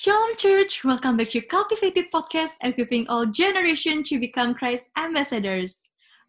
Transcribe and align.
Shalom 0.00 0.34
Church, 0.38 0.82
welcome 0.82 1.18
back 1.18 1.28
to 1.28 1.42
Cultivated 1.42 2.06
Podcast, 2.10 2.56
equipping 2.62 3.06
all 3.08 3.26
generation 3.26 4.02
to 4.04 4.18
become 4.18 4.54
Christ 4.54 4.88
ambassadors. 4.96 5.78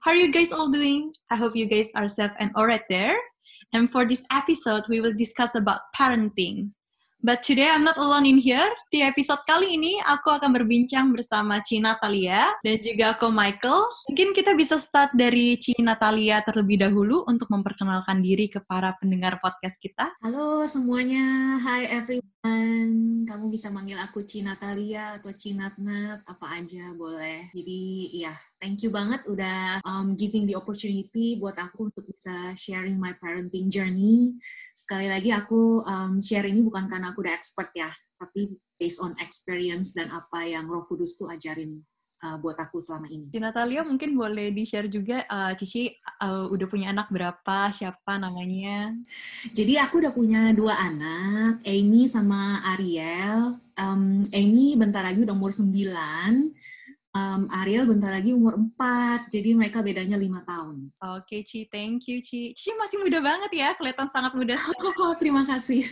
How 0.02 0.11
are 0.11 0.18
you 0.18 0.29
guys 0.29 0.52
all 0.52 0.70
doing? 0.70 1.09
I 1.32 1.38
hope 1.38 1.55
you 1.55 1.68
guys 1.68 1.88
are 1.96 2.10
safe 2.10 2.32
and 2.38 2.54
alright 2.57 2.84
there. 2.89 3.15
And 3.71 3.89
for 3.89 4.05
this 4.05 4.25
episode, 4.29 4.84
we 4.89 5.00
will 5.00 5.14
discuss 5.14 5.55
about 5.55 5.79
parenting. 5.96 6.71
But 7.22 7.46
today 7.46 7.70
I'm 7.70 7.86
not 7.86 8.02
alone 8.02 8.26
in 8.26 8.42
here. 8.42 8.66
Di 8.90 9.06
episode 9.06 9.46
kali 9.46 9.78
ini 9.78 10.02
aku 10.02 10.34
akan 10.34 10.58
berbincang 10.58 11.14
bersama 11.14 11.62
Ci 11.62 11.78
Natalia 11.78 12.50
dan 12.66 12.82
juga 12.82 13.14
aku 13.14 13.30
Michael. 13.30 13.86
Mungkin 14.10 14.34
kita 14.34 14.58
bisa 14.58 14.82
start 14.82 15.14
dari 15.14 15.54
Ci 15.62 15.78
Natalia 15.86 16.42
terlebih 16.42 16.82
dahulu 16.82 17.21
untuk 17.29 17.46
memperkenalkan 17.54 18.26
diri 18.26 18.50
ke 18.50 18.57
para 18.65 18.98
pendengar 18.98 19.38
podcast 19.38 19.78
kita. 19.78 20.10
Halo 20.26 20.65
semuanya, 20.65 21.62
hi 21.62 21.93
everyone. 21.93 23.29
Kamu 23.29 23.54
bisa 23.54 23.70
manggil 23.70 24.01
aku 24.01 24.26
Ci 24.26 24.42
Natalia 24.42 25.21
atau 25.21 25.29
Ci 25.29 25.54
Natnat, 25.54 26.26
apa 26.26 26.57
aja 26.57 26.90
boleh. 26.98 27.54
Jadi 27.54 28.18
ya, 28.18 28.34
thank 28.61 28.86
you 28.86 28.93
banget 28.93 29.25
udah 29.25 29.82
um, 29.82 30.14
giving 30.14 30.46
the 30.46 30.54
opportunity 30.54 31.36
buat 31.42 31.57
aku 31.57 31.89
untuk 31.89 32.06
bisa 32.06 32.53
sharing 32.53 33.02
my 33.02 33.17
parenting 33.17 33.67
journey 33.73 34.38
sekali 34.81 35.06
lagi 35.06 35.30
aku 35.30 35.86
um, 35.86 36.17
share 36.17 36.50
ini 36.50 36.66
bukan 36.66 36.89
karena 36.89 37.14
aku 37.14 37.22
udah 37.22 37.38
expert 37.38 37.70
ya, 37.78 37.89
tapi 38.17 38.58
based 38.81 38.97
on 38.97 39.14
experience 39.22 39.94
dan 39.94 40.09
apa 40.09 40.42
yang 40.42 40.66
Roh 40.66 40.89
Kudus 40.89 41.22
tuh 41.22 41.30
ajarin 41.30 41.86
uh, 42.25 42.42
buat 42.42 42.58
aku 42.58 42.81
selama 42.81 43.06
ini. 43.14 43.30
Di 43.30 43.38
Natalia 43.38 43.86
mungkin 43.86 44.17
boleh 44.17 44.50
di-share 44.50 44.89
juga, 44.89 45.22
uh, 45.30 45.53
Cici 45.53 45.94
uh, 46.25 46.50
udah 46.50 46.66
punya 46.66 46.89
anak 46.89 47.14
berapa, 47.14 47.70
siapa 47.70 48.17
namanya? 48.17 48.89
Jadi 49.54 49.78
aku 49.78 50.02
udah 50.02 50.14
punya 50.17 50.50
dua 50.50 50.82
anak, 50.82 51.62
Amy 51.62 52.09
sama 52.09 52.66
Ariel. 52.73 53.62
Um, 53.78 54.26
Amy 54.34 54.73
bentar 54.82 55.06
lagi 55.06 55.22
udah 55.22 55.38
umur 55.38 55.54
9, 55.54 55.70
um, 57.16 57.48
Ariel 57.64 57.88
bentar 57.88 58.12
lagi 58.12 58.31
umur 58.31 58.56
4, 58.56 59.28
jadi 59.31 59.56
mereka 59.56 59.84
bedanya 59.84 60.16
5 60.16 60.48
tahun. 60.48 60.76
Oke, 61.20 61.44
Ci, 61.44 61.67
thank 61.67 62.08
you, 62.08 62.23
Ci. 62.23 62.56
Ci 62.56 62.72
masih 62.80 63.04
muda 63.04 63.20
banget 63.20 63.52
ya, 63.52 63.76
kelihatan 63.76 64.08
sangat 64.08 64.34
muda. 64.36 64.56
Oh, 65.02 65.16
terima 65.17 65.44
kasih. 65.48 65.82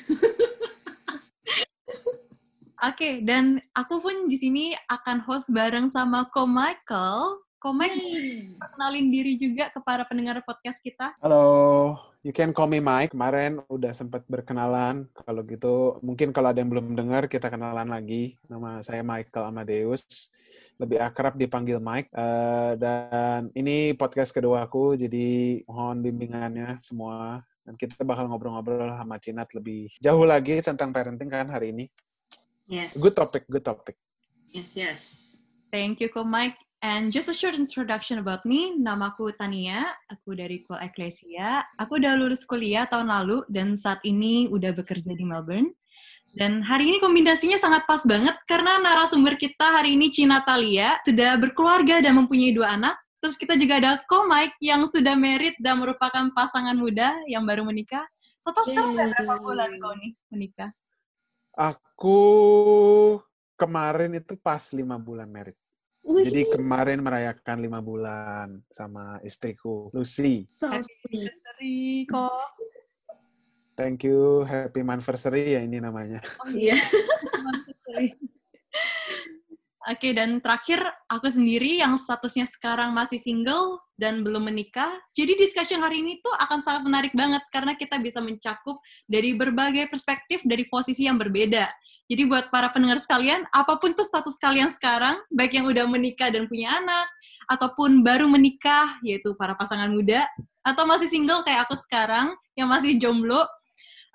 Oke, 2.79 3.19
dan 3.25 3.59
aku 3.75 3.99
pun 3.99 4.31
di 4.31 4.37
sini 4.39 4.71
akan 4.87 5.19
host 5.27 5.51
bareng 5.51 5.91
sama 5.91 6.29
Ko 6.31 6.47
Michael. 6.47 7.43
Ko 7.59 7.75
Michael, 7.75 8.55
kenalin 8.55 9.11
diri 9.11 9.35
juga 9.35 9.67
ke 9.67 9.83
para 9.83 10.07
pendengar 10.07 10.39
podcast 10.47 10.79
kita. 10.79 11.11
Halo, 11.19 11.99
you 12.23 12.31
can 12.31 12.55
call 12.55 12.71
me 12.71 12.79
Mike. 12.79 13.11
Kemarin 13.11 13.59
udah 13.67 13.91
sempat 13.91 14.23
berkenalan. 14.31 15.11
Kalau 15.11 15.41
gitu, 15.43 15.99
mungkin 15.99 16.31
kalau 16.31 16.55
ada 16.55 16.63
yang 16.63 16.71
belum 16.71 16.95
dengar, 16.95 17.27
kita 17.27 17.51
kenalan 17.51 17.91
lagi. 17.91 18.39
Nama 18.47 18.79
saya 18.79 19.03
Michael 19.03 19.51
Amadeus 19.51 20.31
lebih 20.79 20.97
akrab 21.03 21.35
dipanggil 21.35 21.77
Mike. 21.83 22.07
Uh, 22.15 22.79
dan 22.79 23.51
ini 23.53 23.91
podcast 23.99 24.31
kedua 24.31 24.63
aku, 24.63 24.95
jadi 24.95 25.59
mohon 25.67 25.99
bimbingannya 25.99 26.79
semua. 26.79 27.43
Dan 27.67 27.77
kita 27.77 28.01
bakal 28.01 28.31
ngobrol-ngobrol 28.31 28.89
sama 28.89 29.21
Cinat 29.21 29.53
lebih 29.53 29.93
jauh 30.01 30.25
lagi 30.25 30.57
tentang 30.63 30.89
parenting 30.89 31.29
kan 31.29 31.51
hari 31.51 31.75
ini. 31.75 31.85
Yes. 32.65 32.97
Good 32.97 33.13
topic, 33.13 33.45
good 33.45 33.61
topic. 33.61 33.99
Yes, 34.55 34.73
yes. 34.73 35.01
Thank 35.69 36.01
you, 36.01 36.09
Ko 36.09 36.25
Mike. 36.25 36.57
And 36.79 37.11
just 37.11 37.27
a 37.27 37.35
short 37.35 37.59
introduction 37.59 38.23
about 38.23 38.47
me, 38.47 38.71
namaku 38.79 39.35
Tania, 39.35 39.83
aku 40.07 40.31
dari 40.31 40.63
Kuala 40.63 40.87
Ecclesia. 40.87 41.67
Aku 41.75 41.99
udah 41.99 42.15
lulus 42.15 42.47
kuliah 42.47 42.87
tahun 42.87 43.11
lalu 43.11 43.43
dan 43.51 43.75
saat 43.75 43.99
ini 44.07 44.47
udah 44.47 44.71
bekerja 44.71 45.11
di 45.11 45.27
Melbourne. 45.27 45.75
Dan 46.33 46.61
hari 46.61 46.93
ini 46.93 46.97
kombinasinya 47.01 47.57
sangat 47.57 47.89
pas 47.89 48.05
banget 48.05 48.37
karena 48.45 48.77
narasumber 48.77 49.33
kita 49.33 49.81
hari 49.81 49.97
ini 49.97 50.13
Cina 50.13 50.45
Talia 50.45 51.01
sudah 51.01 51.35
berkeluarga 51.41 51.99
dan 52.05 52.13
mempunyai 52.21 52.53
dua 52.53 52.77
anak. 52.77 52.95
Terus 53.19 53.35
kita 53.35 53.59
juga 53.59 53.81
ada 53.81 53.91
Ko 54.07 54.29
Mike 54.29 54.55
yang 54.63 54.87
sudah 54.87 55.17
merit 55.17 55.57
dan 55.59 55.81
merupakan 55.81 56.31
pasangan 56.31 56.77
muda 56.77 57.19
yang 57.27 57.43
baru 57.43 57.67
menikah. 57.67 58.07
Total 58.45 58.63
sekarang 58.63 58.91
udah 58.95 59.07
berapa 59.11 59.35
bulan 59.43 59.69
kau 59.81 59.93
nih 59.99 60.11
menikah? 60.31 60.71
Aku 61.59 62.19
kemarin 63.59 64.15
itu 64.15 64.39
pas 64.39 64.63
lima 64.71 64.95
bulan 64.95 65.27
merit. 65.27 65.57
Jadi 65.99 66.47
kemarin 66.55 67.03
merayakan 67.03 67.57
lima 67.59 67.83
bulan 67.83 68.63
sama 68.71 69.19
istriku, 69.21 69.91
Lucy. 69.91 70.47
So 70.47 70.71
sweet. 70.71 71.35
kok. 72.07 72.31
Thank 73.79 74.03
you, 74.03 74.43
happy 74.43 74.83
anniversary 74.83 75.55
ya 75.55 75.63
ini 75.63 75.79
namanya. 75.79 76.19
Oh 76.43 76.51
iya. 76.51 76.75
Oke, 79.87 80.11
dan 80.11 80.43
terakhir 80.43 80.83
aku 81.07 81.31
sendiri 81.31 81.79
yang 81.79 81.95
statusnya 81.95 82.43
sekarang 82.43 82.91
masih 82.91 83.15
single 83.23 83.79
dan 83.95 84.19
belum 84.19 84.51
menikah. 84.51 84.99
Jadi 85.15 85.39
discussion 85.39 85.79
hari 85.79 86.03
ini 86.03 86.19
tuh 86.19 86.35
akan 86.43 86.59
sangat 86.59 86.83
menarik 86.83 87.15
banget 87.15 87.39
karena 87.55 87.73
kita 87.79 87.95
bisa 88.03 88.19
mencakup 88.19 88.83
dari 89.07 89.31
berbagai 89.31 89.87
perspektif 89.87 90.43
dari 90.43 90.67
posisi 90.67 91.07
yang 91.07 91.15
berbeda. 91.15 91.71
Jadi 92.11 92.27
buat 92.27 92.51
para 92.51 92.67
pendengar 92.75 92.99
sekalian, 92.99 93.47
apa 93.55 93.79
pun 93.79 93.95
tuh 93.95 94.03
status 94.03 94.35
kalian 94.43 94.75
sekarang, 94.75 95.23
baik 95.31 95.55
yang 95.55 95.71
udah 95.71 95.87
menikah 95.87 96.27
dan 96.27 96.51
punya 96.51 96.75
anak, 96.83 97.07
ataupun 97.47 98.03
baru 98.03 98.27
menikah, 98.27 98.99
yaitu 99.01 99.33
para 99.39 99.55
pasangan 99.55 99.89
muda, 99.89 100.27
atau 100.61 100.83
masih 100.85 101.09
single 101.09 101.41
kayak 101.41 101.65
aku 101.65 101.79
sekarang, 101.81 102.35
yang 102.53 102.69
masih 102.69 102.97
jomblo, 103.01 103.45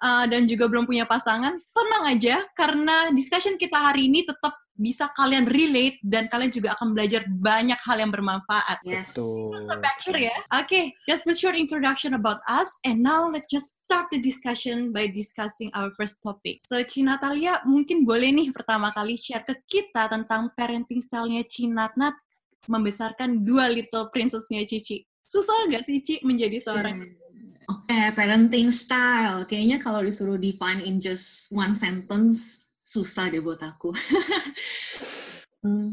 uh, 0.05 0.25
dan 0.29 0.45
juga 0.45 0.69
belum 0.69 0.85
punya 0.85 1.09
pasangan, 1.09 1.57
tenang 1.57 2.05
aja 2.05 2.45
karena 2.53 3.09
discussion 3.17 3.57
kita 3.57 3.81
hari 3.81 4.13
ini 4.13 4.29
tetap 4.29 4.53
bisa 4.75 5.07
kalian 5.15 5.47
relate 5.47 6.03
dan 6.03 6.27
kalian 6.27 6.51
juga 6.51 6.75
akan 6.75 6.99
belajar 6.99 7.23
banyak 7.31 7.79
hal 7.79 7.97
yang 8.03 8.11
bermanfaat. 8.11 8.83
Yes. 8.83 9.15
Betul. 9.15 9.63
Sampai 9.71 9.89
akhir 9.89 10.15
ya. 10.19 10.37
Oke, 10.51 10.67
okay, 10.67 10.85
that's 11.07 11.23
the 11.23 11.35
short 11.35 11.55
introduction 11.55 12.19
about 12.19 12.43
us. 12.51 12.75
And 12.83 12.99
now 12.99 13.31
let's 13.31 13.47
just 13.47 13.87
start 13.87 14.11
the 14.11 14.19
discussion 14.19 14.91
by 14.91 15.07
discussing 15.07 15.71
our 15.79 15.95
first 15.95 16.19
topic. 16.27 16.59
So, 16.67 16.83
Ci 16.83 17.07
Natalia 17.07 17.63
mungkin 17.63 18.03
boleh 18.03 18.35
nih 18.35 18.51
pertama 18.51 18.91
kali 18.91 19.15
share 19.15 19.47
ke 19.47 19.63
kita 19.71 20.11
tentang 20.11 20.51
parenting 20.59 20.99
style-nya 20.99 21.47
Ci 21.47 21.71
Nat 21.71 21.95
membesarkan 22.67 23.47
dua 23.47 23.71
little 23.71 24.11
princess-nya 24.11 24.67
Cici. 24.67 25.07
Susah 25.31 25.71
nggak 25.71 25.87
sih 25.87 26.03
Ci 26.03 26.15
menjadi 26.27 26.59
seorang 26.59 26.99
Hmm. 26.99 27.24
Oke, 27.65 27.89
okay, 27.89 28.13
parenting 28.13 28.69
style. 28.69 29.49
Kayaknya 29.49 29.81
kalau 29.81 30.05
disuruh 30.05 30.37
define 30.37 30.85
in 30.85 31.01
just 31.01 31.49
one 31.49 31.73
sentence, 31.73 32.69
susah 32.85 33.33
deh 33.33 33.41
buat 33.41 33.61
aku. 33.61 33.93
hmm, 35.65 35.89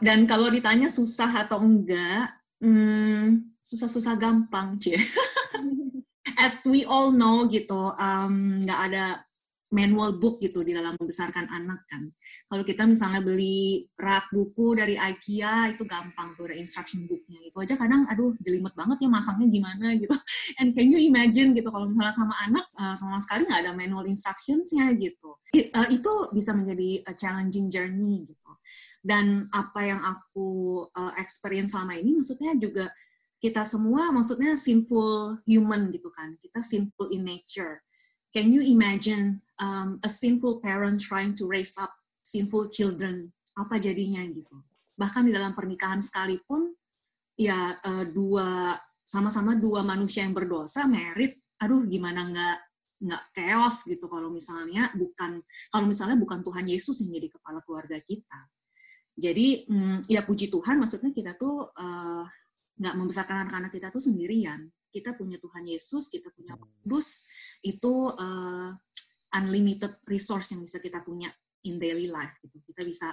dan 0.00 0.24
kalau 0.24 0.48
ditanya 0.48 0.88
susah 0.88 1.28
atau 1.44 1.60
enggak, 1.60 2.32
hmm, 2.64 3.44
susah-susah 3.66 4.16
gampang, 4.16 4.80
cie. 4.80 4.96
As 6.44 6.64
we 6.64 6.88
all 6.88 7.12
know 7.12 7.44
gitu, 7.50 7.92
um, 7.98 8.62
nggak 8.64 8.80
ada 8.92 9.04
manual 9.72 10.20
book 10.20 10.38
gitu 10.44 10.60
di 10.60 10.76
dalam 10.76 10.94
membesarkan 11.00 11.48
anak 11.48 11.80
kan. 11.88 12.12
Kalau 12.46 12.62
kita 12.62 12.84
misalnya 12.84 13.24
beli 13.24 13.88
rak 13.96 14.28
buku 14.28 14.76
dari 14.76 15.00
IKEA 15.00 15.72
itu 15.72 15.88
gampang 15.88 16.36
tuh 16.36 16.52
ada 16.52 16.56
instruction 16.60 17.08
booknya. 17.08 17.40
Itu 17.48 17.56
aja 17.56 17.74
kadang 17.80 18.04
aduh 18.06 18.36
jelimet 18.44 18.76
banget 18.76 19.00
ya 19.00 19.08
masangnya 19.08 19.48
gimana 19.48 19.96
gitu. 19.96 20.12
And 20.60 20.76
can 20.76 20.92
you 20.92 21.00
imagine 21.00 21.56
gitu 21.56 21.72
kalau 21.72 21.88
misalnya 21.88 22.12
sama 22.12 22.36
anak 22.44 22.68
uh, 22.76 22.94
sama 22.94 23.16
sekali 23.24 23.48
nggak 23.48 23.60
ada 23.64 23.72
manual 23.72 24.04
instructionsnya 24.04 24.92
gitu. 25.00 25.40
It, 25.56 25.72
uh, 25.72 25.88
itu 25.88 26.12
bisa 26.36 26.52
menjadi 26.52 27.08
challenging 27.16 27.72
journey 27.72 28.28
gitu. 28.28 28.50
Dan 29.00 29.48
apa 29.50 29.88
yang 29.88 30.04
aku 30.04 30.84
uh, 30.92 31.12
experience 31.16 31.72
selama 31.72 31.96
ini 31.96 32.20
maksudnya 32.20 32.54
juga 32.60 32.92
kita 33.42 33.66
semua 33.66 34.14
maksudnya 34.14 34.54
sinful 34.54 35.40
human 35.48 35.88
gitu 35.90 36.12
kan. 36.12 36.36
Kita 36.44 36.60
sinful 36.60 37.08
in 37.08 37.24
nature. 37.24 37.80
Can 38.32 38.48
you 38.48 38.64
imagine 38.64 39.44
um, 39.62 40.02
a 40.02 40.10
sinful 40.10 40.58
parent 40.58 40.98
trying 40.98 41.30
to 41.32 41.46
raise 41.46 41.78
up 41.78 41.94
sinful 42.26 42.66
children, 42.66 43.30
apa 43.54 43.78
jadinya 43.78 44.22
gitu. 44.26 44.58
Bahkan 44.98 45.30
di 45.30 45.32
dalam 45.32 45.54
pernikahan 45.54 46.02
sekalipun, 46.02 46.74
ya 47.38 47.78
uh, 47.78 48.04
dua 48.10 48.74
sama-sama 49.06 49.54
dua 49.54 49.86
manusia 49.86 50.26
yang 50.26 50.34
berdosa 50.34 50.86
merit, 50.90 51.38
aduh 51.62 51.86
gimana 51.86 52.26
nggak 52.26 52.58
nggak 53.02 53.22
chaos 53.34 53.82
gitu 53.82 54.06
kalau 54.06 54.30
misalnya 54.30 54.94
bukan 54.94 55.42
kalau 55.74 55.86
misalnya 55.90 56.14
bukan 56.14 56.38
Tuhan 56.46 56.66
Yesus 56.70 57.02
yang 57.02 57.18
jadi 57.18 57.28
kepala 57.34 57.58
keluarga 57.66 57.98
kita. 57.98 58.40
Jadi 59.12 59.68
mm, 59.68 60.08
ya 60.08 60.24
puji 60.24 60.48
Tuhan, 60.48 60.80
maksudnya 60.80 61.12
kita 61.12 61.36
tuh 61.36 61.68
uh, 61.68 62.24
nggak 62.78 62.94
membesarkan 62.96 63.46
anak-anak 63.46 63.70
kita 63.74 63.92
tuh 63.92 64.00
sendirian. 64.00 64.70
Kita 64.92 65.16
punya 65.16 65.40
Tuhan 65.40 65.64
Yesus, 65.64 66.12
kita 66.12 66.28
punya 66.36 66.52
Kudus, 66.60 67.24
itu 67.64 68.12
uh, 68.12 68.76
unlimited 69.32 69.92
resource 70.08 70.52
yang 70.52 70.62
bisa 70.64 70.78
kita 70.78 71.00
punya 71.00 71.32
in 71.64 71.80
daily 71.80 72.08
life 72.08 72.36
gitu. 72.44 72.58
Kita 72.62 72.82
bisa 72.84 73.08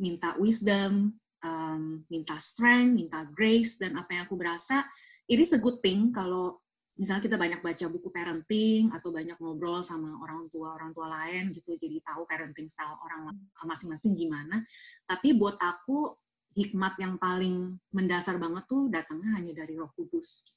minta 0.00 0.36
wisdom, 0.38 1.10
um, 1.42 1.82
minta 2.10 2.36
strength, 2.38 2.92
minta 2.94 3.24
grace 3.32 3.80
dan 3.80 3.96
apa 3.98 4.10
yang 4.16 4.22
aku 4.28 4.36
berasa 4.36 4.84
it 5.26 5.38
is 5.42 5.50
a 5.52 5.60
good 5.60 5.82
thing 5.82 6.14
kalau 6.14 6.62
misalnya 6.96 7.28
kita 7.28 7.36
banyak 7.36 7.60
baca 7.60 7.86
buku 7.92 8.08
parenting 8.08 8.88
atau 8.94 9.12
banyak 9.12 9.36
ngobrol 9.36 9.84
sama 9.84 10.16
orang 10.22 10.48
tua 10.48 10.72
orang 10.78 10.96
tua 10.96 11.12
lain 11.12 11.52
gitu 11.52 11.76
jadi 11.76 12.00
tahu 12.00 12.24
parenting 12.24 12.70
style 12.70 12.96
orang 13.02 13.34
masing-masing 13.66 14.14
gimana. 14.14 14.62
Tapi 15.04 15.34
buat 15.34 15.58
aku 15.60 16.14
hikmat 16.56 16.96
yang 16.96 17.20
paling 17.20 17.76
mendasar 17.92 18.40
banget 18.40 18.64
tuh 18.64 18.88
datangnya 18.88 19.36
hanya 19.36 19.52
dari 19.52 19.76
Roh 19.76 19.92
Kudus 19.92 20.56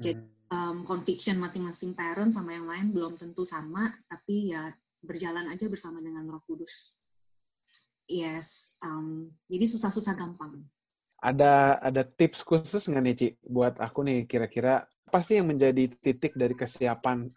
jadi 0.00 0.22
um, 0.50 0.82
conviction 0.84 1.38
masing-masing 1.38 1.94
parent 1.94 2.34
sama 2.34 2.52
yang 2.52 2.66
lain 2.66 2.90
belum 2.90 3.16
tentu 3.16 3.46
sama 3.46 3.94
tapi 4.10 4.52
ya 4.52 4.68
berjalan 5.00 5.48
aja 5.48 5.64
bersama 5.70 6.02
dengan 6.02 6.28
Roh 6.28 6.42
Kudus. 6.44 7.00
Yes 8.10 8.76
um, 8.82 9.30
jadi 9.46 9.70
susah-susah 9.70 10.18
gampang. 10.18 10.66
Ada 11.20 11.78
ada 11.80 12.02
tips 12.02 12.42
khusus 12.42 12.84
nggak 12.90 13.02
nih 13.04 13.16
Ci 13.16 13.28
buat 13.44 13.78
aku 13.78 14.04
nih 14.04 14.26
kira-kira 14.26 14.84
apa 14.84 15.20
sih 15.20 15.38
yang 15.38 15.52
menjadi 15.52 15.90
titik 15.90 16.34
dari 16.34 16.56
kesiapan 16.58 17.30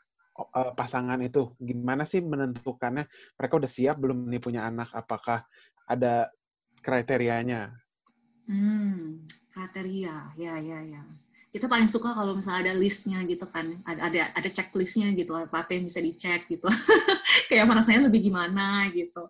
uh, 0.56 0.71
pasangan 0.74 1.19
itu? 1.21 1.54
Gimana 1.62 2.07
sih 2.07 2.24
menentukannya? 2.24 3.06
Mereka 3.38 3.54
udah 3.59 3.71
siap 3.71 4.00
belum 4.00 4.27
nih 4.31 4.42
punya 4.42 4.66
anak? 4.66 4.89
Apakah 4.95 5.45
ada 5.86 6.31
kriterianya? 6.80 7.75
Hmm 8.48 9.24
kriteria. 9.54 10.33
Ya 10.39 10.57
ya 10.57 10.80
ya 10.81 11.04
kita 11.54 11.70
paling 11.70 11.86
suka 11.86 12.18
kalau 12.18 12.34
misalnya 12.34 12.74
ada 12.74 12.74
listnya 12.74 13.22
gitu 13.30 13.46
kan 13.46 13.70
ada 13.86 14.10
ada 14.10 14.22
ada 14.34 14.50
checklistnya 14.50 15.14
gitu 15.14 15.38
apa 15.38 15.62
apa 15.62 15.78
yang 15.78 15.86
bisa 15.86 16.02
dicek 16.02 16.50
gitu 16.50 16.66
kayak 17.54 17.70
rasanya 17.70 18.10
lebih 18.10 18.26
gimana 18.26 18.90
gitu 18.90 19.30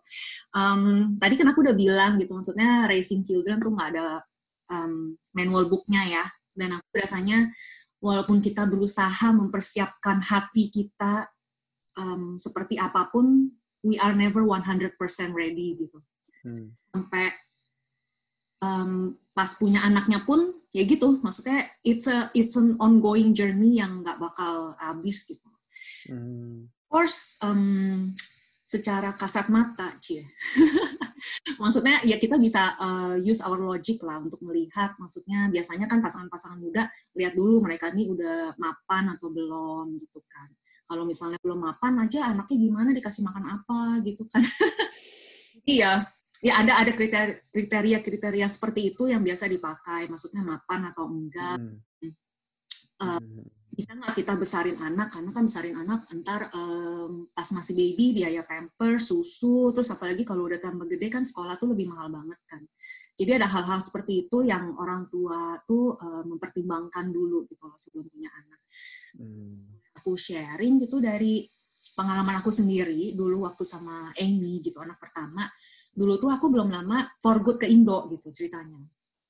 um, 0.55 1.13
tadi 1.19 1.35
kan 1.35 1.51
aku 1.51 1.67
udah 1.67 1.75
bilang 1.75 2.15
gitu 2.15 2.31
maksudnya 2.31 2.87
raising 2.87 3.27
children 3.27 3.59
tuh 3.59 3.75
nggak 3.75 3.91
ada 3.91 4.23
um, 4.73 5.17
manual 5.35 5.69
booknya 5.69 6.03
ya. 6.07 6.25
Dan 6.53 6.77
aku 6.77 6.87
rasanya 6.97 7.49
walaupun 8.01 8.39
kita 8.43 8.65
berusaha 8.69 9.33
mempersiapkan 9.33 10.21
hati 10.21 10.69
kita 10.69 11.29
um, 11.97 12.37
seperti 12.37 12.77
apa 12.77 13.09
pun, 13.09 13.49
we 13.83 13.97
are 14.01 14.13
never 14.13 14.45
100% 14.45 14.95
ready 15.33 15.77
gitu. 15.77 15.99
Hmm. 16.45 16.73
Sampai 16.93 17.33
um, 18.63 19.11
pas 19.35 19.51
punya 19.59 19.83
anaknya 19.83 20.23
pun 20.23 20.55
ya 20.71 20.87
gitu, 20.87 21.19
maksudnya 21.19 21.67
it's 21.83 22.07
a 22.07 22.31
it's 22.31 22.55
an 22.55 22.79
ongoing 22.79 23.35
journey 23.35 23.83
yang 23.83 23.99
nggak 23.99 24.15
bakal 24.15 24.71
habis 24.79 25.27
gitu. 25.27 25.49
Hmm. 26.07 26.71
Of 26.71 26.87
course, 26.87 27.35
um, 27.43 28.15
secara 28.63 29.11
kasat 29.19 29.51
mata, 29.51 29.91
cie. 29.99 30.23
maksudnya 31.61 32.03
ya 32.03 32.19
kita 32.19 32.35
bisa 32.35 32.75
uh, 32.79 33.15
use 33.15 33.39
our 33.43 33.59
logic 33.59 34.01
lah 34.03 34.19
untuk 34.19 34.43
melihat 34.43 34.91
maksudnya 34.99 35.47
biasanya 35.47 35.87
kan 35.87 36.03
pasangan-pasangan 36.03 36.59
muda 36.59 36.91
lihat 37.15 37.33
dulu 37.35 37.63
mereka 37.63 37.91
ini 37.95 38.11
udah 38.11 38.55
mapan 38.59 39.15
atau 39.15 39.31
belum 39.31 39.99
gitu 40.03 40.19
kan 40.27 40.51
kalau 40.87 41.07
misalnya 41.07 41.39
belum 41.39 41.63
mapan 41.63 42.03
aja 42.03 42.27
anaknya 42.27 42.57
gimana 42.59 42.89
dikasih 42.91 43.23
makan 43.23 43.43
apa 43.59 44.03
gitu 44.03 44.23
kan 44.27 44.43
iya 45.79 46.03
ya 46.43 46.59
ada 46.59 46.83
ada 46.83 46.91
kriteria 46.91 48.03
kriteria 48.03 48.47
seperti 48.51 48.91
itu 48.91 49.07
yang 49.07 49.23
biasa 49.23 49.47
dipakai. 49.47 50.11
Maksudnya 50.11 50.43
mapan 50.43 50.91
atau 50.91 51.07
enggak. 51.07 51.57
Hmm. 51.57 51.79
Uh, 52.99 53.47
bisa 53.73 53.95
nggak 53.95 54.13
kita 54.19 54.35
besarin 54.37 54.77
anak? 54.77 55.15
Karena 55.15 55.31
kan 55.31 55.43
besarin 55.47 55.79
anak 55.79 56.05
entar 56.11 56.51
um, 56.53 57.25
pas 57.31 57.47
masih 57.55 57.73
baby 57.73 58.21
biaya 58.21 58.43
pamper 58.43 58.99
susu 59.01 59.71
terus 59.73 59.89
apalagi 59.89 60.27
kalau 60.27 60.45
udah 60.45 60.61
tambah 60.61 60.85
gede 60.85 61.09
kan 61.09 61.23
sekolah 61.25 61.57
tuh 61.57 61.71
lebih 61.71 61.89
mahal 61.89 62.11
banget 62.11 62.37
kan. 62.45 62.61
Jadi 63.13 63.31
ada 63.39 63.47
hal-hal 63.47 63.79
seperti 63.81 64.25
itu 64.27 64.41
yang 64.45 64.73
orang 64.77 65.07
tua 65.07 65.57
tuh 65.63 65.95
uh, 65.95 66.25
mempertimbangkan 66.27 67.13
dulu 67.13 67.45
gitu 67.47 67.65
sebelum 67.79 68.11
punya 68.11 68.29
anak. 68.29 68.61
Hmm. 69.13 69.77
aku 69.93 70.17
sharing 70.17 70.81
gitu 70.81 70.97
dari 70.97 71.45
pengalaman 71.93 72.41
aku 72.41 72.49
sendiri 72.49 73.13
dulu 73.13 73.45
waktu 73.45 73.61
sama 73.61 74.09
Amy 74.17 74.57
gitu 74.65 74.81
anak 74.81 74.97
pertama 74.97 75.45
dulu 75.93 76.17
tuh 76.17 76.29
aku 76.33 76.49
belum 76.49 76.73
lama 76.73 77.05
for 77.21 77.41
good 77.45 77.61
ke 77.61 77.69
Indo 77.69 78.09
gitu 78.09 78.33
ceritanya 78.33 78.81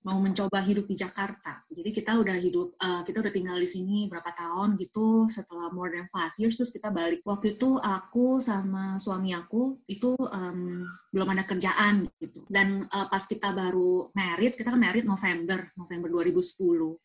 mau 0.03 0.19
mencoba 0.19 0.59
hidup 0.59 0.83
di 0.85 0.99
Jakarta. 0.99 1.63
Jadi 1.71 1.89
kita 1.95 2.19
udah 2.19 2.35
hidup, 2.35 2.75
uh, 2.75 3.01
kita 3.07 3.23
udah 3.23 3.31
tinggal 3.31 3.55
di 3.55 3.67
sini 3.67 4.11
berapa 4.11 4.35
tahun 4.35 4.75
gitu. 4.75 5.31
Setelah 5.31 5.71
more 5.71 5.95
than 5.95 6.11
five 6.11 6.35
years 6.35 6.59
terus 6.59 6.75
kita 6.75 6.91
balik. 6.91 7.23
Waktu 7.23 7.55
itu 7.55 7.79
aku 7.79 8.43
sama 8.43 8.99
suami 8.99 9.31
aku 9.31 9.79
itu 9.87 10.13
um, 10.19 10.83
belum 11.07 11.27
ada 11.31 11.47
kerjaan 11.47 12.03
gitu. 12.19 12.43
Dan 12.51 12.83
uh, 12.91 13.07
pas 13.07 13.23
kita 13.23 13.55
baru 13.55 14.11
married, 14.11 14.59
kita 14.59 14.75
kan 14.75 14.79
married 14.79 15.07
November, 15.07 15.71
November 15.79 16.07
2010. 16.19 16.99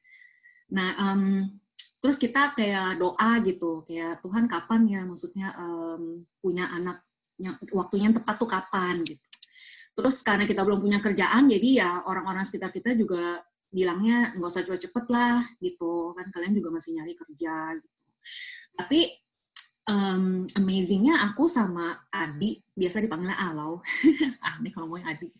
Nah, 0.75 0.91
um, 0.99 1.47
terus 2.03 2.19
kita 2.19 2.59
kayak 2.59 2.99
doa 2.99 3.31
gitu, 3.47 3.87
kayak 3.87 4.19
Tuhan 4.27 4.51
kapan 4.51 4.83
ya, 4.91 5.01
maksudnya 5.07 5.55
um, 5.55 6.19
punya 6.43 6.67
anak 6.75 6.99
yang 7.39 7.55
waktunya 7.71 8.11
yang 8.11 8.19
tepat 8.19 8.35
tuh 8.43 8.51
kapan 8.51 9.07
gitu 9.07 9.28
terus 9.99 10.23
karena 10.23 10.47
kita 10.47 10.63
belum 10.63 10.79
punya 10.79 11.03
kerjaan 11.03 11.51
jadi 11.51 11.69
ya 11.83 11.91
orang-orang 12.07 12.47
sekitar 12.47 12.71
kita 12.71 12.95
juga 12.95 13.43
bilangnya 13.69 14.33
nggak 14.37 14.49
usah 14.49 14.65
cepet-cepet 14.65 15.05
lah 15.13 15.45
gitu. 15.61 16.17
Kan 16.17 16.27
kalian 16.33 16.57
juga 16.57 16.69
masih 16.73 16.97
nyari 16.97 17.15
kerja 17.17 17.77
gitu. 17.77 17.97
Tapi 18.79 19.01
um, 19.91 20.47
amazingnya 20.57 21.21
aku 21.29 21.51
sama 21.51 21.99
Adi 22.09 22.61
biasa 22.73 23.05
dipanggilnya 23.05 23.37
Alau. 23.37 23.85
Aneh 24.49 24.71
kalau 24.73 24.89
ngomongin 24.89 25.09
Adi. 25.17 25.29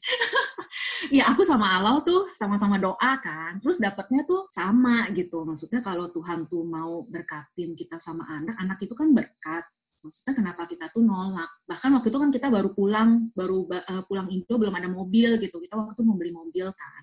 Ya 1.15 1.31
aku 1.31 1.47
sama 1.47 1.79
Alau 1.79 2.03
tuh 2.03 2.27
sama-sama 2.35 2.75
doa 2.75 3.13
kan. 3.23 3.63
Terus 3.63 3.79
dapatnya 3.79 4.27
tuh 4.27 4.51
sama 4.51 5.07
gitu. 5.15 5.47
Maksudnya 5.47 5.79
kalau 5.79 6.11
Tuhan 6.11 6.45
tuh 6.51 6.67
mau 6.67 7.07
berkatin 7.07 7.79
kita 7.79 8.03
sama 8.03 8.27
anak 8.27 8.59
anak 8.59 8.83
itu 8.83 8.99
kan 8.99 9.15
berkat 9.15 9.63
maksudnya 10.05 10.35
kenapa 10.37 10.63
kita 10.69 10.91
tuh 10.91 11.03
nolak? 11.05 11.49
Bahkan 11.67 11.91
waktu 11.99 12.09
itu 12.11 12.19
kan 12.19 12.31
kita 12.31 12.47
baru 12.49 12.71
pulang 12.73 13.31
baru 13.33 13.67
uh, 13.69 14.03
pulang 14.07 14.29
Indo 14.29 14.55
belum 14.59 14.75
ada 14.75 14.89
mobil 14.91 15.39
gitu. 15.39 15.57
Kita 15.59 15.75
waktu 15.79 15.93
itu 15.97 16.03
mau 16.05 16.17
beli 16.19 16.33
mobil 16.35 16.67
kan. 16.71 17.03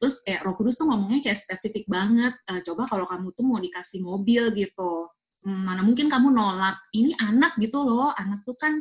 Terus 0.00 0.22
kayak 0.22 0.40
Roh 0.46 0.54
Kudus 0.58 0.78
tuh 0.78 0.86
ngomongnya 0.88 1.20
kayak 1.24 1.38
spesifik 1.38 1.84
banget 1.90 2.34
uh, 2.48 2.60
coba 2.62 2.88
kalau 2.88 3.06
kamu 3.06 3.34
tuh 3.34 3.44
mau 3.44 3.58
dikasih 3.58 4.00
mobil 4.02 4.52
gitu. 4.54 5.10
Hmm, 5.42 5.66
mana 5.66 5.82
mungkin 5.82 6.06
kamu 6.06 6.30
nolak? 6.30 6.78
Ini 6.94 7.18
anak 7.18 7.58
gitu 7.58 7.82
loh. 7.82 8.14
Anak 8.14 8.46
tuh 8.46 8.54
kan 8.54 8.78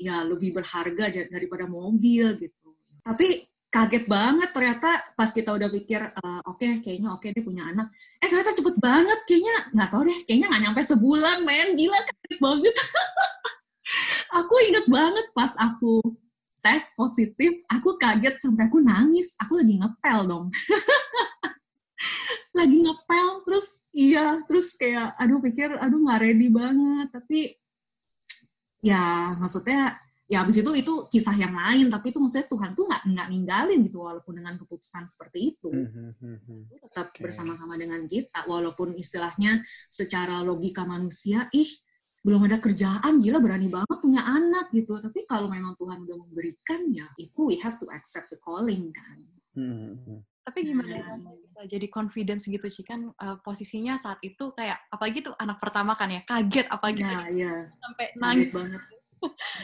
ya 0.00 0.24
lebih 0.24 0.56
berharga 0.56 1.12
daripada 1.28 1.68
mobil 1.68 2.34
gitu. 2.40 2.68
Tapi 3.02 3.51
kaget 3.72 4.04
banget 4.04 4.52
ternyata 4.52 5.00
pas 5.16 5.32
kita 5.32 5.56
udah 5.56 5.72
pikir 5.72 6.04
uh, 6.04 6.44
oke 6.44 6.60
okay, 6.60 6.84
kayaknya 6.84 7.08
oke 7.08 7.24
okay, 7.24 7.32
dia 7.32 7.40
punya 7.40 7.64
anak. 7.64 7.88
Eh 8.20 8.28
ternyata 8.28 8.52
cepet 8.52 8.76
banget 8.76 9.18
kayaknya 9.24 9.56
nggak 9.72 9.88
tahu 9.88 10.02
deh 10.04 10.18
kayaknya 10.28 10.46
nggak 10.52 10.62
nyampe 10.68 10.80
sebulan 10.84 11.40
men. 11.40 11.72
Gila 11.72 11.98
kaget 12.04 12.36
banget. 12.36 12.74
Aku 14.44 14.54
inget 14.68 14.86
banget 14.88 15.26
pas 15.36 15.52
aku 15.60 16.00
tes 16.64 16.96
positif 16.96 17.60
aku 17.68 18.00
kaget 18.00 18.40
sampai 18.40 18.68
aku 18.68 18.80
nangis. 18.80 19.36
Aku 19.40 19.60
lagi 19.60 19.80
ngepel 19.80 20.20
dong. 20.28 20.46
Lagi 22.52 22.84
ngepel 22.84 23.48
terus 23.48 23.88
iya 23.96 24.36
terus 24.44 24.76
kayak 24.76 25.16
aduh 25.16 25.40
pikir 25.40 25.72
aduh 25.72 25.96
nggak 25.96 26.20
ready 26.20 26.52
banget. 26.52 27.08
Tapi 27.08 27.56
ya 28.84 29.32
maksudnya 29.40 29.96
ya 30.32 30.40
habis 30.40 30.64
itu 30.64 30.72
itu 30.72 30.94
kisah 31.12 31.36
yang 31.36 31.52
lain 31.52 31.92
tapi 31.92 32.08
itu 32.08 32.16
maksudnya 32.16 32.48
Tuhan 32.48 32.72
tuh 32.72 32.88
nggak 32.88 33.02
nggak 33.04 33.28
ninggalin 33.28 33.80
gitu 33.84 34.00
walaupun 34.00 34.40
dengan 34.40 34.56
keputusan 34.56 35.04
seperti 35.04 35.52
itu 35.52 35.68
mm-hmm. 35.68 36.80
tetap 36.88 37.12
okay. 37.12 37.20
bersama-sama 37.20 37.76
dengan 37.76 38.08
kita 38.08 38.48
walaupun 38.48 38.96
istilahnya 38.96 39.60
secara 39.92 40.40
logika 40.40 40.88
manusia 40.88 41.52
ih 41.52 41.68
belum 42.24 42.48
ada 42.48 42.64
kerjaan 42.64 43.20
gila 43.20 43.44
berani 43.44 43.68
banget 43.68 43.98
punya 44.00 44.24
anak 44.24 44.72
gitu 44.72 44.96
tapi 45.04 45.28
kalau 45.28 45.52
memang 45.52 45.76
Tuhan 45.76 46.00
udah 46.00 46.16
memberikan 46.24 46.80
ya 46.88 47.12
itu 47.20 47.52
we 47.52 47.60
have 47.60 47.76
to 47.76 47.84
accept 47.92 48.32
the 48.32 48.40
calling 48.40 48.88
kan 48.88 49.20
mm-hmm. 49.52 50.16
tapi 50.48 50.64
gimana 50.64 50.96
ya 50.96 51.12
bisa 51.44 51.60
jadi 51.68 51.92
confidence 51.92 52.48
gitu 52.48 52.72
sih 52.72 52.88
kan 52.88 53.04
uh, 53.20 53.36
posisinya 53.44 54.00
saat 54.00 54.16
itu 54.24 54.48
kayak 54.56 54.80
apalagi 54.88 55.28
tuh 55.28 55.36
anak 55.36 55.60
pertama 55.60 55.92
kan 55.92 56.08
ya 56.08 56.24
kaget 56.24 56.72
apalagi 56.72 57.04
nah, 57.04 57.28
ya. 57.28 57.68
sampai 57.84 58.06
nangis 58.16 58.48
banget 58.48 58.80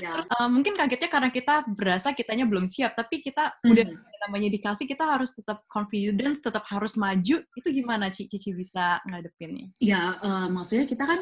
ya. 0.02 0.24
uh, 0.24 0.48
mungkin 0.48 0.74
kagetnya 0.78 1.10
karena 1.10 1.30
kita 1.30 1.66
berasa 1.72 2.14
kitanya 2.14 2.46
belum 2.46 2.66
siap, 2.66 2.94
tapi 2.94 3.20
kita 3.22 3.58
mm. 3.62 3.70
udah 3.70 3.86
namanya 4.28 4.48
dikasih, 4.52 4.86
kita 4.86 5.04
harus 5.04 5.34
tetap 5.34 5.64
confidence, 5.66 6.42
tetap 6.42 6.64
harus 6.68 6.94
maju. 6.94 7.42
Itu 7.42 7.68
gimana 7.70 8.10
Cici, 8.12 8.38
Cici 8.38 8.50
bisa 8.54 9.02
ngadepinnya? 9.06 9.72
Ya, 9.82 10.18
uh, 10.20 10.46
maksudnya 10.48 10.86
kita 10.86 11.04
kan 11.04 11.20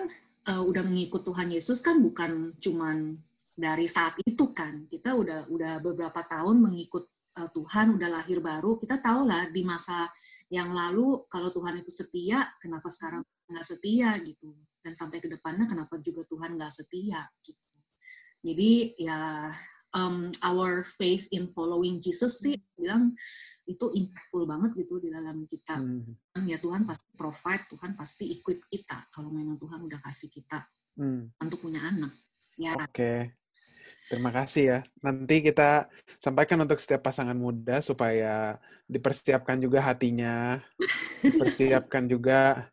uh, 0.53 0.63
udah 0.63 0.83
mengikut 0.87 1.25
Tuhan 1.25 1.49
Yesus 1.51 1.81
kan 1.83 2.01
bukan 2.01 2.55
cuman 2.61 3.17
dari 3.57 3.89
saat 3.89 4.21
itu 4.23 4.53
kan. 4.53 4.85
Kita 4.87 5.17
udah 5.17 5.49
udah 5.49 5.81
beberapa 5.81 6.21
tahun 6.25 6.61
mengikut 6.61 7.05
uh, 7.41 7.49
Tuhan, 7.51 7.97
udah 7.97 8.09
lahir 8.21 8.39
baru. 8.45 8.77
Kita 8.77 9.01
tahu 9.01 9.29
lah 9.29 9.49
di 9.49 9.65
masa 9.65 10.09
yang 10.53 10.71
lalu 10.71 11.27
kalau 11.27 11.51
Tuhan 11.51 11.83
itu 11.83 11.91
setia, 11.91 12.47
kenapa 12.63 12.87
sekarang 12.87 13.25
nggak 13.51 13.67
setia 13.67 14.15
gitu. 14.23 14.55
Dan 14.85 14.95
sampai 14.95 15.19
ke 15.19 15.27
depannya 15.27 15.67
kenapa 15.67 15.99
juga 15.99 16.23
Tuhan 16.31 16.55
nggak 16.55 16.73
setia 16.73 17.27
gitu. 17.43 17.66
Jadi 18.47 18.95
ya 19.03 19.51
um, 19.91 20.31
our 20.47 20.87
faith 20.87 21.27
in 21.35 21.51
following 21.51 21.99
Jesus 21.99 22.39
sih 22.39 22.55
bilang 22.79 23.17
itu 23.67 23.87
impactful 23.91 24.47
banget 24.47 24.87
gitu 24.87 25.03
di 25.03 25.11
dalam 25.11 25.43
kita. 25.51 25.83
Hmm. 25.83 26.15
Ya 26.47 26.61
Tuhan 26.63 26.87
pasti 26.87 27.11
provide, 27.19 27.67
Tuhan 27.73 27.99
pasti 27.99 28.25
equip 28.31 28.63
kita 28.71 29.11
kalau 29.11 29.35
memang 29.35 29.59
Tuhan 29.59 29.83
udah 29.83 29.99
kasih 30.05 30.31
kita 30.31 30.63
hmm. 31.01 31.43
untuk 31.43 31.59
punya 31.65 31.83
anak. 31.83 32.15
Ya. 32.55 32.79
Oke. 32.79 32.87
Okay. 32.95 33.21
Terima 34.07 34.31
kasih 34.31 34.65
ya. 34.71 34.79
Nanti 35.03 35.43
kita 35.43 35.91
sampaikan 36.23 36.63
untuk 36.63 36.79
setiap 36.79 37.11
pasangan 37.11 37.35
muda 37.35 37.83
supaya 37.83 38.55
dipersiapkan 38.87 39.59
juga 39.59 39.83
hatinya, 39.83 40.63
dipersiapkan 41.27 42.07
juga 42.07 42.71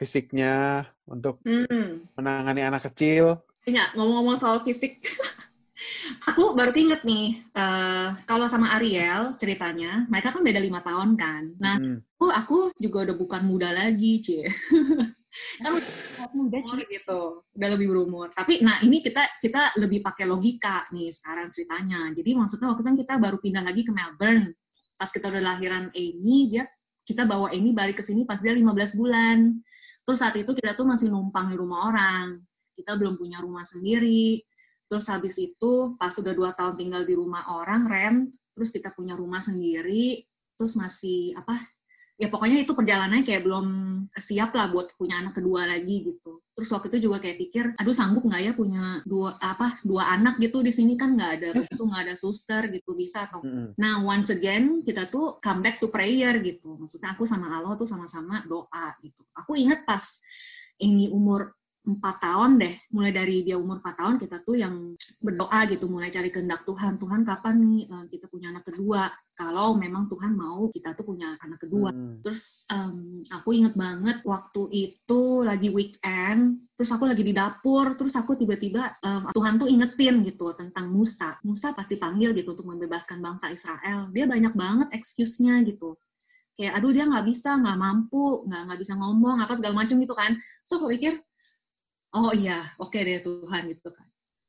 fisiknya 0.00 0.88
untuk 1.04 1.44
hmm. 1.44 2.16
menangani 2.16 2.64
anak 2.64 2.88
kecil. 2.88 3.44
Iya, 3.68 3.92
ngomong-ngomong 3.92 4.40
soal 4.40 4.64
fisik, 4.64 5.04
aku 6.28 6.56
baru 6.56 6.72
inget 6.72 7.04
nih, 7.04 7.44
uh, 7.52 8.16
kalau 8.24 8.48
sama 8.48 8.72
Ariel 8.80 9.36
ceritanya, 9.36 10.08
mereka 10.08 10.32
kan 10.32 10.40
beda 10.40 10.60
lima 10.60 10.80
tahun 10.80 11.12
kan. 11.12 11.42
Nah, 11.60 11.76
hmm. 11.76 11.98
aku, 12.16 12.26
aku 12.32 12.58
juga 12.80 13.10
udah 13.10 13.16
bukan 13.20 13.42
muda 13.44 13.68
lagi, 13.76 14.24
cie. 14.24 14.48
kan 15.62 15.76
udah 15.76 16.28
muda 16.32 16.58
cie 16.64 16.88
gitu, 16.88 17.44
udah 17.52 17.68
lebih 17.76 17.92
berumur. 17.92 18.32
Tapi, 18.32 18.64
nah 18.64 18.80
ini 18.80 19.04
kita 19.04 19.28
kita 19.44 19.76
lebih 19.76 20.00
pakai 20.00 20.24
logika 20.24 20.88
nih 20.96 21.12
sekarang 21.12 21.52
ceritanya. 21.52 22.16
Jadi 22.16 22.30
maksudnya 22.32 22.72
waktu 22.72 22.84
kan 22.84 22.96
kita 22.96 23.20
baru 23.20 23.36
pindah 23.44 23.60
lagi 23.60 23.84
ke 23.84 23.92
Melbourne. 23.92 24.56
Pas 24.96 25.12
kita 25.12 25.28
udah 25.28 25.42
lahiran 25.52 25.92
Amy, 25.92 26.48
dia 26.48 26.64
kita 27.04 27.28
bawa 27.28 27.52
Amy 27.52 27.76
balik 27.76 28.00
ke 28.00 28.04
sini 28.04 28.24
pas 28.24 28.40
dia 28.40 28.56
15 28.56 28.96
bulan. 28.96 29.52
Terus 30.04 30.18
saat 30.18 30.34
itu 30.40 30.50
kita 30.56 30.72
tuh 30.72 30.88
masih 30.88 31.12
numpang 31.12 31.52
di 31.52 31.56
rumah 31.60 31.92
orang. 31.92 32.40
Kita 32.80 32.96
belum 32.96 33.20
punya 33.20 33.44
rumah 33.44 33.68
sendiri. 33.68 34.40
Terus 34.88 35.06
habis 35.06 35.36
itu 35.38 35.94
pas 36.00 36.10
sudah 36.10 36.34
dua 36.34 36.50
tahun 36.56 36.74
tinggal 36.74 37.06
di 37.06 37.14
rumah 37.14 37.46
orang, 37.54 37.86
rent, 37.86 38.34
terus 38.56 38.74
kita 38.74 38.90
punya 38.90 39.14
rumah 39.14 39.38
sendiri, 39.38 40.24
terus 40.58 40.74
masih 40.74 41.36
apa 41.38 41.54
ya 42.20 42.28
pokoknya 42.28 42.60
itu 42.60 42.76
perjalanannya 42.76 43.24
kayak 43.24 43.48
belum 43.48 43.66
siap 44.12 44.52
lah 44.52 44.68
buat 44.68 44.92
punya 45.00 45.24
anak 45.24 45.40
kedua 45.40 45.64
lagi 45.64 46.04
gitu. 46.04 46.44
Terus 46.52 46.68
waktu 46.76 46.92
itu 46.92 47.08
juga 47.08 47.16
kayak 47.24 47.38
pikir, 47.40 47.64
aduh 47.80 47.96
sanggup 47.96 48.28
nggak 48.28 48.42
ya 48.44 48.52
punya 48.52 49.00
dua 49.08 49.32
apa 49.40 49.80
dua 49.80 50.12
anak 50.12 50.36
gitu 50.36 50.60
di 50.60 50.68
sini 50.68 51.00
kan 51.00 51.16
nggak 51.16 51.32
ada 51.40 51.48
itu 51.64 51.80
nggak 51.80 52.02
ada 52.04 52.14
suster 52.18 52.68
gitu 52.68 52.92
bisa 52.92 53.24
atau. 53.24 53.40
Nah 53.80 54.04
once 54.04 54.28
again 54.28 54.84
kita 54.84 55.08
tuh 55.08 55.40
come 55.40 55.64
back 55.64 55.80
to 55.80 55.88
prayer 55.88 56.36
gitu. 56.44 56.76
Maksudnya 56.76 57.16
aku 57.16 57.24
sama 57.24 57.56
Allah 57.56 57.72
tuh 57.80 57.88
sama-sama 57.88 58.44
doa 58.44 58.92
gitu. 59.00 59.24
Aku 59.32 59.56
inget 59.56 59.88
pas 59.88 60.04
ini 60.76 61.08
umur 61.08 61.56
empat 61.80 62.20
tahun 62.20 62.60
deh, 62.60 62.74
mulai 62.92 63.08
dari 63.08 63.40
dia 63.40 63.56
umur 63.56 63.80
empat 63.80 63.96
tahun 63.96 64.14
kita 64.20 64.44
tuh 64.44 64.60
yang 64.60 64.92
berdoa 65.24 65.60
gitu, 65.72 65.88
mulai 65.88 66.12
cari 66.12 66.28
kehendak 66.28 66.68
Tuhan. 66.68 67.00
Tuhan 67.00 67.24
kapan 67.24 67.56
nih 67.56 67.80
uh, 67.88 68.04
kita 68.12 68.28
punya 68.28 68.52
anak 68.52 68.68
kedua? 68.68 69.08
Kalau 69.32 69.72
memang 69.72 70.04
Tuhan 70.12 70.36
mau 70.36 70.68
kita 70.68 70.92
tuh 70.92 71.08
punya 71.08 71.40
anak 71.40 71.56
kedua. 71.64 71.88
Hmm. 71.88 72.20
Terus 72.20 72.68
um, 72.68 73.24
aku 73.32 73.56
inget 73.56 73.72
banget 73.72 74.20
waktu 74.28 74.62
itu 74.70 75.20
lagi 75.40 75.72
weekend, 75.72 76.68
terus 76.76 76.92
aku 76.92 77.08
lagi 77.08 77.24
di 77.24 77.32
dapur, 77.32 77.96
terus 77.96 78.12
aku 78.12 78.36
tiba-tiba 78.36 79.00
um, 79.00 79.32
Tuhan 79.32 79.56
tuh 79.56 79.68
ingetin 79.72 80.20
gitu 80.20 80.52
tentang 80.52 80.92
Musa. 80.92 81.40
Musa 81.40 81.72
pasti 81.72 81.96
panggil 81.96 82.36
gitu 82.36 82.52
untuk 82.52 82.68
membebaskan 82.68 83.24
bangsa 83.24 83.48
Israel. 83.48 84.12
Dia 84.12 84.28
banyak 84.28 84.52
banget 84.52 84.88
excuse-nya 84.92 85.64
gitu 85.64 85.96
kayak 86.60 86.76
aduh 86.76 86.92
dia 86.92 87.08
nggak 87.08 87.24
bisa 87.24 87.56
nggak 87.56 87.78
mampu 87.80 88.44
nggak 88.44 88.62
nggak 88.68 88.80
bisa 88.84 88.92
ngomong 89.00 89.40
apa 89.40 89.56
segala 89.56 89.80
macam 89.80 89.96
gitu 89.96 90.12
kan 90.12 90.36
so 90.60 90.76
aku 90.76 90.92
pikir 90.92 91.16
oh 92.16 92.32
iya. 92.34 92.74
Oke 92.78 93.00
okay 93.00 93.00
deh 93.06 93.18
Tuhan 93.22 93.62
gitu 93.70 93.88
kan. 93.90 94.06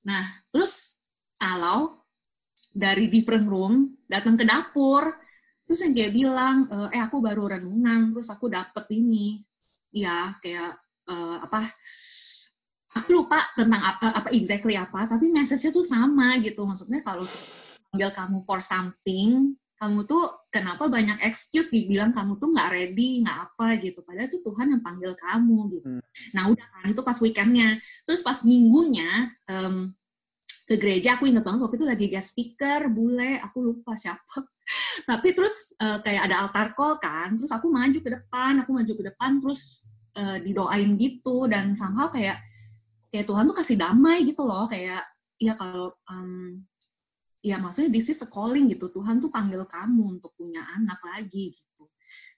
Nah 0.08 0.24
terus 0.50 0.98
kalau 1.38 1.98
dari 2.72 3.12
different 3.12 3.46
room 3.48 3.96
datang 4.08 4.40
ke 4.40 4.46
dapur. 4.48 5.12
Terus 5.68 5.88
yang 5.88 5.94
kayak 5.96 6.14
bilang 6.14 6.56
eh, 6.68 7.00
eh 7.00 7.02
aku 7.02 7.24
baru 7.24 7.58
renungan 7.60 8.12
terus 8.16 8.30
aku 8.32 8.52
dapet 8.52 8.86
ini. 8.92 9.40
Ya 9.92 10.36
kayak 10.40 10.80
uh, 11.12 11.38
apa 11.44 11.68
aku 12.96 13.24
lupa 13.24 13.44
tentang 13.56 13.84
apa 13.84 14.08
apa 14.16 14.30
exactly 14.32 14.76
apa 14.76 15.08
tapi 15.08 15.32
message-nya 15.32 15.72
tuh 15.72 15.86
sama 15.86 16.40
gitu. 16.40 16.64
Maksudnya 16.64 17.04
kalau 17.04 17.28
panggil 17.92 18.12
kamu 18.16 18.40
for 18.48 18.64
something 18.64 19.60
kamu 19.82 20.06
tuh 20.06 20.30
kenapa 20.54 20.86
banyak 20.86 21.26
excuse 21.26 21.74
bilang 21.74 22.14
kamu 22.14 22.38
tuh 22.38 22.54
nggak 22.54 22.70
ready 22.70 23.26
nggak 23.26 23.38
apa 23.50 23.82
gitu. 23.82 24.06
Padahal 24.06 24.30
itu 24.30 24.38
Tuhan 24.46 24.78
yang 24.78 24.82
panggil 24.86 25.18
kamu 25.18 25.58
gitu. 25.74 25.90
Hmm. 25.90 26.04
nah 26.38 26.44
udah 26.54 26.66
kan 26.70 26.86
itu 26.94 27.02
pas 27.02 27.18
weekendnya. 27.18 27.82
Terus 28.06 28.22
pas 28.22 28.38
minggunya 28.46 29.34
um, 29.50 29.90
ke 30.70 30.78
gereja 30.78 31.18
aku 31.18 31.26
inget 31.26 31.42
banget 31.42 31.66
waktu 31.66 31.76
itu 31.82 31.88
lagi 31.90 32.06
guest 32.14 32.38
speaker 32.38 32.94
bule 32.94 33.42
aku 33.42 33.58
lupa 33.74 33.98
siapa. 33.98 34.46
Tapi 35.10 35.28
terus 35.34 35.74
uh, 35.82 35.98
kayak 36.06 36.30
ada 36.30 36.46
altar 36.46 36.78
call 36.78 37.02
kan 37.02 37.34
terus 37.42 37.50
aku 37.50 37.66
maju 37.66 37.98
ke 37.98 38.10
depan 38.22 38.62
aku 38.62 38.78
maju 38.78 38.94
ke 38.94 39.04
depan 39.10 39.42
terus 39.42 39.90
uh, 40.14 40.38
didoain 40.38 40.94
gitu. 41.02 41.50
Dan 41.50 41.74
somehow 41.74 42.06
kayak 42.14 42.38
kayak 43.10 43.26
Tuhan 43.26 43.50
tuh 43.50 43.58
kasih 43.58 43.82
damai 43.82 44.30
gitu 44.30 44.46
loh. 44.46 44.70
Kayak 44.70 45.10
ya 45.42 45.58
kalau 45.58 45.98
um, 46.06 46.70
ya 47.42 47.58
maksudnya 47.58 47.90
this 47.90 48.14
is 48.14 48.22
a 48.22 48.30
calling 48.30 48.70
gitu. 48.70 48.88
Tuhan 48.94 49.18
tuh 49.18 49.34
panggil 49.34 49.66
kamu 49.66 50.22
untuk 50.22 50.32
punya 50.38 50.62
anak 50.78 51.02
lagi 51.02 51.58
gitu. 51.58 51.90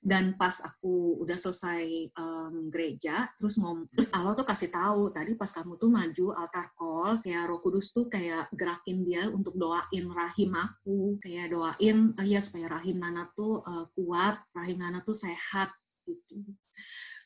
Dan 0.04 0.36
pas 0.36 0.60
aku 0.60 1.24
udah 1.24 1.38
selesai 1.40 2.12
um, 2.20 2.68
gereja 2.68 3.28
terus 3.40 3.56
ngom 3.56 3.88
terus 3.88 4.12
Allah 4.12 4.36
tuh 4.36 4.44
kasih 4.44 4.68
tahu 4.68 5.16
tadi 5.16 5.32
pas 5.40 5.48
kamu 5.48 5.80
tuh 5.80 5.88
maju 5.88 6.26
altar 6.36 6.68
call 6.76 7.24
kayak 7.24 7.48
Roh 7.48 7.60
Kudus 7.64 7.96
tuh 7.96 8.12
kayak 8.12 8.52
gerakin 8.52 9.04
dia 9.08 9.32
untuk 9.32 9.56
doain 9.56 10.06
rahim 10.12 10.52
aku. 10.56 11.20
Kayak 11.24 11.56
doain 11.56 12.12
uh, 12.16 12.28
ya 12.28 12.40
supaya 12.44 12.80
rahim 12.80 13.00
Nana 13.00 13.32
tuh 13.32 13.64
uh, 13.64 13.88
kuat 13.96 14.40
rahim 14.56 14.80
Nana 14.80 15.00
tuh 15.04 15.16
sehat 15.16 15.72
gitu 16.04 16.52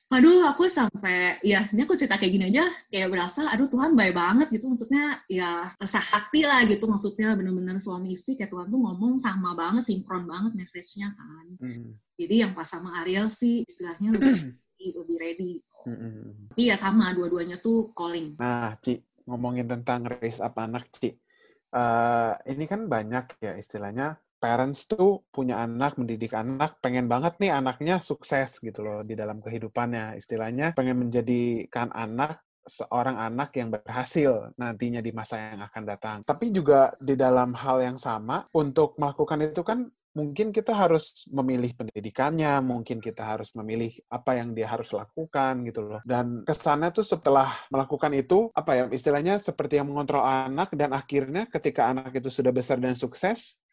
aduh 0.08 0.48
aku 0.48 0.72
sampai 0.72 1.36
ya 1.44 1.68
ini 1.76 1.84
aku 1.84 2.00
cerita 2.00 2.16
kayak 2.16 2.32
gini 2.32 2.46
aja 2.48 2.72
kayak 2.88 3.12
berasa 3.12 3.44
aduh 3.52 3.68
Tuhan 3.68 3.92
baik 3.92 4.16
banget 4.16 4.48
gitu. 4.56 4.72
Maksudnya 4.72 5.20
ya 5.28 5.68
sehati 5.84 6.48
lah 6.48 6.64
gitu. 6.64 6.88
Maksudnya 6.88 7.36
bener-bener 7.36 7.76
suami 7.84 8.16
istri 8.16 8.40
kayak 8.40 8.52
Tuhan 8.52 8.72
tuh 8.72 8.80
ngomong 8.80 9.20
sama 9.20 9.52
banget 9.52 9.84
sinkron 9.84 10.24
banget 10.24 10.56
message-nya 10.56 11.12
kan. 11.12 11.46
Mm. 11.60 12.00
jadi 12.18 12.50
yang 12.50 12.52
pas 12.58 12.66
sama 12.66 13.04
Ariel 13.04 13.30
sih 13.30 13.62
istilahnya 13.68 14.16
lebih 14.16 14.58
lebih 15.04 15.18
ready. 15.20 15.54
Mm. 15.88 16.52
tapi 16.52 16.64
ya 16.68 16.76
sama 16.80 17.12
dua-duanya 17.12 17.60
tuh 17.60 17.92
calling. 17.92 18.40
Nah 18.40 18.80
Ci 18.80 19.04
ngomongin 19.28 19.68
tentang 19.68 20.08
raise 20.08 20.40
up 20.40 20.56
anak 20.56 20.88
Ci. 20.96 21.20
Uh, 21.68 22.32
ini 22.48 22.64
kan 22.64 22.88
banyak 22.88 23.44
ya 23.44 23.60
istilahnya 23.60 24.16
parents 24.38 24.86
tuh 24.86 25.25
punya 25.34 25.62
anak, 25.65 25.98
mendidik 25.98 26.34
anak, 26.34 26.77
pengen 26.79 27.10
banget 27.10 27.38
nih 27.41 27.51
anaknya 27.53 28.00
sukses 28.00 28.62
gitu 28.62 28.86
loh 28.86 29.01
di 29.01 29.17
dalam 29.17 29.41
kehidupannya. 29.41 30.17
Istilahnya 30.17 30.77
pengen 30.77 31.01
menjadikan 31.01 31.89
anak 31.94 32.41
seorang 32.67 33.15
anak 33.15 33.56
yang 33.56 33.72
berhasil 33.72 34.51
nantinya 34.60 35.00
di 35.00 35.15
masa 35.15 35.56
yang 35.56 35.63
akan 35.63 35.84
datang. 35.88 36.17
Tapi 36.27 36.51
juga 36.51 36.91
di 37.00 37.15
dalam 37.15 37.56
hal 37.56 37.79
yang 37.82 37.98
sama, 37.98 38.44
untuk 38.53 39.00
melakukan 39.00 39.39
itu 39.48 39.63
kan 39.63 39.88
mungkin 40.13 40.51
kita 40.51 40.75
harus 40.75 41.25
memilih 41.32 41.74
pendidikannya, 41.74 42.60
mungkin 42.60 43.00
kita 43.00 43.24
harus 43.24 43.56
memilih 43.56 43.96
apa 44.12 44.36
yang 44.36 44.51
dia 44.51 44.67
harus 44.67 44.91
lakukan 44.91 45.63
gitu 45.63 45.82
loh. 45.88 46.01
Dan 46.03 46.44
kesannya 46.44 46.91
tuh 46.91 47.08
setelah 47.08 47.56
melakukan 47.72 48.12
itu, 48.13 48.51
apa 48.51 48.72
ya, 48.75 48.84
istilahnya 48.91 49.39
seperti 49.39 49.79
yang 49.79 49.88
mengontrol 49.88 50.22
anak 50.22 50.75
dan 50.75 50.91
akhirnya 50.91 51.48
ketika 51.48 51.89
anak 51.89 52.12
itu 52.13 52.27
sudah 52.27 52.51
besar 52.51 52.77
dan 52.84 53.00
sukses, 53.00 53.63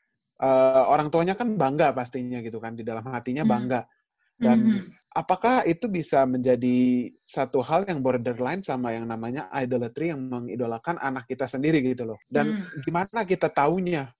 uh, 0.40 0.84
orang 0.88 1.12
tuanya 1.12 1.34
kan 1.38 1.54
bangga 1.54 1.92
pastinya 1.92 2.40
gitu 2.40 2.58
kan 2.58 2.74
di 2.74 2.82
dalam 2.82 3.04
hatinya 3.10 3.44
hmm. 3.46 3.52
bangga 3.52 3.80
dan 4.34 4.58
mm-hmm. 4.66 5.14
apakah 5.14 5.62
itu 5.62 5.86
bisa 5.86 6.26
menjadi 6.26 7.06
satu 7.22 7.62
hal 7.62 7.86
yang 7.86 8.02
borderline 8.02 8.66
sama 8.66 8.90
yang 8.90 9.06
namanya 9.06 9.46
idolatry 9.54 10.10
yang 10.10 10.26
mengidolakan 10.26 10.98
anak 10.98 11.30
kita 11.30 11.46
sendiri 11.46 11.78
gitu 11.86 12.02
loh 12.02 12.18
dan 12.26 12.50
mm. 12.50 12.82
gimana 12.82 13.22
kita 13.22 13.46
taunya 13.54 14.10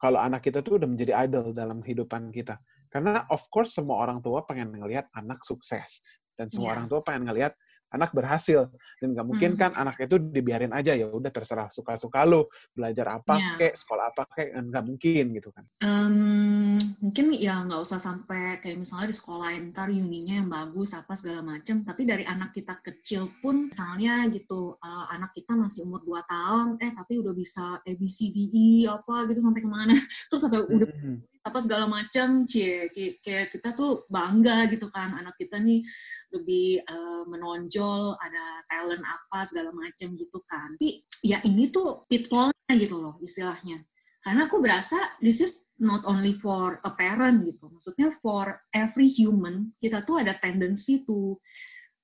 kalau 0.00 0.18
anak 0.18 0.40
kita 0.40 0.64
tuh 0.64 0.80
udah 0.80 0.88
menjadi 0.88 1.12
idol 1.28 1.52
dalam 1.52 1.84
kehidupan 1.84 2.32
kita 2.32 2.56
karena 2.88 3.28
of 3.28 3.44
course 3.52 3.76
semua 3.76 4.00
orang 4.00 4.24
tua 4.24 4.40
pengen 4.48 4.72
ngelihat 4.72 5.04
anak 5.12 5.44
sukses 5.44 6.00
dan 6.32 6.48
semua 6.48 6.72
yeah. 6.72 6.74
orang 6.80 6.86
tua 6.88 7.00
pengen 7.04 7.22
ngelihat 7.28 7.52
anak 7.92 8.10
berhasil 8.16 8.72
dan 8.98 9.12
nggak 9.12 9.26
mungkin 9.26 9.50
hmm. 9.54 9.60
kan 9.60 9.72
anak 9.76 9.96
itu 10.00 10.16
dibiarin 10.18 10.72
aja 10.72 10.96
ya 10.96 11.08
udah 11.08 11.28
terserah 11.28 11.68
suka-suka 11.68 12.24
lo 12.24 12.48
belajar 12.72 13.20
apa 13.20 13.36
yeah. 13.36 13.56
kayak 13.60 13.74
sekolah 13.76 14.04
apa 14.10 14.22
kayak 14.32 14.50
nggak 14.58 14.84
mungkin 14.84 15.24
gitu 15.36 15.48
kan 15.52 15.64
um, 15.84 16.76
mungkin 17.04 17.26
ya 17.36 17.62
nggak 17.62 17.80
usah 17.80 18.00
sampai 18.00 18.58
kayak 18.64 18.80
misalnya 18.80 19.12
di 19.12 19.16
sekolah 19.16 19.48
ntar 19.72 19.92
uninya 19.92 20.34
yang 20.40 20.48
bagus 20.48 20.96
apa 20.96 21.12
segala 21.14 21.44
macem 21.44 21.84
tapi 21.84 22.08
dari 22.08 22.24
anak 22.24 22.56
kita 22.56 22.80
kecil 22.80 23.28
pun 23.44 23.68
misalnya 23.68 24.26
gitu 24.32 24.76
uh, 24.80 25.06
anak 25.12 25.36
kita 25.36 25.52
masih 25.52 25.84
umur 25.84 26.00
2 26.04 26.24
tahun 26.24 26.66
eh 26.80 26.92
tapi 26.96 27.20
udah 27.20 27.34
bisa 27.36 27.78
A 27.78 27.92
B 27.92 28.08
C 28.08 28.32
D 28.32 28.48
E 28.52 28.68
apa 28.88 29.28
gitu 29.28 29.44
sampai 29.44 29.60
ke 29.60 29.68
mana 29.68 29.92
terus 30.32 30.40
sampai 30.40 30.64
udah 30.64 30.88
hmm 30.88 31.31
apa 31.42 31.58
segala 31.58 31.90
macam 31.90 32.46
cie 32.46 32.86
kayak 32.94 33.50
kita 33.50 33.74
tuh 33.74 34.06
bangga 34.06 34.70
gitu 34.70 34.86
kan 34.94 35.10
anak 35.18 35.34
kita 35.34 35.58
nih 35.58 35.82
lebih 36.30 36.78
uh, 36.86 37.26
menonjol 37.26 38.14
ada 38.14 38.44
talent 38.70 39.02
apa 39.02 39.42
segala 39.50 39.74
macam 39.74 40.14
gitu 40.14 40.38
kan. 40.46 40.78
Tapi 40.78 41.02
ya 41.26 41.42
ini 41.42 41.74
tuh 41.74 42.06
pitfallnya 42.06 42.74
gitu 42.78 42.96
loh 43.02 43.18
istilahnya. 43.18 43.82
Karena 44.22 44.46
aku 44.46 44.62
berasa 44.62 45.18
this 45.18 45.42
is 45.42 45.66
not 45.82 46.06
only 46.06 46.38
for 46.38 46.78
a 46.86 46.94
parent 46.94 47.42
gitu 47.42 47.66
maksudnya 47.66 48.14
for 48.22 48.62
every 48.70 49.10
human 49.10 49.74
kita 49.82 50.06
tuh 50.06 50.22
ada 50.22 50.38
tendency 50.38 51.02
to 51.02 51.34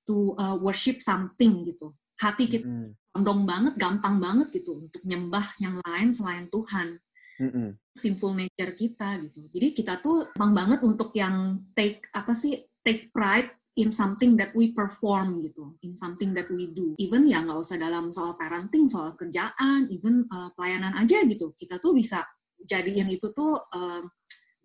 to 0.02 0.34
uh, 0.42 0.58
worship 0.58 0.98
something 0.98 1.62
gitu. 1.62 1.94
Hati 2.18 2.50
kita 2.50 2.66
mm 2.66 2.90
-hmm. 3.14 3.46
banget 3.46 3.78
gampang 3.78 4.18
banget 4.18 4.50
gitu 4.50 4.82
untuk 4.82 4.98
nyembah 5.06 5.46
yang 5.62 5.78
lain 5.86 6.10
selain 6.10 6.50
Tuhan 6.50 6.98
mm 7.38 7.50
-hmm. 7.50 7.68
sinful 7.94 8.34
nature 8.34 8.74
kita 8.74 9.22
gitu 9.22 9.46
jadi 9.54 9.66
kita 9.72 9.94
tuh 10.02 10.28
gampang 10.34 10.54
banget 10.54 10.80
untuk 10.82 11.14
yang 11.14 11.62
take 11.72 12.04
apa 12.12 12.34
sih 12.34 12.58
take 12.82 13.08
pride 13.14 13.50
in 13.78 13.94
something 13.94 14.34
that 14.34 14.50
we 14.58 14.74
perform 14.74 15.38
gitu, 15.38 15.78
in 15.86 15.94
something 15.94 16.34
that 16.34 16.50
we 16.50 16.74
do. 16.74 16.98
Even 16.98 17.30
ya 17.30 17.38
nggak 17.46 17.62
usah 17.62 17.78
dalam 17.78 18.10
soal 18.10 18.34
parenting, 18.34 18.90
soal 18.90 19.14
kerjaan, 19.14 19.86
even 19.94 20.26
uh, 20.34 20.50
pelayanan 20.58 20.98
aja 20.98 21.22
gitu. 21.22 21.54
Kita 21.54 21.78
tuh 21.78 21.94
bisa 21.94 22.26
jadiin 22.58 23.06
itu 23.06 23.30
tuh 23.30 23.54
uh, 23.54 24.02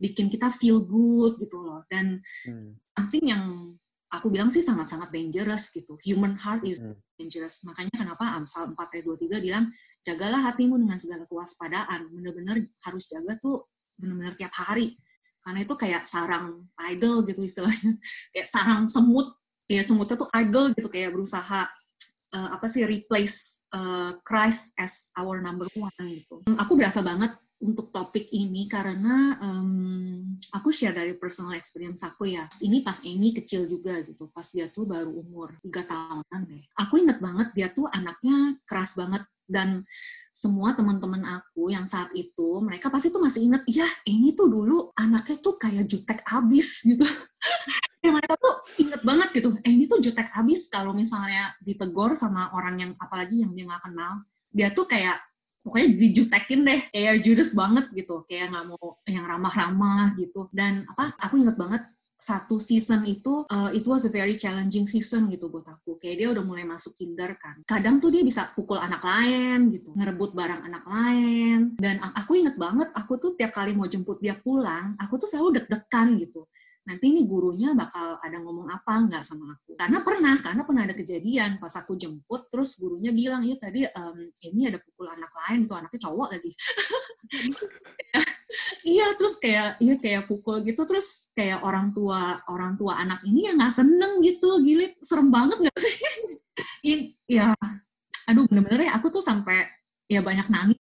bikin 0.01 0.33
kita 0.33 0.49
feel 0.49 0.81
good 0.81 1.37
gitu 1.37 1.61
loh. 1.61 1.85
Dan 1.85 2.25
hmm. 2.49 2.73
something 2.97 3.23
yang 3.29 3.77
aku 4.09 4.33
bilang 4.33 4.49
sih 4.49 4.65
sangat-sangat 4.65 5.13
dangerous 5.13 5.69
gitu. 5.69 5.93
Human 6.09 6.33
heart 6.33 6.65
is 6.65 6.81
dangerous. 7.13 7.61
Makanya 7.69 7.93
kenapa 7.93 8.33
Amsal 8.33 8.73
4 8.73 8.97
ayat 8.97 9.05
23 9.05 9.45
bilang, 9.45 9.69
jagalah 10.03 10.43
hatimu 10.51 10.75
dengan 10.77 10.99
segala 10.99 11.23
kewaspadaan. 11.25 12.11
Bener-bener 12.11 12.67
harus 12.83 13.07
jaga 13.07 13.39
tuh 13.39 13.65
bener-bener 13.95 14.35
tiap 14.35 14.53
hari. 14.53 14.99
Karena 15.43 15.59
itu 15.63 15.75
kayak 15.75 16.07
sarang 16.07 16.67
idol 16.91 17.23
gitu 17.27 17.43
istilahnya. 17.43 17.99
Kayak 18.35 18.47
sarang 18.47 18.87
semut. 18.87 19.35
Ya 19.67 19.83
semutnya 19.83 20.15
tuh 20.15 20.31
idol 20.39 20.71
gitu. 20.71 20.87
Kayak 20.87 21.15
berusaha 21.15 21.67
uh, 22.31 22.49
apa 22.55 22.65
sih 22.71 22.87
replace 22.87 23.67
uh, 23.75 24.15
Christ 24.23 24.71
as 24.79 25.11
our 25.19 25.43
number 25.43 25.67
one 25.75 25.91
gitu. 26.07 26.39
Aku 26.55 26.79
berasa 26.79 27.03
banget 27.03 27.35
untuk 27.63 27.95
topik 27.95 28.27
ini 28.35 28.67
karena 28.67 29.39
um, 29.39 30.35
aku 30.51 30.69
share 30.75 30.91
dari 30.91 31.15
personal 31.15 31.55
experience 31.55 32.03
aku 32.03 32.27
ya. 32.27 32.43
Ini 32.59 32.83
pas 32.83 32.99
Amy 33.07 33.31
kecil 33.31 33.71
juga 33.71 34.03
gitu, 34.03 34.27
pas 34.35 34.43
dia 34.51 34.67
tuh 34.67 34.83
baru 34.83 35.09
umur 35.09 35.55
3 35.63 35.71
tahunan 35.71 36.41
deh. 36.43 36.63
Aku 36.83 36.99
inget 36.99 37.23
banget 37.23 37.55
dia 37.55 37.67
tuh 37.71 37.87
anaknya 37.87 38.59
keras 38.67 38.99
banget 38.99 39.23
dan 39.47 39.87
semua 40.33 40.73
teman-teman 40.73 41.21
aku 41.39 41.69
yang 41.69 41.85
saat 41.85 42.09
itu 42.17 42.57
mereka 42.57 42.89
pasti 42.89 43.13
tuh 43.13 43.21
masih 43.21 43.45
inget 43.45 43.63
ya 43.69 43.85
ini 44.09 44.33
tuh 44.33 44.49
dulu 44.49 44.89
anaknya 44.97 45.37
tuh 45.37 45.61
kayak 45.61 45.85
jutek 45.85 46.25
abis 46.25 46.81
gitu 46.81 47.05
ya 48.03 48.09
mereka 48.09 48.33
tuh 48.41 48.65
inget 48.81 49.05
banget 49.05 49.29
gitu 49.29 49.53
ini 49.61 49.85
tuh 49.85 50.01
jutek 50.01 50.33
abis 50.33 50.73
kalau 50.73 50.89
misalnya 50.89 51.53
ditegor 51.61 52.17
sama 52.17 52.49
orang 52.57 52.81
yang 52.81 52.91
apalagi 52.97 53.45
yang 53.45 53.53
dia 53.53 53.69
nggak 53.69 53.85
kenal 53.85 54.25
dia 54.49 54.73
tuh 54.73 54.89
kayak 54.89 55.21
pokoknya 55.63 55.89
dijutekin 55.95 56.61
deh 56.67 56.81
kayak 56.91 57.23
judes 57.23 57.55
banget 57.55 57.87
gitu 57.95 58.27
kayak 58.27 58.51
nggak 58.51 58.65
mau 58.67 58.99
yang 59.07 59.23
ramah-ramah 59.23 60.13
gitu 60.19 60.51
dan 60.51 60.83
apa 60.91 61.15
aku 61.17 61.39
inget 61.39 61.55
banget 61.55 61.81
satu 62.23 62.55
season 62.55 63.03
itu 63.03 63.43
uh, 63.51 63.67
it 63.75 63.83
was 63.83 64.07
a 64.07 64.11
very 64.11 64.39
challenging 64.39 64.87
season 64.87 65.27
gitu 65.27 65.51
buat 65.51 65.67
aku. 65.67 65.99
Kayak 65.99 66.15
dia 66.15 66.27
udah 66.31 66.43
mulai 66.47 66.63
masuk 66.63 66.95
kinder 66.95 67.35
kan. 67.35 67.59
Kadang 67.67 67.99
tuh 67.99 68.15
dia 68.15 68.23
bisa 68.23 68.47
pukul 68.55 68.79
anak 68.79 69.03
lain 69.03 69.75
gitu, 69.75 69.91
ngerebut 69.91 70.31
barang 70.31 70.63
anak 70.63 70.87
lain. 70.87 71.75
Dan 71.75 71.99
aku 71.99 72.39
inget 72.39 72.55
banget, 72.55 72.87
aku 72.95 73.19
tuh 73.19 73.35
tiap 73.35 73.51
kali 73.51 73.75
mau 73.75 73.91
jemput 73.91 74.23
dia 74.23 74.39
pulang, 74.39 74.95
aku 74.95 75.19
tuh 75.19 75.27
selalu 75.27 75.59
deg-degan 75.59 76.15
gitu 76.15 76.47
nanti 76.83 77.05
ini 77.15 77.23
gurunya 77.23 77.71
bakal 77.71 78.19
ada 78.19 78.37
ngomong 78.43 78.67
apa 78.67 78.93
nggak 79.07 79.23
sama 79.23 79.55
aku. 79.55 79.79
Karena 79.79 80.03
pernah, 80.03 80.35
karena 80.35 80.61
pernah 80.67 80.83
ada 80.83 80.95
kejadian 80.95 81.55
pas 81.55 81.71
aku 81.79 81.95
jemput, 81.95 82.51
terus 82.51 82.75
gurunya 82.75 83.15
bilang, 83.15 83.39
ya 83.47 83.55
tadi 83.55 83.87
um, 83.87 84.17
ini 84.43 84.67
ada 84.67 84.83
pukul 84.83 85.07
anak 85.07 85.31
lain, 85.31 85.63
tuh 85.63 85.79
anaknya 85.79 85.99
cowok 86.03 86.27
lagi. 86.35 86.51
iya, 88.93 89.15
terus 89.15 89.39
kayak 89.39 89.79
iya 89.79 89.95
kayak 89.95 90.27
pukul 90.27 90.59
gitu, 90.67 90.83
terus 90.83 91.31
kayak 91.31 91.63
orang 91.63 91.95
tua 91.95 92.43
orang 92.51 92.75
tua 92.75 92.99
anak 92.99 93.23
ini 93.23 93.47
ya 93.47 93.55
nggak 93.55 93.73
seneng 93.79 94.19
gitu, 94.19 94.59
gilit, 94.59 94.99
serem 94.99 95.31
banget 95.31 95.63
nggak 95.63 95.79
sih? 95.79 96.03
ya, 97.39 97.55
aduh 98.27 98.43
bener-bener 98.51 98.91
ya 98.91 98.99
aku 98.99 99.07
tuh 99.07 99.23
sampai 99.23 99.71
ya 100.11 100.19
banyak 100.19 100.51
nangis 100.51 100.79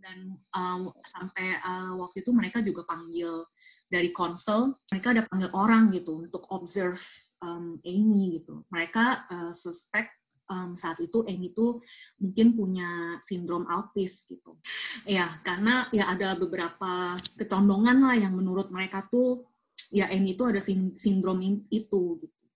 dan 0.00 0.32
um, 0.56 0.88
sampai 1.04 1.60
uh, 1.60 1.92
waktu 2.00 2.24
itu 2.24 2.32
mereka 2.32 2.64
juga 2.64 2.88
panggil 2.88 3.44
dari 3.90 4.14
konsel 4.14 4.78
mereka 4.88 5.10
ada 5.10 5.26
panggil 5.26 5.50
orang 5.50 5.90
gitu 5.90 6.22
untuk 6.22 6.46
observe 6.54 7.02
um, 7.42 7.76
Amy 7.82 8.40
gitu. 8.40 8.62
Mereka 8.70 9.04
uh, 9.26 9.52
suspect 9.52 10.14
um, 10.46 10.78
saat 10.78 10.98
itu 11.02 11.26
Amy 11.26 11.50
itu 11.50 11.82
mungkin 12.22 12.54
punya 12.54 13.18
sindrom 13.18 13.66
autis 13.66 14.30
gitu. 14.30 14.58
Ya 15.02 15.42
karena 15.42 15.90
ya 15.90 16.10
ada 16.14 16.38
beberapa 16.38 17.18
kecondongan 17.34 17.98
lah 18.06 18.16
yang 18.16 18.38
menurut 18.38 18.70
mereka 18.70 19.06
tuh 19.10 19.50
ya 19.90 20.06
Amy 20.10 20.38
itu 20.38 20.46
ada 20.46 20.62
sindrom 20.94 21.42
itu 21.42 22.02
gitu. 22.22 22.46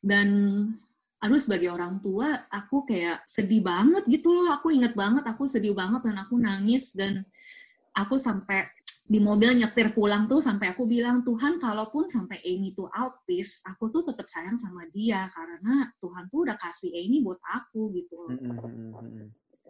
Dan 0.00 0.28
aduh 1.20 1.36
sebagai 1.36 1.68
orang 1.68 2.00
tua 2.00 2.48
aku 2.48 2.88
kayak 2.88 3.28
sedih 3.28 3.60
banget 3.60 4.08
gitu 4.08 4.32
loh. 4.32 4.48
Aku 4.56 4.72
inget 4.72 4.96
banget 4.96 5.24
aku 5.28 5.44
sedih 5.44 5.76
banget 5.76 6.08
dan 6.08 6.16
aku 6.24 6.40
nangis 6.40 6.96
dan 6.96 7.24
aku 7.92 8.16
sampai 8.16 8.70
di 9.10 9.18
mobil 9.18 9.58
nyetir 9.58 9.90
pulang 9.90 10.30
tuh 10.30 10.38
sampai 10.38 10.70
aku 10.70 10.86
bilang 10.86 11.26
Tuhan 11.26 11.58
kalaupun 11.58 12.06
sampai 12.06 12.38
Amy 12.46 12.70
tuh 12.70 12.86
autis 12.94 13.58
aku 13.66 13.90
tuh 13.90 14.06
tetap 14.06 14.30
sayang 14.30 14.54
sama 14.54 14.86
dia 14.86 15.26
karena 15.34 15.90
Tuhan 15.98 16.30
tuh 16.30 16.46
udah 16.46 16.54
kasih 16.54 16.94
Amy 16.94 17.18
buat 17.18 17.42
aku 17.42 17.90
gitu. 17.90 18.30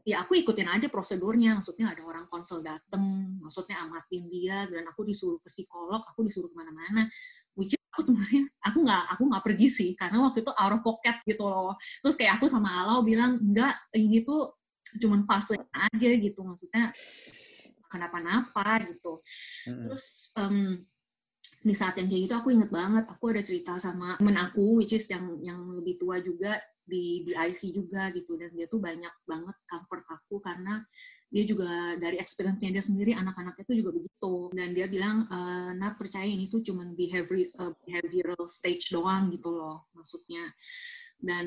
Ya 0.05 0.21
aku 0.21 0.37
ikutin 0.37 0.69
aja 0.69 0.93
prosedurnya 0.93 1.57
maksudnya 1.57 1.89
ada 1.89 2.05
orang 2.05 2.29
konsul 2.29 2.61
dateng 2.61 3.41
maksudnya 3.41 3.81
amatin 3.81 4.29
dia 4.29 4.69
dan 4.69 4.85
aku 4.93 5.09
disuruh 5.09 5.41
ke 5.41 5.49
psikolog 5.49 6.05
aku 6.05 6.21
disuruh 6.21 6.53
ke 6.53 6.57
mana-mana. 6.61 7.09
Which 7.57 7.73
aku 7.73 8.13
sebenarnya 8.13 8.45
aku 8.61 8.85
nggak 8.85 9.03
aku 9.17 9.23
nggak 9.25 9.45
pergi 9.49 9.69
sih 9.73 9.91
karena 9.97 10.21
waktu 10.21 10.45
itu 10.45 10.53
out 10.53 10.77
of 10.77 10.85
pocket 10.85 11.17
gitu 11.25 11.49
loh. 11.49 11.81
Terus 12.05 12.13
kayak 12.13 12.37
aku 12.37 12.45
sama 12.45 12.85
Alau 12.85 13.01
bilang 13.01 13.41
enggak 13.41 13.73
ini 13.97 14.21
tuh 14.21 14.53
cuman 15.01 15.25
fase 15.25 15.57
aja 15.73 16.09
gitu 16.13 16.45
maksudnya 16.45 16.93
kenapa-napa 17.91 18.87
gitu. 18.87 19.19
Mm-hmm. 19.67 19.87
Terus 19.91 20.07
um, 20.39 20.79
di 21.61 21.75
saat 21.77 21.93
yang 22.01 22.09
kayak 22.09 22.23
gitu 22.25 22.35
aku 22.41 22.49
inget 22.57 22.73
banget 22.73 23.05
aku 23.05 23.37
ada 23.37 23.43
cerita 23.45 23.77
sama 23.77 24.17
temen 24.17 24.39
aku 24.41 24.81
which 24.81 24.97
is 24.97 25.05
yang 25.13 25.37
yang 25.45 25.61
lebih 25.77 26.01
tua 26.01 26.17
juga 26.25 26.57
di 26.81 27.29
di 27.29 27.33
IC 27.37 27.77
juga 27.77 28.09
gitu 28.17 28.41
dan 28.41 28.49
dia 28.57 28.65
tuh 28.65 28.81
banyak 28.81 29.13
banget 29.29 29.57
comfort 29.69 30.05
aku 30.09 30.41
karena 30.41 30.81
dia 31.31 31.45
juga 31.47 31.95
dari 32.01 32.17
experience-nya 32.19 32.75
dia 32.75 32.83
sendiri 32.83 33.13
anak-anaknya 33.15 33.63
tuh 33.63 33.77
juga 33.77 33.95
begitu 33.95 34.51
dan 34.57 34.75
dia 34.75 34.91
bilang 34.91 35.29
e, 35.31 35.39
nak 35.79 35.95
percaya 36.01 36.27
ini 36.27 36.51
tuh 36.51 36.59
cuman 36.59 36.97
behavior 36.99 37.47
uh, 37.63 37.71
behavioral 37.87 38.43
stage 38.51 38.91
doang 38.91 39.31
gitu 39.31 39.55
loh 39.55 39.87
maksudnya 39.95 40.43
dan 41.21 41.47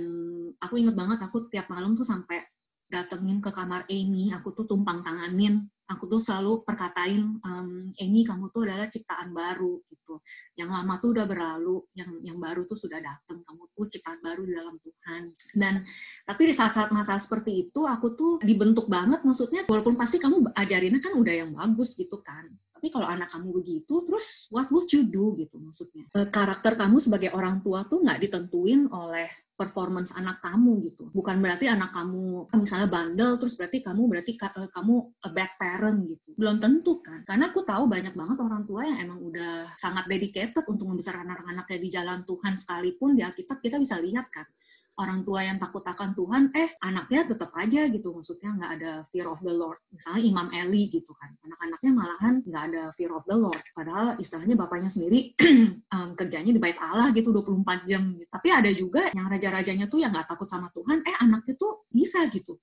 aku 0.62 0.79
inget 0.79 0.95
banget 0.95 1.19
aku 1.25 1.51
tiap 1.51 1.67
malam 1.67 1.97
tuh 1.97 2.06
sampai 2.06 2.45
datengin 2.88 3.41
ke 3.41 3.49
kamar 3.49 3.84
Amy 3.89 4.32
aku 4.32 4.53
tuh 4.56 4.69
tumpang 4.69 5.01
tanganin 5.01 5.65
aku 5.84 6.08
tuh 6.08 6.22
selalu 6.22 6.63
perkatain 6.63 7.39
um, 7.43 7.69
Amy 8.00 8.24
kamu 8.24 8.50
tuh 8.56 8.63
adalah 8.63 8.88
ciptaan 8.88 9.36
baru 9.36 9.84
gitu. 9.91 10.24
Yang 10.56 10.69
lama 10.72 10.93
tuh 11.00 11.10
udah 11.12 11.26
berlalu 11.28 11.76
yang 11.93 12.12
yang 12.24 12.38
baru 12.39 12.63
tuh 12.63 12.78
sudah 12.80 13.04
datang 13.04 13.43
kamu 13.43 13.63
tuh 13.76 13.86
ciptaan 13.91 14.19
baru 14.24 14.41
di 14.48 14.54
dalam 14.56 14.76
Tuhan. 14.80 15.22
Dan 15.54 15.84
tapi 16.24 16.41
di 16.48 16.54
saat-saat 16.56 16.89
masa 16.96 17.19
seperti 17.19 17.67
itu 17.69 17.84
aku 17.84 18.15
tuh 18.15 18.32
dibentuk 18.39 18.88
banget 18.88 19.22
maksudnya 19.28 19.67
walaupun 19.67 20.00
pasti 20.00 20.17
kamu 20.17 20.56
ajarinnya 20.56 21.04
kan 21.04 21.13
udah 21.19 21.34
yang 21.36 21.52
bagus 21.52 22.00
gitu 22.00 22.19
kan 22.24 22.48
tapi 22.84 23.00
kalau 23.00 23.08
anak 23.08 23.32
kamu 23.32 23.63
begitu 23.63 24.04
terus 24.04 24.52
what 24.52 24.67
would 24.67 24.91
you 24.91 25.08
do 25.08 25.39
gitu 25.39 25.56
maksudnya 25.56 26.04
eh, 26.19 26.28
karakter 26.28 26.76
kamu 26.76 27.00
sebagai 27.00 27.32
orang 27.32 27.63
tua 27.63 27.88
tuh 27.88 28.04
nggak 28.04 28.19
ditentuin 28.28 28.91
oleh 28.91 29.32
performance 29.54 30.12
anak 30.17 30.41
kamu 30.41 30.91
gitu. 30.91 31.13
Bukan 31.13 31.38
berarti 31.38 31.69
anak 31.69 31.93
kamu 31.93 32.50
misalnya 32.58 32.89
bandel 32.89 33.38
terus 33.38 33.54
berarti 33.54 33.86
kamu 33.86 34.10
berarti 34.10 34.34
uh, 34.34 34.65
kamu 34.74 34.93
a 35.24 35.30
bad 35.30 35.52
parent 35.62 36.00
gitu. 36.10 36.34
Belum 36.36 36.58
tentu 36.58 37.00
kan. 37.06 37.22
Karena 37.22 37.54
aku 37.54 37.62
tahu 37.62 37.86
banyak 37.86 38.17
banget 38.17 38.38
orang 38.41 38.65
tua 38.65 38.82
yang 38.82 38.98
emang 39.08 39.22
udah 39.22 39.69
sangat 39.78 40.10
dedicated 40.10 40.65
untuk 40.65 40.89
membesarkan 40.89 41.30
anak-anaknya 41.30 41.78
di 41.80 41.89
jalan 41.93 42.19
Tuhan 42.26 42.54
sekalipun 42.58 43.13
di 43.13 43.22
Alkitab 43.22 43.62
kita 43.62 43.78
bisa 43.78 44.02
lihat 44.02 44.26
kan 44.34 44.43
orang 44.93 45.25
tua 45.25 45.41
yang 45.41 45.58
takut 45.58 45.82
akan 45.82 46.13
Tuhan, 46.13 46.43
eh 46.53 46.69
anaknya 46.86 47.25
tetap 47.25 47.49
aja 47.58 47.89
gitu, 47.89 48.13
maksudnya 48.13 48.53
nggak 48.53 48.71
ada 48.77 48.91
fear 49.10 49.25
of 49.25 49.41
the 49.41 49.49
Lord. 49.49 49.82
Misalnya 49.89 50.21
Imam 50.21 50.47
Eli 50.53 50.93
gitu 50.93 51.10
kan, 51.17 51.34
anak-anaknya 51.41 51.91
malahan 51.97 52.34
nggak 52.45 52.63
ada 52.69 52.84
fear 52.93 53.10
of 53.10 53.25
the 53.25 53.34
Lord. 53.34 53.63
Padahal 53.73 54.13
istilahnya 54.21 54.53
bapaknya 54.53 54.93
sendiri 54.93 55.34
um, 55.97 56.13
kerjanya 56.13 56.51
di 56.53 56.62
bait 56.62 56.77
Allah 56.77 57.10
gitu 57.10 57.34
24 57.34 57.89
jam. 57.89 58.13
Gitu. 58.13 58.29
Tapi 58.29 58.47
ada 58.53 58.71
juga 58.71 59.01
yang 59.10 59.25
raja-rajanya 59.25 59.86
tuh 59.89 59.97
yang 59.97 60.13
nggak 60.13 60.29
takut 60.29 60.45
sama 60.45 60.69
Tuhan, 60.69 61.01
eh 61.01 61.15
anaknya 61.17 61.58
tuh 61.58 61.89
bisa 61.89 62.21
gitu 62.29 62.53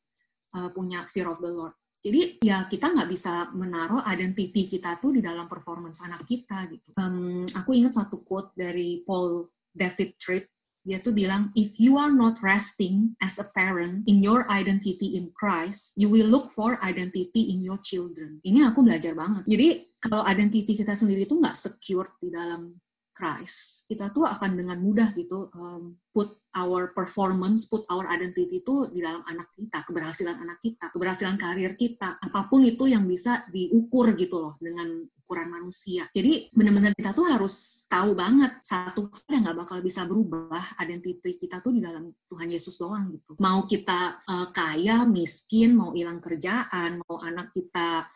uh, 0.55 0.71
punya 0.71 1.03
fear 1.11 1.27
of 1.27 1.43
the 1.43 1.51
Lord. 1.51 1.75
Jadi 2.01 2.40
ya 2.40 2.64
kita 2.64 2.97
nggak 2.97 3.11
bisa 3.12 3.53
menaruh 3.53 4.01
identity 4.09 4.73
kita 4.73 4.97
tuh 5.05 5.12
di 5.12 5.21
dalam 5.21 5.45
performance 5.51 6.01
anak 6.01 6.25
kita 6.25 6.64
gitu. 6.73 6.97
Um, 6.97 7.45
aku 7.53 7.77
ingat 7.77 7.93
satu 7.93 8.25
quote 8.25 8.57
dari 8.57 9.05
Paul 9.05 9.53
David 9.69 10.16
Tripp 10.16 10.49
dia 10.85 10.99
tuh 11.05 11.12
bilang 11.12 11.53
if 11.53 11.77
you 11.77 12.01
are 12.01 12.12
not 12.12 12.40
resting 12.40 13.12
as 13.21 13.37
a 13.37 13.47
parent 13.53 14.05
in 14.09 14.25
your 14.25 14.49
identity 14.49 15.16
in 15.16 15.29
Christ 15.37 15.93
you 15.95 16.09
will 16.09 16.29
look 16.29 16.53
for 16.57 16.81
identity 16.81 17.53
in 17.53 17.61
your 17.61 17.81
children. 17.85 18.40
Ini 18.40 18.73
aku 18.73 18.81
belajar 18.85 19.12
banget. 19.12 19.45
Jadi 19.45 19.69
kalau 20.01 20.25
identity 20.25 20.73
kita 20.75 20.97
sendiri 20.97 21.29
tuh 21.29 21.38
nggak 21.40 21.57
secure 21.57 22.09
di 22.21 22.33
dalam 22.33 22.73
Christ, 23.21 23.85
kita 23.85 24.09
tuh 24.16 24.25
akan 24.25 24.57
dengan 24.57 24.81
mudah 24.81 25.12
gitu 25.12 25.53
um, 25.53 25.93
put 26.09 26.33
our 26.57 26.88
performance, 26.97 27.69
put 27.69 27.85
our 27.93 28.09
identity 28.09 28.64
itu 28.64 28.88
di 28.88 29.05
dalam 29.05 29.21
anak 29.29 29.53
kita, 29.53 29.85
keberhasilan 29.85 30.40
anak 30.40 30.57
kita, 30.64 30.88
keberhasilan 30.88 31.37
karir 31.37 31.77
kita, 31.77 32.16
apa 32.16 32.49
pun 32.49 32.64
itu 32.64 32.88
yang 32.88 33.05
bisa 33.05 33.45
diukur 33.53 34.16
gitu 34.16 34.40
loh 34.40 34.55
dengan 34.57 35.05
ukuran 35.31 35.47
manusia. 35.47 36.11
Jadi 36.11 36.51
benar-benar 36.51 36.90
kita 36.99 37.14
tuh 37.14 37.31
harus 37.31 37.87
tahu 37.87 38.19
banget 38.19 38.51
satu 38.66 39.07
hal 39.07 39.31
yang 39.31 39.47
nggak 39.47 39.62
bakal 39.62 39.79
bisa 39.79 40.03
berubah 40.03 40.75
identity 40.83 41.38
kita 41.38 41.62
tuh 41.62 41.71
di 41.71 41.79
dalam 41.79 42.11
Tuhan 42.27 42.51
Yesus 42.51 42.75
doang 42.83 43.14
gitu. 43.14 43.38
Mau 43.38 43.62
kita 43.71 44.27
uh, 44.27 44.51
kaya, 44.51 45.07
miskin, 45.07 45.79
mau 45.79 45.95
hilang 45.95 46.19
kerjaan, 46.19 46.99
mau 47.07 47.23
anak 47.23 47.55
kita 47.55 48.11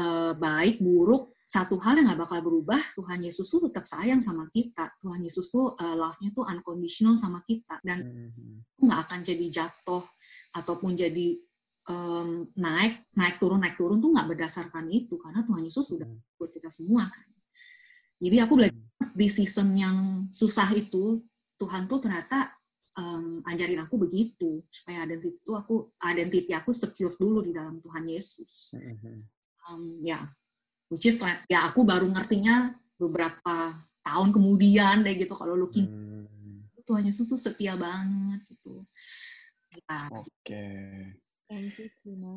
uh, 0.00 0.32
baik, 0.32 0.80
buruk, 0.80 1.36
satu 1.44 1.76
hal 1.84 2.00
yang 2.00 2.08
nggak 2.08 2.24
bakal 2.24 2.40
berubah, 2.40 2.80
Tuhan 2.96 3.20
Yesus 3.20 3.44
tuh 3.44 3.68
tetap 3.68 3.84
sayang 3.84 4.24
sama 4.24 4.48
kita. 4.48 4.88
Tuhan 5.04 5.20
Yesus 5.20 5.52
tuh 5.52 5.76
uh, 5.76 5.92
love-nya 6.00 6.32
tuh 6.32 6.48
unconditional 6.48 7.20
sama 7.20 7.44
kita 7.44 7.76
dan 7.84 8.00
mm-hmm. 8.00 8.88
nggak 8.88 9.00
akan 9.04 9.20
jadi 9.20 9.46
jatuh 9.52 10.00
ataupun 10.56 10.96
jadi 10.96 11.36
um, 11.88 12.48
naik 12.56 13.04
naik 13.12 13.36
turun 13.36 13.60
naik 13.60 13.76
turun 13.76 14.00
tuh 14.00 14.10
nggak 14.12 14.28
berdasarkan 14.28 14.88
itu 14.88 15.20
karena 15.20 15.44
Tuhan 15.44 15.62
Yesus 15.64 15.84
sudah 15.84 16.08
mm-hmm. 16.08 16.36
buat 16.40 16.50
kita 16.52 16.70
semua 16.72 17.08
kan. 17.08 17.26
Jadi 18.20 18.36
aku 18.40 18.52
belajar 18.56 18.76
mm-hmm. 18.76 19.16
di 19.16 19.28
season 19.28 19.68
yang 19.76 19.96
susah 20.32 20.68
itu 20.72 21.20
Tuhan 21.60 21.86
tuh 21.86 22.00
ternyata 22.00 22.50
um, 22.96 23.44
ajarin 23.46 23.84
aku 23.84 24.00
begitu 24.00 24.64
supaya 24.72 25.04
identity 25.04 25.38
itu 25.40 25.52
aku 25.52 25.92
identity 26.02 26.52
aku 26.56 26.70
secure 26.72 27.14
dulu 27.20 27.44
di 27.44 27.52
dalam 27.52 27.78
Tuhan 27.80 28.04
Yesus. 28.08 28.78
Um, 29.64 30.04
ya 30.04 30.20
which 30.92 31.08
is 31.08 31.16
ya 31.48 31.64
aku 31.68 31.82
baru 31.88 32.04
ngertinya 32.04 32.76
beberapa 33.00 33.72
tahun 34.04 34.30
kemudian 34.36 35.00
deh 35.00 35.16
gitu 35.16 35.32
kalau 35.32 35.56
looking 35.56 35.88
hmm. 35.88 36.68
Tuhan 36.84 37.08
Yesus 37.08 37.24
tuh 37.24 37.40
setia 37.40 37.74
banget 37.80 38.44
gitu. 38.52 38.84
Ya. 39.88 39.98
Oke. 40.12 40.28
Okay. 40.44 41.23
Thank 41.54 41.78
you, 41.78 41.86
Cina. 42.02 42.34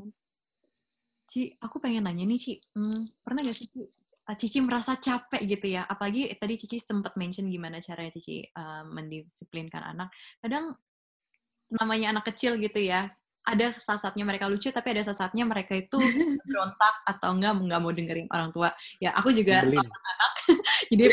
Ci, 1.34 1.58
aku 1.58 1.82
pengen 1.82 2.06
nanya 2.06 2.22
nih, 2.30 2.38
Ci. 2.38 2.54
Hmm, 2.78 3.10
pernah 3.26 3.42
gak 3.42 3.58
sih, 3.58 3.66
Ci, 3.66 3.82
ah, 4.30 4.38
Cici 4.38 4.62
merasa 4.62 4.94
capek 4.94 5.42
gitu 5.50 5.74
ya? 5.74 5.90
Apalagi 5.90 6.30
tadi 6.38 6.54
Cici 6.62 6.78
sempat 6.78 7.18
mention 7.18 7.50
gimana 7.50 7.82
caranya 7.82 8.14
Cici 8.14 8.46
uh, 8.46 8.86
mendisiplinkan 8.86 9.82
anak. 9.82 10.14
Kadang 10.38 10.78
namanya 11.74 12.14
anak 12.14 12.30
kecil 12.30 12.62
gitu 12.62 12.78
ya, 12.78 13.10
ada 13.42 13.74
saat-saatnya 13.80 14.28
mereka 14.28 14.52
lucu 14.52 14.70
tapi 14.76 14.92
ada 14.92 15.08
saat-saatnya 15.08 15.48
mereka 15.48 15.74
itu 15.74 15.96
berontak 16.48 16.96
atau 17.08 17.32
enggak 17.32 17.56
nggak 17.56 17.80
mau 17.80 17.96
dengerin 17.96 18.28
orang 18.28 18.52
tua 18.52 18.76
ya 19.00 19.16
aku 19.16 19.32
juga 19.32 19.64
sama 19.64 19.88
anak 19.88 20.32
jadi 20.92 21.06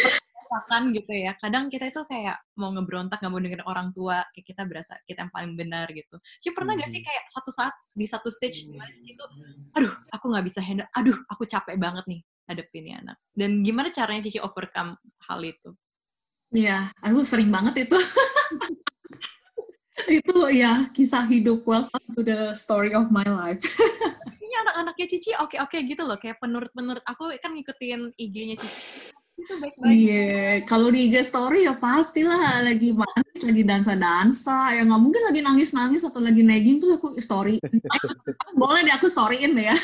perasaan 0.54 0.94
gitu 0.94 1.10
ya 1.10 1.34
kadang 1.42 1.66
kita 1.66 1.90
itu 1.90 2.06
kayak 2.06 2.38
mau 2.54 2.70
ngebrontak 2.70 3.18
nggak 3.18 3.32
mau 3.34 3.42
dengerin 3.42 3.66
orang 3.66 3.88
tua 3.90 4.22
kayak 4.30 4.46
kita 4.46 4.62
berasa 4.62 4.94
kita 5.02 5.26
yang 5.26 5.32
paling 5.34 5.58
benar 5.58 5.90
gitu 5.90 6.14
Cici 6.38 6.54
pernah 6.54 6.78
gak 6.78 6.86
sih 6.86 7.02
hmm. 7.02 7.08
kayak 7.10 7.24
satu 7.26 7.50
saat 7.50 7.74
di 7.90 8.06
satu 8.06 8.30
stage 8.30 8.70
mana 8.70 8.94
itu 9.02 9.24
aduh 9.74 9.90
aku 10.14 10.24
nggak 10.30 10.46
bisa 10.46 10.62
handle 10.62 10.86
aduh 10.94 11.18
aku 11.26 11.42
capek 11.42 11.74
banget 11.74 12.06
nih 12.06 12.20
hadapin 12.46 12.86
ini 12.86 12.92
anak 12.94 13.18
dan 13.34 13.66
gimana 13.66 13.90
caranya 13.90 14.22
Cici 14.30 14.38
overcome 14.38 14.94
hal 15.26 15.42
itu 15.42 15.74
Iya, 16.54 16.86
aku 17.02 17.26
sering 17.26 17.50
banget 17.50 17.90
itu. 17.90 17.98
itu 20.22 20.36
ya 20.54 20.86
kisah 20.94 21.26
hidup 21.26 21.66
welcome 21.66 22.06
to 22.14 22.22
the 22.22 22.54
story 22.54 22.94
of 22.94 23.10
my 23.10 23.26
life. 23.26 23.58
Ini 24.44 24.54
anak-anaknya 24.62 25.06
Cici 25.10 25.34
oke-oke 25.34 25.82
gitu 25.82 26.06
loh, 26.06 26.14
kayak 26.14 26.38
penurut-penurut 26.38 27.02
aku 27.10 27.34
kan 27.42 27.58
ngikutin 27.58 28.14
IG-nya 28.14 28.54
Cici. 28.54 29.13
Itu 29.34 29.54
baik-baik. 29.58 29.90
Iya, 29.90 30.14
yeah. 30.14 30.52
kalau 30.64 30.88
di 30.94 31.10
IG 31.10 31.26
story 31.26 31.66
ya 31.66 31.74
pastilah 31.74 32.62
lagi 32.62 32.94
manis, 32.94 33.40
lagi 33.42 33.62
dansa-dansa, 33.66 34.78
ya 34.78 34.82
nggak 34.86 35.02
mungkin 35.02 35.22
lagi 35.26 35.40
nangis-nangis 35.42 36.06
atau 36.06 36.22
lagi 36.22 36.46
nagging 36.46 36.78
tuh 36.78 36.94
aku 36.94 37.18
story. 37.18 37.58
Boleh 38.60 38.86
deh 38.86 38.94
aku 38.94 39.10
storyin 39.10 39.58
deh 39.58 39.74
ya. 39.74 39.76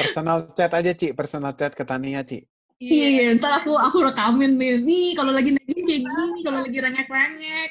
personal 0.00 0.38
chat 0.54 0.70
aja, 0.70 0.92
Ci. 0.94 1.10
Personal 1.10 1.52
chat 1.58 1.74
ke 1.74 1.82
Tania, 1.82 2.22
Ci. 2.22 2.46
Iya, 2.76 3.32
yeah. 3.32 3.36
ntar 3.36 3.64
aku 3.64 3.74
aku 3.74 4.06
rekamin 4.06 4.54
nih. 4.54 4.78
Nih 4.78 5.08
kalau 5.18 5.32
lagi 5.32 5.50
nagih 5.50 5.82
kayak 5.82 6.00
gini, 6.06 6.40
kalau 6.46 6.60
lagi 6.62 6.78
rengek-rengek. 6.78 7.70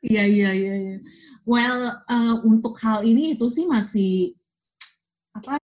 Iya, 0.00 0.24
iya, 0.24 0.50
iya, 0.56 0.74
iya. 0.80 0.96
Well, 1.44 2.00
uh, 2.08 2.36
untuk 2.48 2.76
hal 2.80 3.04
ini 3.04 3.36
itu 3.36 3.46
sih 3.52 3.68
masih 3.68 4.32
apa? 5.36 5.60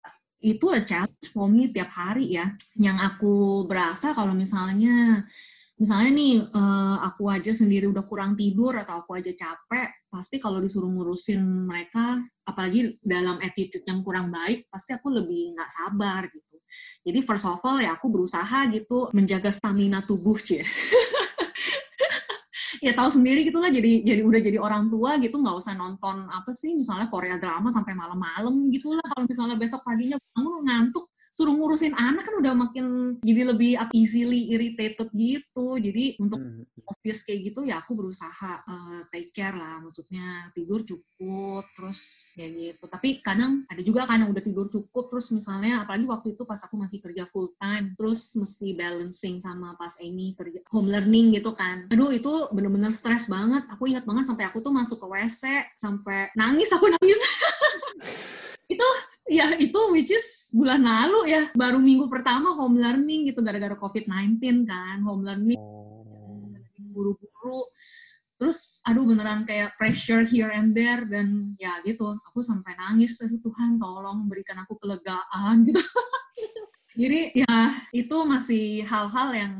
Itu 0.45 0.69
a 0.69 0.85
challenge 0.85 1.33
for 1.33 1.49
me 1.49 1.73
tiap 1.73 1.89
hari 1.89 2.37
ya. 2.37 2.53
Yang 2.77 2.97
aku 3.01 3.65
berasa 3.65 4.13
kalau 4.13 4.37
misalnya 4.37 5.25
misalnya 5.81 6.11
nih 6.13 6.33
uh, 6.53 7.01
aku 7.03 7.27
aja 7.33 7.51
sendiri 7.51 7.89
udah 7.89 8.05
kurang 8.05 8.37
tidur 8.37 8.77
atau 8.77 9.01
aku 9.01 9.17
aja 9.17 9.33
capek, 9.33 10.05
pasti 10.07 10.37
kalau 10.37 10.61
disuruh 10.61 10.87
ngurusin 10.87 11.41
mereka, 11.65 12.21
apalagi 12.47 12.95
dalam 13.03 13.41
attitude 13.43 13.83
yang 13.83 13.99
kurang 14.05 14.29
baik, 14.31 14.69
pasti 14.71 14.95
aku 14.95 15.11
lebih 15.11 15.57
nggak 15.57 15.67
sabar 15.73 16.29
gitu 16.29 16.55
jadi 17.05 17.19
first 17.21 17.45
of 17.45 17.61
all 17.61 17.77
ya 17.77 17.93
aku 17.93 18.09
berusaha 18.09 18.65
gitu 18.73 19.13
menjaga 19.13 19.53
stamina 19.53 20.01
tubuh 20.01 20.37
cie. 20.41 20.65
ya 22.85 22.93
tahu 22.93 23.09
sendiri 23.17 23.41
gitu 23.49 23.57
lah 23.57 23.73
jadi 23.73 24.05
jadi 24.05 24.21
udah 24.21 24.41
jadi 24.45 24.57
orang 24.61 24.93
tua 24.93 25.17
gitu 25.17 25.41
nggak 25.41 25.57
usah 25.57 25.73
nonton 25.73 26.29
apa 26.29 26.53
sih 26.53 26.77
misalnya 26.77 27.09
Korea 27.09 27.41
drama 27.41 27.73
sampai 27.73 27.97
malam-malam 27.97 28.69
gitu 28.69 28.93
lah. 28.93 29.01
Kalau 29.09 29.25
misalnya 29.25 29.55
besok 29.57 29.81
paginya 29.81 30.21
bangun 30.37 30.61
ngantuk 30.69 31.05
suruh 31.35 31.51
ngurusin 31.51 31.91
anak 31.91 32.23
kan 32.23 32.39
udah 32.39 32.53
makin 32.55 33.19
jadi 33.19 33.51
lebih 33.51 33.75
easily 33.91 34.55
irritated 34.55 35.11
gitu. 35.11 35.75
Jadi 35.75 36.15
untuk 36.23 36.39
hmm. 36.39 36.87
obvious 36.87 37.27
kayak 37.27 37.51
gitu 37.51 37.67
ya 37.67 37.83
aku 37.83 37.91
berusaha 37.91 38.63
uh, 38.63 39.03
take 39.11 39.35
care 39.35 39.51
lah. 39.51 39.83
Maksudnya 39.83 40.47
tidur 40.55 40.87
cukup 40.87 41.67
terus 41.75 42.31
ya 42.39 42.47
gitu. 42.47 42.87
Tapi 42.87 43.19
kadang 43.19 43.67
ada 43.67 43.83
juga 43.83 44.07
kan 44.07 44.23
yang 44.23 44.31
udah 44.31 44.39
tidur 44.39 44.71
cukup 44.71 45.11
terus 45.11 45.27
misalnya 45.35 45.83
apalagi 45.83 46.07
waktu 46.07 46.39
itu 46.39 46.47
pas 46.47 46.63
aku 46.63 46.79
masih 46.79 47.03
kerja 47.03 47.27
full 47.27 47.51
time 47.59 47.91
terus 47.99 48.31
mesti 48.39 48.71
balancing 48.71 49.43
sama 49.43 49.75
pas 49.75 49.91
Amy 49.99 50.39
kerja 50.39 50.63
home 50.71 50.87
learning 50.87 51.35
gitu 51.35 51.51
kan. 51.51 51.91
Aduh 51.91 52.15
itu 52.15 52.31
bener-bener 52.55 52.95
stres 52.95 53.27
banget. 53.27 53.67
Aku 53.75 53.91
ingat 53.91 54.07
banget 54.07 54.23
sampai 54.23 54.47
aku 54.47 54.63
tuh 54.63 54.71
masuk 54.71 55.03
ke 55.03 55.07
WC 55.11 55.43
sampai 55.75 56.31
nangis 56.31 56.71
aku 56.71 56.87
nangis. 56.87 57.19
itu 58.71 58.87
ya 59.25 59.57
itu 59.57 59.79
which 59.89 60.13
is 60.13 60.53
bulan 60.53 60.85
lalu 60.85 61.33
ya 61.33 61.49
baru 61.57 61.81
minggu 61.81 62.05
pertama 62.05 62.53
home 62.53 62.77
learning 62.77 63.25
gitu 63.33 63.41
gara-gara 63.41 63.73
covid-19 63.73 64.69
kan 64.69 65.01
home 65.01 65.25
learning 65.25 65.57
oh. 65.57 66.53
buru-buru 66.93 67.65
terus 68.37 68.83
aduh 68.85 69.07
beneran 69.07 69.47
kayak 69.47 69.73
pressure 69.79 70.21
here 70.27 70.53
and 70.53 70.77
there 70.77 71.01
dan 71.09 71.57
ya 71.57 71.81
gitu 71.81 72.13
aku 72.21 72.45
sampai 72.45 72.77
nangis 72.77 73.17
Tuhan 73.17 73.81
tolong 73.81 74.29
berikan 74.29 74.61
aku 74.61 74.77
kelegaan 74.77 75.63
gitu 75.67 75.81
jadi 76.93 77.33
ya 77.33 77.57
itu 77.95 78.17
masih 78.27 78.85
hal-hal 78.85 79.29
yang 79.33 79.53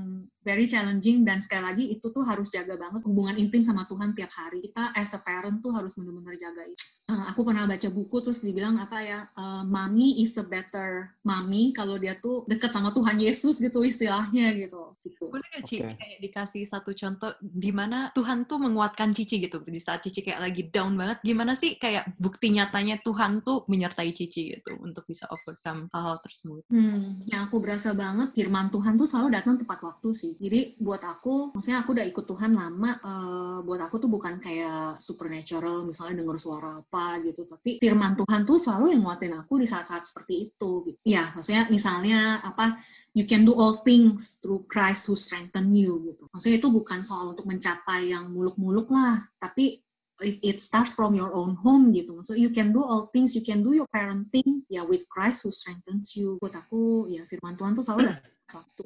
very 0.45 0.69
challenging 0.69 1.25
dan 1.25 1.41
sekali 1.41 1.65
lagi 1.65 1.83
itu 1.89 2.05
tuh 2.13 2.21
harus 2.21 2.53
jaga 2.53 2.77
banget 2.77 3.01
hubungan 3.01 3.33
intim 3.41 3.65
sama 3.65 3.89
Tuhan 3.89 4.13
tiap 4.13 4.29
hari. 4.29 4.61
Kita 4.69 4.93
as 4.93 5.09
a 5.17 5.19
parent 5.19 5.65
tuh 5.65 5.73
harus 5.73 5.97
benar-benar 5.97 6.37
jaga 6.37 6.61
itu. 6.69 6.85
Uh, 7.05 7.21
aku 7.29 7.45
pernah 7.45 7.69
baca 7.69 7.85
buku 7.93 8.17
terus 8.17 8.41
dibilang 8.41 8.81
apa 8.81 8.97
ya, 8.97 9.19
uh, 9.37 9.61
mommy 9.61 10.25
is 10.25 10.33
a 10.41 10.45
better 10.45 11.13
mommy 11.21 11.69
kalau 11.69 12.01
dia 12.01 12.17
tuh 12.17 12.45
deket 12.49 12.73
sama 12.73 12.89
Tuhan 12.89 13.21
Yesus 13.21 13.61
gitu 13.61 13.85
istilahnya 13.85 14.53
gitu. 14.57 14.97
gitu. 15.05 15.29
Boleh 15.29 15.45
nggak 15.53 15.65
Cici 15.65 15.85
okay. 15.85 15.97
kayak 15.97 16.19
dikasih 16.21 16.63
satu 16.65 16.97
contoh 16.97 17.33
di 17.41 17.69
mana 17.69 18.09
Tuhan 18.13 18.49
tuh 18.49 18.57
menguatkan 18.57 19.13
Cici 19.13 19.37
gitu 19.37 19.61
di 19.65 19.77
saat 19.77 20.01
Cici 20.01 20.25
kayak 20.25 20.49
lagi 20.49 20.65
down 20.69 20.97
banget, 20.97 21.21
gimana 21.21 21.53
sih 21.53 21.77
kayak 21.77 22.09
bukti 22.17 22.53
nyatanya 22.53 22.97
Tuhan 23.01 23.45
tuh 23.45 23.65
menyertai 23.69 24.09
Cici 24.13 24.57
gitu 24.57 24.77
untuk 24.81 25.05
bisa 25.05 25.29
overcome 25.29 25.89
hal-hal 25.93 26.17
tersebut? 26.25 26.65
Hmm, 26.73 27.21
yang 27.29 27.49
aku 27.49 27.61
berasa 27.61 27.93
banget 27.93 28.33
firman 28.33 28.73
Tuhan 28.73 28.97
tuh 28.97 29.05
selalu 29.05 29.29
datang 29.29 29.55
tepat 29.61 29.81
waktu 29.81 30.09
sih 30.13 30.34
jadi 30.37 30.75
buat 30.77 31.01
aku, 31.01 31.55
maksudnya 31.55 31.81
aku 31.83 31.95
udah 31.95 32.05
ikut 32.05 32.25
Tuhan 32.27 32.51
lama, 32.53 32.91
uh, 33.01 33.57
buat 33.63 33.81
aku 33.81 33.95
tuh 34.03 34.09
bukan 34.11 34.37
kayak 34.37 34.99
supernatural, 34.99 35.87
misalnya 35.87 36.21
denger 36.21 36.37
suara 36.37 36.79
apa 36.79 37.19
gitu, 37.23 37.47
tapi 37.47 37.81
firman 37.81 38.13
Tuhan 38.19 38.43
tuh 38.43 38.57
selalu 38.59 38.95
yang 38.95 39.01
nguatin 39.07 39.35
aku 39.39 39.59
di 39.59 39.67
saat-saat 39.67 40.07
seperti 40.11 40.51
itu. 40.51 40.71
Gitu. 40.87 40.99
Ya, 41.07 41.31
maksudnya 41.33 41.67
misalnya 41.71 42.43
apa, 42.43 42.79
you 43.15 43.23
can 43.23 43.47
do 43.47 43.55
all 43.55 43.81
things 43.81 44.37
through 44.43 44.67
Christ 44.67 45.07
who 45.07 45.15
strengthen 45.15 45.71
you 45.71 46.13
gitu. 46.13 46.27
Maksudnya 46.29 46.57
itu 46.59 46.69
bukan 46.69 46.99
soal 47.01 47.31
untuk 47.31 47.47
mencapai 47.47 48.11
yang 48.11 48.29
muluk-muluk 48.29 48.91
lah, 48.91 49.23
tapi 49.39 49.79
it, 50.21 50.39
it 50.43 50.57
starts 50.63 50.95
from 50.95 51.15
your 51.15 51.31
own 51.35 51.55
home 51.59 51.91
gitu. 51.91 52.23
So 52.23 52.35
you 52.35 52.51
can 52.51 52.71
do 52.71 52.83
all 52.83 53.11
things, 53.11 53.35
you 53.35 53.43
can 53.43 53.63
do 53.63 53.75
your 53.75 53.87
parenting 53.91 54.63
ya 54.71 54.87
with 54.87 55.03
Christ 55.11 55.43
who 55.43 55.51
strengthens 55.51 56.15
you. 56.15 56.39
Buat 56.39 56.55
aku 56.67 57.11
ya 57.11 57.27
firman 57.27 57.59
Tuhan 57.59 57.75
tuh 57.75 57.83
selalu 57.83 58.11
ada 58.11 58.19
waktu 58.53 58.83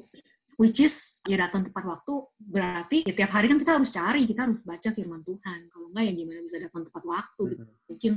which 0.60 0.84
is 0.84 1.24
ya 1.24 1.40
datang 1.40 1.64
tepat 1.64 1.88
waktu 1.88 2.12
berarti 2.36 3.08
ya 3.08 3.16
tiap 3.16 3.32
hari 3.32 3.48
kan 3.48 3.56
kita 3.56 3.80
harus 3.80 3.88
cari 3.88 4.28
kita 4.28 4.44
harus 4.44 4.60
baca 4.60 4.88
firman 4.92 5.24
Tuhan. 5.24 5.58
Kalau 5.72 5.86
enggak 5.88 6.04
ya 6.04 6.12
gimana 6.12 6.40
bisa 6.44 6.56
datang 6.60 6.84
tepat 6.84 7.02
waktu 7.08 7.42
gitu. 7.56 7.64
mungkin 7.88 8.12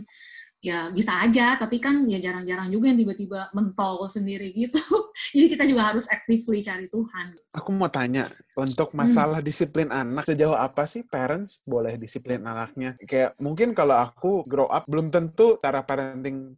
ya 0.64 0.88
bisa 0.96 1.20
aja 1.20 1.60
tapi 1.60 1.84
kan 1.84 2.08
ya 2.08 2.24
jarang-jarang 2.24 2.72
juga 2.72 2.88
yang 2.88 3.00
tiba-tiba 3.00 3.52
mentol 3.56 4.08
sendiri 4.12 4.52
gitu. 4.52 4.80
Jadi 5.36 5.48
kita 5.56 5.64
juga 5.68 5.92
harus 5.92 6.08
actively 6.12 6.60
cari 6.64 6.88
Tuhan. 6.88 7.36
Aku 7.56 7.72
mau 7.76 7.92
tanya 7.92 8.32
untuk 8.56 8.96
masalah 8.96 9.40
hmm. 9.40 9.48
disiplin 9.48 9.88
anak 9.92 10.28
sejauh 10.28 10.56
apa 10.56 10.88
sih 10.88 11.04
parents 11.04 11.64
boleh 11.68 12.00
disiplin 12.00 12.44
anaknya? 12.44 12.96
Kayak 13.08 13.36
mungkin 13.40 13.76
kalau 13.76 14.00
aku 14.00 14.48
grow 14.48 14.68
up 14.72 14.88
belum 14.88 15.12
tentu 15.12 15.60
cara 15.60 15.84
parenting 15.84 16.56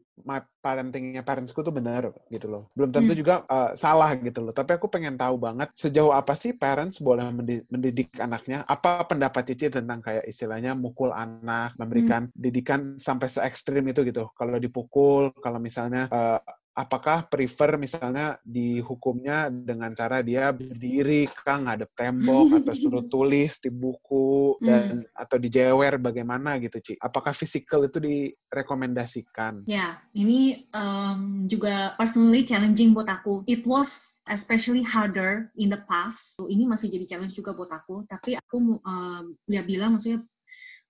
parentingnya 0.64 1.22
parentsku 1.22 1.60
tuh 1.60 1.76
benar 1.76 2.10
gitu 2.32 2.48
loh. 2.48 2.72
Belum 2.74 2.90
tentu 2.90 3.12
hmm. 3.12 3.20
juga 3.20 3.36
uh, 3.52 3.76
salah 3.76 4.16
gitu 4.16 4.40
loh. 4.40 4.56
Tapi 4.56 4.80
aku 4.80 4.88
pengen 4.88 5.20
tahu 5.20 5.36
banget 5.36 5.70
sejauh 5.76 6.16
apa 6.16 6.34
sih 6.34 6.56
parents 6.56 7.04
boleh 7.04 7.28
mendidik 7.68 8.16
anaknya. 8.18 8.64
Apa 8.64 9.04
pendapat 9.06 9.52
Cici 9.52 9.68
tentang 9.68 10.00
kayak 10.00 10.26
istilahnya 10.26 10.74
mukul 10.74 11.12
anak, 11.12 11.76
memberikan 11.76 12.32
hmm. 12.32 12.36
didikan 12.36 12.82
sampai 12.96 13.28
se 13.28 13.44
ekstrim 13.44 13.84
itu 13.92 14.02
gitu. 14.08 14.32
Kalau 14.34 14.58
dipukul, 14.58 15.36
kalau 15.44 15.60
misalnya 15.60 16.08
uh, 16.10 16.40
apakah 16.76 17.24
prefer 17.32 17.80
misalnya 17.80 18.36
dihukumnya 18.44 19.48
dengan 19.48 19.96
cara 19.96 20.20
dia 20.20 20.52
berdiri 20.52 21.24
kang 21.32 21.72
ngadep 21.72 21.96
tembok 21.96 22.60
atau 22.60 22.76
suruh 22.76 23.08
tulis 23.14 23.64
di 23.64 23.72
buku 23.72 24.60
dan 24.60 25.08
hmm. 25.08 25.16
atau 25.16 25.40
dijewer 25.40 25.96
bagaimana 25.96 26.60
gitu 26.60 26.84
Ci? 26.84 26.94
Apakah 27.00 27.32
physical 27.32 27.88
itu 27.88 27.98
direkomendasikan? 28.04 29.64
Ya, 29.64 30.04
ini 30.12 30.68
um, 30.76 31.48
juga 31.48 31.96
personally 31.96 32.44
challenging 32.44 32.92
buat 32.92 33.08
aku. 33.08 33.48
It 33.48 33.64
was 33.64 34.20
especially 34.28 34.84
harder 34.84 35.48
in 35.56 35.72
the 35.72 35.80
past. 35.88 36.36
So, 36.36 36.52
ini 36.52 36.68
masih 36.68 36.92
jadi 36.92 37.16
challenge 37.16 37.40
juga 37.40 37.56
buat 37.56 37.72
aku. 37.72 38.04
Tapi 38.04 38.36
aku 38.36 38.84
um, 38.84 39.24
ya 39.48 39.64
bilang 39.64 39.96
maksudnya 39.96 40.20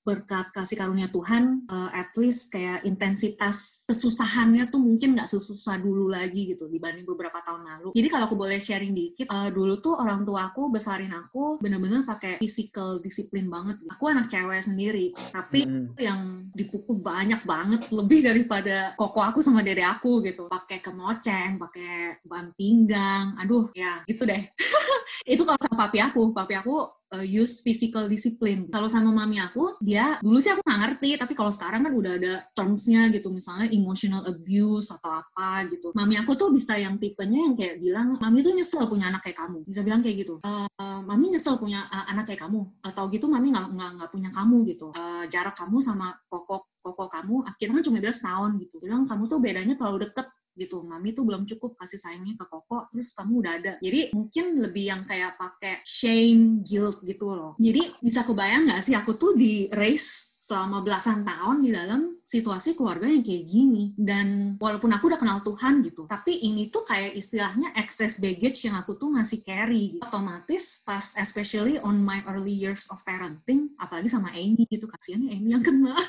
berkat 0.06 0.54
kasih 0.54 0.78
karunia 0.78 1.10
Tuhan, 1.10 1.66
uh, 1.66 1.90
at 1.90 2.14
least 2.14 2.54
kayak 2.54 2.86
intensitas 2.86 3.84
kesusahannya 3.90 4.70
tuh 4.70 4.82
mungkin 4.82 5.18
nggak 5.18 5.30
sesusah 5.30 5.82
dulu 5.82 6.10
lagi 6.10 6.54
gitu 6.54 6.70
dibanding 6.70 7.06
beberapa 7.06 7.42
tahun 7.42 7.66
lalu. 7.66 7.90
Jadi 7.98 8.08
kalau 8.14 8.30
aku 8.30 8.38
boleh 8.38 8.62
sharing 8.62 8.94
dikit, 8.94 9.26
uh, 9.34 9.50
dulu 9.50 9.82
tuh 9.82 9.98
orang 9.98 10.22
tua 10.22 10.54
aku 10.54 10.70
besarin 10.70 11.14
aku 11.14 11.58
bener-bener 11.58 12.06
pakai 12.06 12.38
physical 12.38 13.02
disiplin 13.02 13.50
banget. 13.50 13.82
Aku 13.98 14.10
anak 14.10 14.30
cewek 14.30 14.62
sendiri, 14.62 15.10
tapi 15.34 15.66
hmm. 15.66 15.98
yang 15.98 16.22
dipukul 16.54 17.02
banyak 17.02 17.42
banget, 17.42 17.90
lebih 18.00 18.26
daripada 18.26 18.94
koko 18.94 19.26
aku 19.26 19.42
sama 19.42 19.66
dede 19.66 19.82
aku 19.82 20.22
gitu. 20.22 20.46
Pakai 20.54 20.86
kemoceng, 20.86 21.58
pakai 21.58 22.22
ban 22.22 22.54
pinggang, 22.54 23.34
aduh 23.42 23.74
ya 23.74 24.06
gitu 24.06 24.26
deh. 24.26 24.46
Itu 25.34 25.42
kalau 25.42 25.58
sama 25.58 25.90
papi 25.90 25.98
aku, 26.02 26.30
papi 26.30 26.54
aku 26.58 27.05
uh, 27.14 27.26
use 27.26 27.62
physical 27.62 28.10
discipline. 28.10 28.72
Kalau 28.72 28.90
sama 28.90 29.14
mami 29.14 29.38
aku, 29.38 29.78
dia 29.84 30.18
dulu 30.24 30.42
sih 30.42 30.50
aku 30.50 30.64
nggak 30.66 30.82
ngerti, 30.82 31.10
tapi 31.20 31.34
kalau 31.38 31.52
sekarang 31.54 31.86
kan 31.86 31.94
udah 31.94 32.14
ada 32.18 32.34
termsnya 32.58 33.12
gitu, 33.14 33.30
misalnya 33.30 33.70
emotional 33.70 34.26
abuse 34.26 34.90
atau 34.90 35.12
apa 35.22 35.68
gitu. 35.70 35.94
Mami 35.94 36.18
aku 36.18 36.34
tuh 36.34 36.50
bisa 36.50 36.80
yang 36.80 36.98
tipenya 36.98 37.52
yang 37.52 37.56
kayak 37.58 37.78
bilang, 37.78 38.18
mami 38.18 38.42
tuh 38.42 38.54
nyesel 38.56 38.88
punya 38.90 39.12
anak 39.14 39.22
kayak 39.26 39.38
kamu. 39.38 39.60
Bisa 39.68 39.82
bilang 39.86 40.02
kayak 40.02 40.26
gitu. 40.26 40.42
Uh, 40.42 40.66
uh, 40.80 41.00
mami 41.06 41.36
nyesel 41.36 41.60
punya 41.62 41.86
uh, 41.92 42.06
anak 42.10 42.26
kayak 42.32 42.48
kamu. 42.48 42.66
Atau 42.82 43.12
gitu, 43.12 43.26
mami 43.30 43.54
nggak 43.54 43.68
nggak 43.76 44.10
punya 44.10 44.30
kamu 44.34 44.58
gitu. 44.72 44.90
Uh, 44.96 45.28
jarak 45.30 45.54
kamu 45.54 45.84
sama 45.84 46.16
pokok 46.32 46.66
pokok 46.86 47.10
kamu 47.10 47.42
akhirnya 47.50 47.82
kan 47.82 47.84
cuma 47.90 47.98
beda 47.98 48.14
setahun 48.14 48.52
gitu. 48.62 48.76
Bilang 48.78 49.10
kamu 49.10 49.26
tuh 49.26 49.42
bedanya 49.42 49.74
terlalu 49.74 50.06
deket 50.06 50.30
gitu. 50.56 50.82
Mami 50.82 51.12
tuh 51.12 51.28
belum 51.28 51.44
cukup 51.46 51.76
kasih 51.78 52.00
sayangnya 52.00 52.40
ke 52.40 52.46
koko 52.48 52.90
terus 52.90 53.12
kamu 53.14 53.34
udah 53.44 53.54
ada. 53.60 53.74
Jadi 53.84 54.16
mungkin 54.16 54.46
lebih 54.64 54.86
yang 54.90 55.02
kayak 55.04 55.36
pakai 55.36 55.84
shame 55.84 56.64
guilt 56.64 57.04
gitu 57.04 57.32
loh. 57.32 57.54
Jadi 57.60 58.00
bisa 58.02 58.24
kebayang 58.24 58.72
nggak 58.72 58.84
sih 58.84 58.96
aku 58.96 59.20
tuh 59.20 59.36
di 59.36 59.68
race 59.70 60.36
selama 60.46 60.86
belasan 60.86 61.26
tahun 61.26 61.66
di 61.66 61.74
dalam 61.74 62.22
situasi 62.22 62.78
keluarga 62.78 63.10
yang 63.10 63.26
kayak 63.26 63.46
gini? 63.50 63.98
Dan 63.98 64.54
walaupun 64.62 64.94
aku 64.94 65.10
udah 65.10 65.18
kenal 65.18 65.42
Tuhan 65.42 65.82
gitu 65.82 66.06
tapi 66.06 66.38
ini 66.46 66.70
tuh 66.70 66.86
kayak 66.86 67.18
istilahnya 67.18 67.74
excess 67.74 68.22
baggage 68.22 68.62
yang 68.70 68.78
aku 68.78 68.94
tuh 68.94 69.10
masih 69.10 69.42
carry 69.42 69.98
gitu. 69.98 70.06
otomatis 70.06 70.86
pas 70.86 71.18
especially 71.18 71.82
on 71.82 71.98
my 71.98 72.22
early 72.30 72.54
years 72.54 72.86
of 72.94 73.02
parenting 73.02 73.74
apalagi 73.82 74.06
sama 74.06 74.30
Amy 74.38 74.70
gitu 74.70 74.86
kasihan 74.86 75.26
Amy 75.26 75.58
yang 75.58 75.66
kena. 75.66 75.98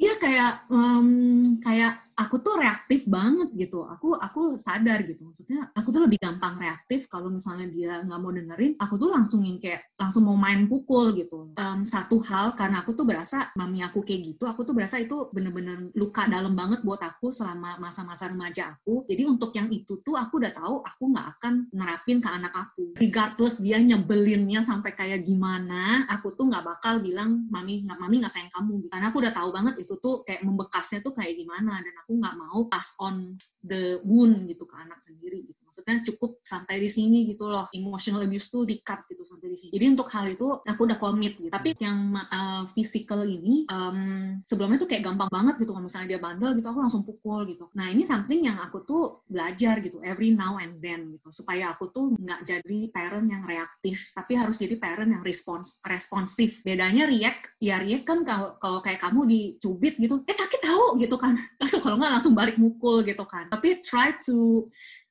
Iya 0.00 0.16
kayak 0.16 0.52
um, 0.72 1.08
kayak 1.60 2.00
aku 2.20 2.36
tuh 2.44 2.60
reaktif 2.60 3.08
banget 3.08 3.48
gitu. 3.56 3.88
Aku 3.88 4.12
aku 4.12 4.60
sadar 4.60 5.00
gitu. 5.08 5.24
Maksudnya 5.24 5.72
aku 5.72 5.88
tuh 5.88 6.04
lebih 6.04 6.20
gampang 6.20 6.60
reaktif 6.60 7.08
kalau 7.08 7.32
misalnya 7.32 7.72
dia 7.72 8.04
nggak 8.04 8.20
mau 8.20 8.28
dengerin, 8.28 8.76
aku 8.76 9.00
tuh 9.00 9.08
langsung 9.08 9.40
yang 9.40 9.56
kayak 9.56 9.80
langsung 9.96 10.28
mau 10.28 10.36
main 10.36 10.68
pukul 10.68 11.16
gitu. 11.16 11.56
Um, 11.56 11.80
satu 11.88 12.20
hal 12.28 12.52
karena 12.52 12.84
aku 12.84 12.92
tuh 12.92 13.08
berasa 13.08 13.48
mami 13.56 13.80
aku 13.80 14.04
kayak 14.04 14.36
gitu, 14.36 14.44
aku 14.44 14.68
tuh 14.68 14.76
berasa 14.76 15.00
itu 15.00 15.32
bener-bener 15.32 15.88
luka 15.96 16.28
dalam 16.28 16.52
banget 16.52 16.84
buat 16.84 17.00
aku 17.00 17.32
selama 17.32 17.80
masa-masa 17.80 18.28
remaja 18.28 18.76
aku. 18.76 19.08
Jadi 19.08 19.22
untuk 19.24 19.56
yang 19.56 19.72
itu 19.72 20.04
tuh 20.04 20.20
aku 20.20 20.36
udah 20.44 20.52
tahu 20.52 20.84
aku 20.84 21.02
nggak 21.08 21.26
akan 21.38 21.54
nerapin 21.72 22.20
ke 22.20 22.28
anak 22.28 22.52
aku. 22.52 22.92
Regardless 23.00 23.56
dia 23.64 23.80
nyebelinnya 23.80 24.60
sampai 24.60 24.92
kayak 24.92 25.24
gimana, 25.24 26.04
aku 26.12 26.36
tuh 26.36 26.52
nggak 26.52 26.64
bakal 26.66 27.00
bilang 27.00 27.48
mami 27.48 27.88
nggak 27.88 27.96
mami 27.96 28.20
nggak 28.20 28.32
sayang 28.34 28.52
kamu. 28.52 28.92
Karena 28.92 29.06
aku 29.08 29.16
udah 29.24 29.32
tahu 29.32 29.48
banget 29.54 29.74
itu 29.80 29.94
tuh 29.96 30.20
kayak 30.26 30.44
membekasnya 30.44 31.00
tuh 31.00 31.16
kayak 31.16 31.38
gimana 31.38 31.80
dan 31.80 31.94
aku 32.02 32.09
aku 32.10 32.18
nggak 32.18 32.38
mau 32.42 32.66
pass 32.66 32.98
on 32.98 33.38
the 33.62 34.02
wound 34.02 34.50
gitu 34.50 34.66
ke 34.66 34.74
anak 34.74 34.98
sendiri 34.98 35.46
gitu. 35.46 35.59
Maksudnya 35.70 36.02
cukup 36.02 36.42
sampai 36.42 36.82
di 36.82 36.90
sini 36.90 37.30
gitu 37.30 37.46
loh. 37.46 37.70
Emotional 37.70 38.26
abuse 38.26 38.50
tuh 38.50 38.66
di 38.66 38.82
cut 38.82 39.06
gitu 39.06 39.22
sampai 39.22 39.54
di 39.54 39.56
sini. 39.56 39.70
Jadi 39.78 39.84
untuk 39.94 40.10
hal 40.10 40.26
itu 40.26 40.58
aku 40.66 40.80
udah 40.82 40.98
komit 40.98 41.38
gitu. 41.38 41.46
Tapi 41.46 41.78
yang 41.78 42.18
uh, 42.18 42.66
physical 42.74 43.22
ini 43.22 43.70
um, 43.70 44.42
sebelumnya 44.42 44.82
tuh 44.82 44.90
kayak 44.90 45.06
gampang 45.06 45.30
banget 45.30 45.62
gitu. 45.62 45.70
Kalau 45.70 45.86
misalnya 45.86 46.18
dia 46.18 46.20
bandel 46.20 46.58
gitu 46.58 46.66
aku 46.66 46.82
langsung 46.82 47.06
pukul 47.06 47.46
gitu. 47.46 47.70
Nah 47.78 47.86
ini 47.86 48.02
something 48.02 48.42
yang 48.42 48.58
aku 48.58 48.82
tuh 48.82 49.22
belajar 49.30 49.78
gitu 49.78 50.02
every 50.02 50.34
now 50.34 50.58
and 50.58 50.82
then 50.82 51.14
gitu. 51.14 51.30
Supaya 51.30 51.70
aku 51.70 51.86
tuh 51.94 52.18
nggak 52.18 52.42
jadi 52.42 52.78
parent 52.90 53.30
yang 53.30 53.46
reaktif. 53.46 54.10
Tapi 54.10 54.34
harus 54.34 54.58
jadi 54.58 54.74
parent 54.74 55.06
yang 55.06 55.22
respons 55.22 55.78
responsif. 55.86 56.66
Bedanya 56.66 57.06
react, 57.06 57.54
ya 57.62 57.78
react 57.78 58.10
kan 58.10 58.26
kalau, 58.26 58.58
kalau 58.58 58.82
kayak 58.82 58.98
kamu 58.98 59.22
dicubit 59.30 59.94
gitu. 60.02 60.26
Eh 60.26 60.34
sakit 60.34 60.66
tahu 60.66 60.98
gitu 60.98 61.14
kan. 61.14 61.38
kalau 61.84 61.94
nggak 61.94 62.18
langsung 62.18 62.34
balik 62.34 62.58
mukul 62.58 63.06
gitu 63.06 63.22
kan. 63.22 63.46
Tapi 63.46 63.78
try 63.86 64.18
to 64.18 64.66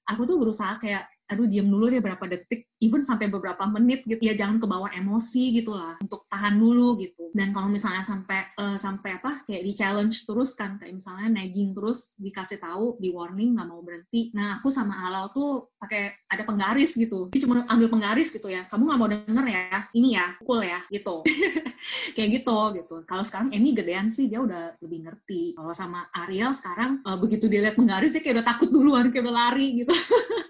aku 0.09 0.21
tuh 0.25 0.37
berusaha 0.41 0.81
kayak 0.81 1.05
aduh 1.29 1.45
diam 1.45 1.69
dulu 1.69 1.87
deh 1.93 2.01
berapa 2.01 2.25
detik 2.25 2.67
even 2.81 3.05
sampai 3.05 3.29
beberapa 3.29 3.63
menit 3.69 4.03
gitu. 4.09 4.19
Ya 4.19 4.33
jangan 4.33 4.57
kebawa 4.57 4.89
emosi 4.97 5.61
gitu 5.61 5.77
lah 5.77 6.01
untuk 6.01 6.25
tahan 6.27 6.57
dulu 6.57 6.97
gitu. 6.99 7.29
Dan 7.31 7.53
kalau 7.53 7.69
misalnya 7.69 8.01
sampai 8.01 8.49
uh, 8.57 8.75
sampai 8.81 9.21
apa 9.21 9.45
kayak 9.45 9.63
di 9.63 9.73
challenge 9.77 10.25
terus 10.25 10.57
kan 10.57 10.81
kayak 10.81 10.97
misalnya 10.97 11.29
nagging 11.29 11.77
terus 11.77 12.17
dikasih 12.17 12.57
tahu 12.57 12.97
di 12.97 13.13
warning 13.13 13.53
nggak 13.55 13.67
mau 13.69 13.79
berhenti. 13.85 14.33
Nah 14.33 14.57
aku 14.57 14.73
sama 14.73 14.97
Halal 14.99 15.31
tuh 15.31 15.69
pakai 15.77 16.17
ada 16.27 16.43
penggaris 16.43 16.97
gitu. 16.97 17.29
Dia 17.29 17.45
cuma 17.45 17.63
ambil 17.69 17.87
penggaris 17.87 18.33
gitu 18.33 18.49
ya 18.49 18.65
kamu 18.67 18.89
nggak 18.89 18.99
mau 18.99 19.09
denger 19.09 19.45
ya? 19.45 19.77
Ini 19.93 20.09
ya 20.17 20.25
pukul 20.41 20.65
ya 20.65 20.81
gitu. 20.89 21.21
Kayak 22.17 22.29
gitu 22.41 22.57
gitu. 22.75 22.95
Kalau 23.07 23.23
sekarang 23.23 23.53
Emmy 23.55 23.71
gedean 23.71 24.11
sih 24.11 24.27
dia 24.27 24.41
udah 24.41 24.75
lebih 24.81 25.05
ngerti. 25.07 25.53
Kalau 25.55 25.71
sama 25.71 26.09
Ariel 26.11 26.51
sekarang 26.57 26.99
uh, 27.05 27.15
begitu 27.15 27.45
dia 27.45 27.61
lihat 27.63 27.75
penggaris 27.77 28.11
dia 28.11 28.21
kayak 28.23 28.41
udah 28.41 28.47
takut 28.47 28.69
duluan 28.73 29.07
kayak 29.13 29.25
udah 29.27 29.35
lari 29.35 29.83
gitu 29.83 29.93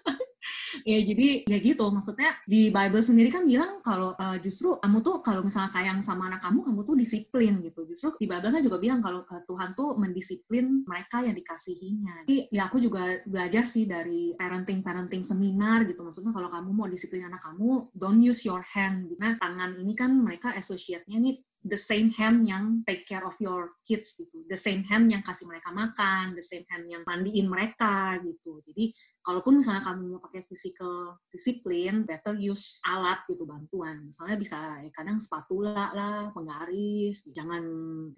ya 0.84 1.00
jadi 1.04 1.28
ya 1.48 1.58
gitu. 1.60 1.86
Maksudnya 1.90 2.38
di 2.46 2.70
Bible 2.70 3.04
sendiri 3.04 3.30
kan 3.32 3.44
bilang 3.48 3.84
kalau 3.84 4.16
uh, 4.16 4.38
justru 4.40 4.76
kamu 4.80 5.00
tuh 5.02 5.16
kalau 5.24 5.42
misalnya 5.42 5.72
sayang 5.72 6.00
sama 6.04 6.28
anak 6.32 6.44
kamu 6.44 6.66
kamu 6.66 6.82
tuh 6.86 6.96
disiplin 6.96 7.54
gitu. 7.64 7.86
Justru 7.88 8.16
di 8.20 8.28
Bible 8.28 8.52
kan 8.52 8.62
juga 8.62 8.78
bilang 8.78 9.00
kalau 9.00 9.24
uh, 9.24 9.42
Tuhan 9.48 9.76
tuh 9.76 9.96
mendisiplin 10.00 10.84
mereka 10.84 11.24
yang 11.24 11.36
dikasihinya. 11.36 12.28
Jadi 12.28 12.52
ya 12.52 12.68
aku 12.68 12.78
juga 12.80 13.22
belajar 13.24 13.64
sih 13.64 13.88
dari 13.88 14.34
parenting 14.36 14.84
parenting 14.84 15.24
seminar 15.24 15.88
gitu. 15.90 16.02
Maksudnya 16.04 16.32
kalau 16.32 16.50
kamu 16.52 16.70
mau 16.72 16.88
disiplin 16.88 17.28
anak 17.28 17.42
kamu 17.44 17.92
don't 17.96 18.22
use 18.22 18.44
your 18.46 18.62
hand. 18.62 19.12
Nah 19.18 19.38
tangan 19.40 19.78
ini 19.80 19.94
kan 19.94 20.12
mereka 20.16 20.56
associate-nya 20.58 21.18
nih 21.20 21.40
the 21.66 21.76
same 21.76 22.12
hand 22.16 22.48
yang 22.48 22.84
take 22.88 23.04
care 23.04 23.24
of 23.28 23.36
your 23.44 23.76
kids 23.84 24.16
gitu, 24.16 24.48
the 24.48 24.56
same 24.56 24.88
hand 24.88 25.12
yang 25.12 25.20
kasih 25.20 25.44
mereka 25.44 25.76
makan, 25.76 26.32
the 26.36 26.44
same 26.44 26.64
hand 26.72 26.88
yang 26.88 27.04
mandiin 27.04 27.52
mereka 27.52 28.16
gitu. 28.24 28.64
Jadi 28.64 28.96
kalaupun 29.30 29.62
misalnya 29.62 29.86
kamu 29.86 30.18
mau 30.18 30.22
pakai 30.26 30.42
physical 30.50 31.22
disiplin, 31.30 32.02
better 32.02 32.34
use 32.34 32.82
alat 32.82 33.22
gitu 33.30 33.46
bantuan. 33.46 34.10
Misalnya 34.10 34.42
bisa 34.42 34.58
ya 34.82 34.90
kadang 34.90 35.22
spatula 35.22 35.94
lah, 35.94 36.34
penggaris, 36.34 37.30
jangan 37.30 37.62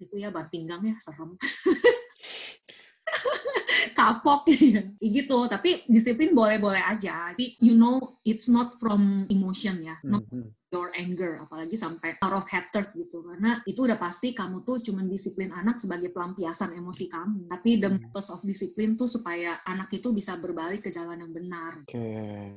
itu 0.00 0.16
ya 0.16 0.32
ban 0.32 0.48
pinggang 0.48 0.80
ya 0.88 0.96
serem. 0.96 1.36
kapok 3.98 4.48
gitu 4.98 5.38
tapi 5.46 5.84
disiplin 5.86 6.32
boleh-boleh 6.32 6.80
aja 6.80 7.32
tapi 7.34 7.54
you 7.60 7.76
know 7.76 8.00
it's 8.24 8.48
not 8.48 8.76
from 8.80 9.28
emotion 9.28 9.82
ya 9.84 9.96
not 10.02 10.24
mm 10.28 10.32
-hmm 10.32 10.50
your 10.72 10.88
anger, 10.96 11.44
apalagi 11.44 11.76
sampai 11.76 12.16
out 12.24 12.34
of 12.34 12.48
hatred 12.48 12.88
gitu. 12.96 13.20
Karena 13.20 13.60
itu 13.68 13.84
udah 13.84 14.00
pasti 14.00 14.32
kamu 14.32 14.64
tuh 14.64 14.80
cuma 14.80 15.04
disiplin 15.04 15.52
anak 15.52 15.76
sebagai 15.76 16.08
pelampiasan 16.10 16.72
emosi 16.72 17.06
kamu. 17.12 17.52
Tapi 17.52 17.70
the 17.78 17.92
hmm. 17.92 18.00
purpose 18.08 18.32
of 18.32 18.40
disiplin 18.42 18.96
tuh 18.96 19.06
supaya 19.06 19.60
anak 19.68 19.92
itu 19.92 20.10
bisa 20.16 20.34
berbalik 20.40 20.88
ke 20.88 20.90
jalan 20.90 21.20
yang 21.20 21.30
benar. 21.30 21.84
Oke. 21.84 21.92
Okay. 21.92 22.48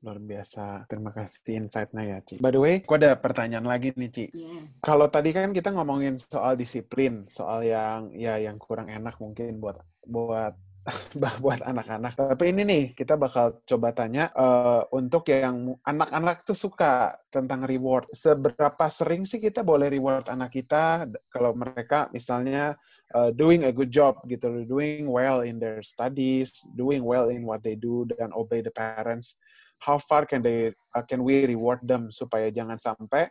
Luar 0.00 0.16
biasa. 0.16 0.88
Terima 0.88 1.12
kasih 1.12 1.60
insight-nya 1.60 2.02
ya, 2.08 2.18
Ci. 2.24 2.40
By 2.40 2.50
the 2.50 2.60
way, 2.60 2.80
aku 2.80 2.96
ada 2.96 3.20
pertanyaan 3.20 3.68
lagi 3.68 3.92
nih, 3.94 4.10
Ci. 4.10 4.26
Yeah. 4.32 4.64
Kalau 4.80 5.12
tadi 5.12 5.30
kan 5.30 5.52
kita 5.52 5.76
ngomongin 5.76 6.16
soal 6.16 6.56
disiplin, 6.56 7.28
soal 7.28 7.68
yang 7.68 8.08
ya 8.16 8.40
yang 8.40 8.56
kurang 8.56 8.88
enak 8.88 9.20
mungkin 9.20 9.60
buat 9.60 9.76
buat 10.06 10.54
buat 11.44 11.60
anak-anak. 11.60 12.16
Tapi 12.16 12.56
ini 12.56 12.62
nih 12.64 12.84
kita 12.96 13.20
bakal 13.20 13.60
coba 13.68 13.92
tanya 13.92 14.32
uh, 14.32 14.88
untuk 14.96 15.28
yang 15.28 15.76
anak-anak 15.84 16.40
tuh 16.48 16.56
suka 16.56 17.12
tentang 17.28 17.68
reward. 17.68 18.08
Seberapa 18.16 18.88
sering 18.88 19.28
sih 19.28 19.44
kita 19.44 19.60
boleh 19.60 19.92
reward 19.92 20.32
anak 20.32 20.56
kita 20.56 21.04
kalau 21.28 21.52
mereka 21.52 22.08
misalnya 22.16 22.80
uh, 23.12 23.28
doing 23.28 23.68
a 23.68 23.72
good 23.72 23.92
job 23.92 24.16
gitu, 24.24 24.64
doing 24.64 25.04
well 25.04 25.44
in 25.44 25.60
their 25.60 25.84
studies, 25.84 26.64
doing 26.72 27.04
well 27.04 27.28
in 27.28 27.44
what 27.44 27.60
they 27.60 27.76
do 27.76 28.08
dan 28.08 28.32
obey 28.32 28.64
the 28.64 28.72
parents 28.72 29.36
how 29.80 29.96
far 29.96 30.28
can 30.28 30.44
they 30.44 30.70
uh, 30.94 31.04
can 31.08 31.24
we 31.24 31.48
reward 31.48 31.80
them 31.82 32.12
supaya 32.12 32.52
jangan 32.52 32.76
sampai 32.76 33.26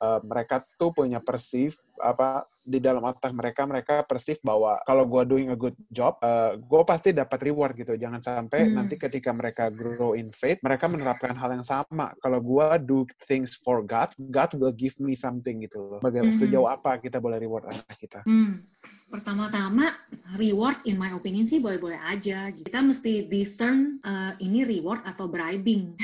uh, 0.00 0.22
mereka 0.22 0.62
tuh 0.78 0.94
punya 0.94 1.18
perceive 1.18 1.74
apa 1.98 2.46
di 2.68 2.78
dalam 2.78 3.00
otak 3.00 3.32
mereka 3.32 3.64
mereka 3.64 4.04
perceive 4.04 4.38
bahwa 4.44 4.76
kalau 4.84 5.08
gue 5.08 5.22
doing 5.24 5.48
a 5.48 5.56
good 5.56 5.74
job 5.88 6.20
uh, 6.20 6.54
gue 6.60 6.82
pasti 6.84 7.16
dapat 7.16 7.48
reward 7.48 7.72
gitu 7.80 7.96
jangan 7.96 8.20
sampai 8.20 8.68
hmm. 8.68 8.76
nanti 8.76 9.00
ketika 9.00 9.32
mereka 9.32 9.72
grow 9.72 10.12
in 10.12 10.28
faith 10.36 10.60
mereka 10.60 10.84
menerapkan 10.84 11.32
hal 11.32 11.56
yang 11.56 11.64
sama 11.64 12.12
kalau 12.20 12.38
gue 12.44 12.66
do 12.84 12.98
things 13.24 13.56
for 13.56 13.80
God 13.80 14.12
God 14.28 14.52
will 14.60 14.76
give 14.76 15.00
me 15.00 15.16
something 15.16 15.64
gitu 15.64 15.80
loh 15.80 16.00
bagaimana 16.04 16.36
hmm. 16.36 16.42
sejauh 16.44 16.68
apa 16.68 17.00
kita 17.00 17.16
boleh 17.16 17.40
reward 17.40 17.64
anak 17.72 17.96
kita 17.96 18.20
hmm. 18.28 18.60
Pertama-tama 19.08 19.88
reward 20.36 20.84
in 20.84 21.00
my 21.00 21.08
opinion 21.16 21.48
sih 21.48 21.64
boleh-boleh 21.64 21.96
aja 21.96 22.52
kita 22.52 22.84
mesti 22.84 23.24
discern 23.24 23.96
uh, 24.04 24.36
ini 24.44 24.68
reward 24.68 25.00
atau 25.08 25.32
bribing 25.32 25.96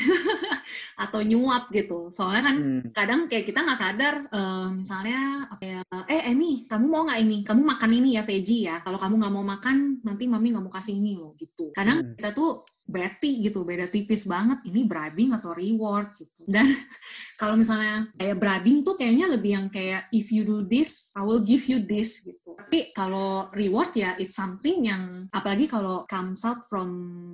atau 1.04 1.20
nyuap 1.20 1.68
gitu. 1.68 2.08
Soalnya 2.08 2.42
kan 2.48 2.56
hmm. 2.56 2.82
kadang 2.96 3.20
kayak 3.28 3.44
kita 3.44 3.60
nggak 3.60 3.80
sadar 3.80 4.14
uh, 4.32 4.72
misalnya 4.72 5.48
ya 5.60 5.80
eh 6.08 6.32
Emi 6.32 6.64
kamu 6.64 6.86
mau 6.88 7.04
nggak 7.04 7.20
ini? 7.20 7.38
Kamu 7.44 7.62
makan 7.62 7.90
ini 7.92 8.16
ya 8.16 8.22
veggie 8.24 8.72
ya. 8.72 8.80
Kalau 8.80 8.96
kamu 8.96 9.20
nggak 9.20 9.34
mau 9.34 9.44
makan 9.44 10.00
nanti 10.00 10.24
mami 10.24 10.56
nggak 10.56 10.64
mau 10.64 10.72
kasih 10.72 10.96
ini 10.96 11.20
loh 11.20 11.36
gitu. 11.36 11.68
Kadang 11.76 12.00
hmm. 12.00 12.16
kita 12.16 12.32
tuh 12.32 12.64
berarti 12.84 13.40
gitu 13.40 13.64
beda 13.64 13.88
tipis 13.88 14.28
banget 14.28 14.60
ini 14.68 14.84
bribing 14.84 15.32
atau 15.32 15.56
reward 15.56 16.12
gitu. 16.20 16.44
Dan 16.44 16.68
kalau 17.40 17.56
misalnya 17.56 18.12
kayak 18.14 18.36
bribing 18.36 18.84
tuh 18.84 18.94
kayaknya 18.94 19.26
lebih 19.32 19.50
yang 19.56 19.66
kayak 19.72 20.06
if 20.12 20.28
you 20.28 20.44
do 20.44 20.60
this 20.62 21.10
I 21.16 21.24
will 21.24 21.40
give 21.40 21.64
you 21.64 21.80
this 21.80 22.20
gitu. 22.20 22.52
Tapi 22.54 22.92
kalau 22.92 23.48
reward 23.56 23.96
ya 23.96 24.14
it's 24.20 24.36
something 24.36 24.84
yang 24.84 25.26
apalagi 25.32 25.64
kalau 25.64 26.04
comes 26.04 26.44
out 26.44 26.68
from 26.68 26.88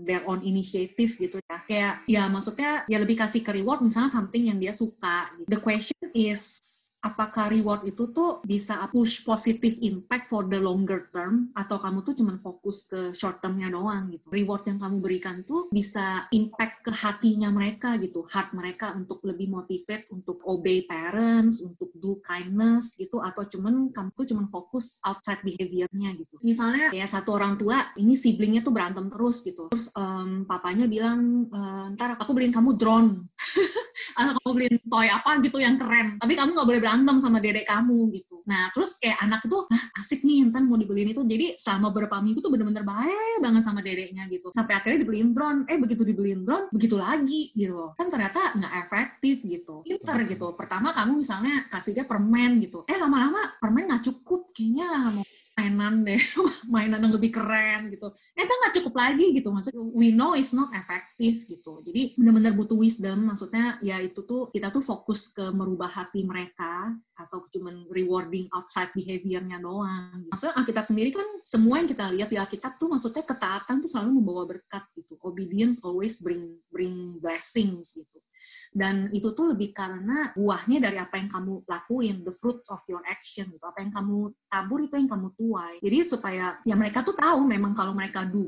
their 0.07 0.23
own 0.25 0.41
initiative 0.47 1.19
gitu 1.19 1.43
ya. 1.43 1.59
Kayak 1.67 1.95
ya 2.07 2.23
maksudnya 2.31 2.87
ya 2.87 2.99
lebih 3.03 3.19
kasih 3.19 3.43
ke 3.43 3.51
reward 3.51 3.83
misalnya 3.83 4.15
something 4.15 4.47
yang 4.47 4.59
dia 4.59 4.71
suka 4.71 5.35
gitu. 5.35 5.49
the 5.51 5.61
question 5.61 6.07
is 6.15 6.63
apakah 7.01 7.49
reward 7.49 7.89
itu 7.89 8.13
tuh 8.13 8.45
bisa 8.45 8.85
push 8.93 9.25
positive 9.25 9.81
impact 9.81 10.29
for 10.29 10.45
the 10.45 10.61
longer 10.61 11.09
term 11.09 11.49
atau 11.57 11.81
kamu 11.81 12.05
tuh 12.05 12.15
cuman 12.17 12.37
fokus 12.41 12.89
ke 12.89 13.17
short 13.17 13.41
termnya 13.41 13.73
doang 13.73 14.13
gitu. 14.13 14.29
Reward 14.29 14.69
yang 14.69 14.79
kamu 14.79 14.97
berikan 15.01 15.41
tuh 15.49 15.73
bisa 15.73 16.29
impact 16.33 16.85
ke 16.85 16.93
hatinya 16.93 17.49
mereka 17.49 17.97
gitu, 17.97 18.25
heart 18.29 18.53
mereka 18.53 18.93
untuk 18.93 19.25
lebih 19.25 19.49
motivate 19.49 20.07
untuk 20.13 20.45
obey 20.45 20.85
parents, 20.85 21.65
untuk 21.65 21.89
do 21.97 22.21
kindness 22.21 22.97
gitu 23.01 23.21
atau 23.25 23.49
cuman 23.49 23.93
kamu 23.93 24.11
tuh 24.13 24.27
cuman 24.37 24.47
fokus 24.53 25.01
outside 25.05 25.41
behaviornya 25.41 26.17
gitu. 26.21 26.37
Misalnya 26.45 26.93
ya 26.93 27.09
satu 27.09 27.33
orang 27.37 27.57
tua 27.57 27.93
ini 27.97 28.17
siblingnya 28.17 28.61
tuh 28.61 28.77
berantem 28.77 29.09
terus 29.09 29.41
gitu. 29.41 29.73
Terus 29.73 29.89
um, 29.97 30.45
papanya 30.45 30.85
bilang 30.85 31.49
e, 31.49 31.61
ntar 31.97 32.17
aku 32.21 32.37
beliin 32.37 32.53
kamu 32.53 32.77
drone. 32.77 33.25
atau 34.17 34.33
kamu 34.41 34.51
beliin 34.57 34.77
toy 34.87 35.09
apa 35.09 35.31
gitu 35.41 35.59
yang 35.61 35.77
keren. 35.81 36.17
Tapi 36.21 36.33
kamu 36.35 36.51
nggak 36.57 36.69
boleh 36.69 36.83
berantem 36.90 37.22
sama 37.22 37.38
dedek 37.38 37.70
kamu 37.70 38.11
gitu. 38.18 38.42
Nah 38.50 38.66
terus 38.74 38.98
kayak 38.98 39.22
anak 39.22 39.46
itu 39.46 39.59
asik 39.94 40.26
nih 40.26 40.50
entar 40.50 40.59
mau 40.66 40.74
dibeliin 40.74 41.14
itu. 41.14 41.22
Jadi 41.22 41.55
selama 41.55 41.94
beberapa 41.94 42.18
minggu 42.18 42.42
tuh 42.42 42.50
bener-bener 42.50 42.83
baik 42.83 43.38
banget 43.38 43.62
sama 43.62 43.79
dedeknya 43.79 44.26
gitu. 44.26 44.50
Sampai 44.50 44.74
akhirnya 44.74 45.07
dibeliin 45.07 45.31
drone. 45.31 45.70
Eh 45.70 45.79
begitu 45.79 46.03
dibeliin 46.03 46.42
drone, 46.42 46.66
begitu 46.74 46.98
lagi 46.98 47.55
gitu. 47.55 47.94
Kan 47.94 48.11
ternyata 48.11 48.59
nggak 48.59 48.72
efektif 48.90 49.46
gitu. 49.46 49.87
Pinter 49.87 50.18
gitu. 50.26 50.50
Pertama 50.59 50.90
kamu 50.90 51.22
misalnya 51.22 51.70
kasih 51.70 51.94
dia 51.94 52.03
permen 52.11 52.59
gitu. 52.59 52.83
Eh 52.90 52.98
lama-lama 52.98 53.55
permen 53.62 53.87
nggak 53.87 54.11
cukup. 54.11 54.50
Kayaknya 54.50 55.14
mau 55.14 55.22
mainan 55.59 56.03
deh, 56.07 56.17
mainan 56.75 57.01
yang 57.05 57.15
lebih 57.15 57.31
keren 57.35 57.93
gitu. 57.93 58.09
Eh, 58.33 58.45
nggak 58.45 58.75
cukup 58.81 58.95
lagi 58.97 59.27
gitu. 59.35 59.49
Maksudnya, 59.53 59.83
we 59.93 60.15
know 60.15 60.33
it's 60.33 60.57
not 60.57 60.73
effective 60.73 61.45
gitu. 61.45 61.73
Jadi 61.85 62.17
benar-benar 62.17 62.57
butuh 62.57 62.79
wisdom. 62.79 63.29
Maksudnya 63.29 63.77
ya 63.85 64.01
itu 64.01 64.25
tuh 64.25 64.49
kita 64.49 64.73
tuh 64.73 64.81
fokus 64.81 65.29
ke 65.33 65.45
merubah 65.53 65.91
hati 65.91 66.25
mereka 66.25 66.95
atau 67.19 67.45
cuman 67.53 67.85
rewarding 67.93 68.49
outside 68.57 68.89
behaviornya 68.97 69.61
doang. 69.61 70.25
Maksudnya 70.33 70.57
Alkitab 70.57 70.85
sendiri 70.89 71.11
kan 71.13 71.27
semua 71.45 71.83
yang 71.83 71.89
kita 71.91 72.05
lihat 72.15 72.29
di 72.33 72.39
Alkitab 72.41 72.81
tuh 72.81 72.89
maksudnya 72.89 73.25
ketaatan 73.27 73.85
tuh 73.85 73.91
selalu 73.91 74.23
membawa 74.23 74.49
berkat 74.49 74.85
gitu. 74.97 75.21
Obedience 75.21 75.85
always 75.85 76.17
bring 76.23 76.57
bring 76.73 77.21
blessings 77.21 77.93
gitu 77.93 78.21
dan 78.70 79.11
itu 79.11 79.35
tuh 79.35 79.50
lebih 79.50 79.74
karena 79.74 80.30
buahnya 80.38 80.78
dari 80.78 80.98
apa 81.02 81.18
yang 81.18 81.26
kamu 81.26 81.66
lakuin 81.66 82.22
the 82.22 82.35
fruits 82.38 82.70
of 82.70 82.78
your 82.87 83.02
action 83.02 83.50
gitu. 83.50 83.64
Apa 83.66 83.83
yang 83.83 83.90
kamu 83.90 84.30
tabur 84.46 84.78
itu 84.78 84.94
yang 84.94 85.11
kamu 85.11 85.28
tuai. 85.35 85.83
Jadi 85.83 85.96
supaya 86.06 86.59
ya 86.62 86.78
mereka 86.78 87.02
tuh 87.02 87.18
tahu 87.18 87.42
memang 87.42 87.74
kalau 87.74 87.90
mereka 87.90 88.22
do 88.22 88.46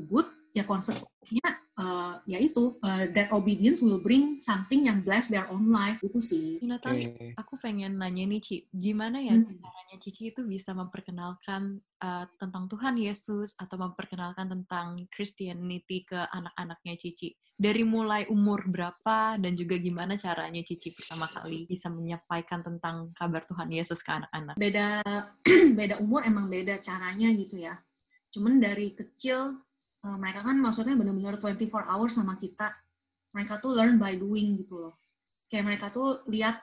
ya 0.53 0.63
konsekuensinya 0.69 1.63
uh, 1.81 2.21
ya 2.29 2.37
itu 2.37 2.77
uh, 2.85 3.09
that 3.11 3.33
obedience 3.33 3.81
will 3.81 4.01
bring 4.01 4.37
something 4.41 4.85
yang 4.85 5.01
bless 5.01 5.29
their 5.29 5.49
own 5.49 5.73
life 5.73 5.97
itu 6.05 6.19
sih. 6.21 6.47
Natali, 6.61 7.09
okay. 7.09 7.31
aku 7.33 7.57
pengen 7.57 7.97
nanya 7.97 8.29
nih 8.29 8.41
Ci, 8.41 8.57
gimana 8.69 9.17
ya 9.17 9.33
hmm. 9.33 9.57
caranya 9.57 9.97
Cici 9.97 10.29
itu 10.29 10.41
bisa 10.45 10.77
memperkenalkan 10.77 11.81
uh, 12.01 12.25
tentang 12.37 12.69
Tuhan 12.69 12.95
Yesus 13.01 13.57
atau 13.57 13.77
memperkenalkan 13.81 14.49
tentang 14.49 15.09
Christianity 15.09 16.05
ke 16.05 16.17
anak-anaknya 16.17 16.95
Cici? 17.01 17.33
Dari 17.53 17.85
mulai 17.85 18.25
umur 18.33 18.65
berapa 18.65 19.37
dan 19.37 19.53
juga 19.53 19.77
gimana 19.77 20.17
caranya 20.17 20.61
Cici 20.65 20.93
pertama 20.93 21.29
kali 21.29 21.69
bisa 21.69 21.89
menyampaikan 21.89 22.65
tentang 22.65 23.13
kabar 23.17 23.45
Tuhan 23.45 23.69
Yesus 23.73 24.01
ke 24.01 24.09
anak-anak? 24.13 24.55
Beda 24.57 25.01
beda 25.79 26.01
umur 26.01 26.25
emang 26.25 26.49
beda 26.49 26.81
caranya 26.81 27.29
gitu 27.33 27.61
ya. 27.61 27.77
Cuman 28.33 28.57
dari 28.57 28.97
kecil 28.97 29.53
uh, 30.03 30.17
mereka 30.19 30.43
kan 30.43 30.55
maksudnya 30.59 30.93
benar-benar 30.93 31.39
24 31.39 31.71
hours 31.87 32.13
sama 32.13 32.35
kita. 32.37 32.71
Mereka 33.33 33.63
tuh 33.63 33.73
learn 33.73 33.97
by 33.97 34.13
doing 34.13 34.61
gitu 34.61 34.77
loh. 34.77 34.93
Kayak 35.49 35.65
mereka 35.73 35.85
tuh 35.89 36.21
lihat 36.29 36.61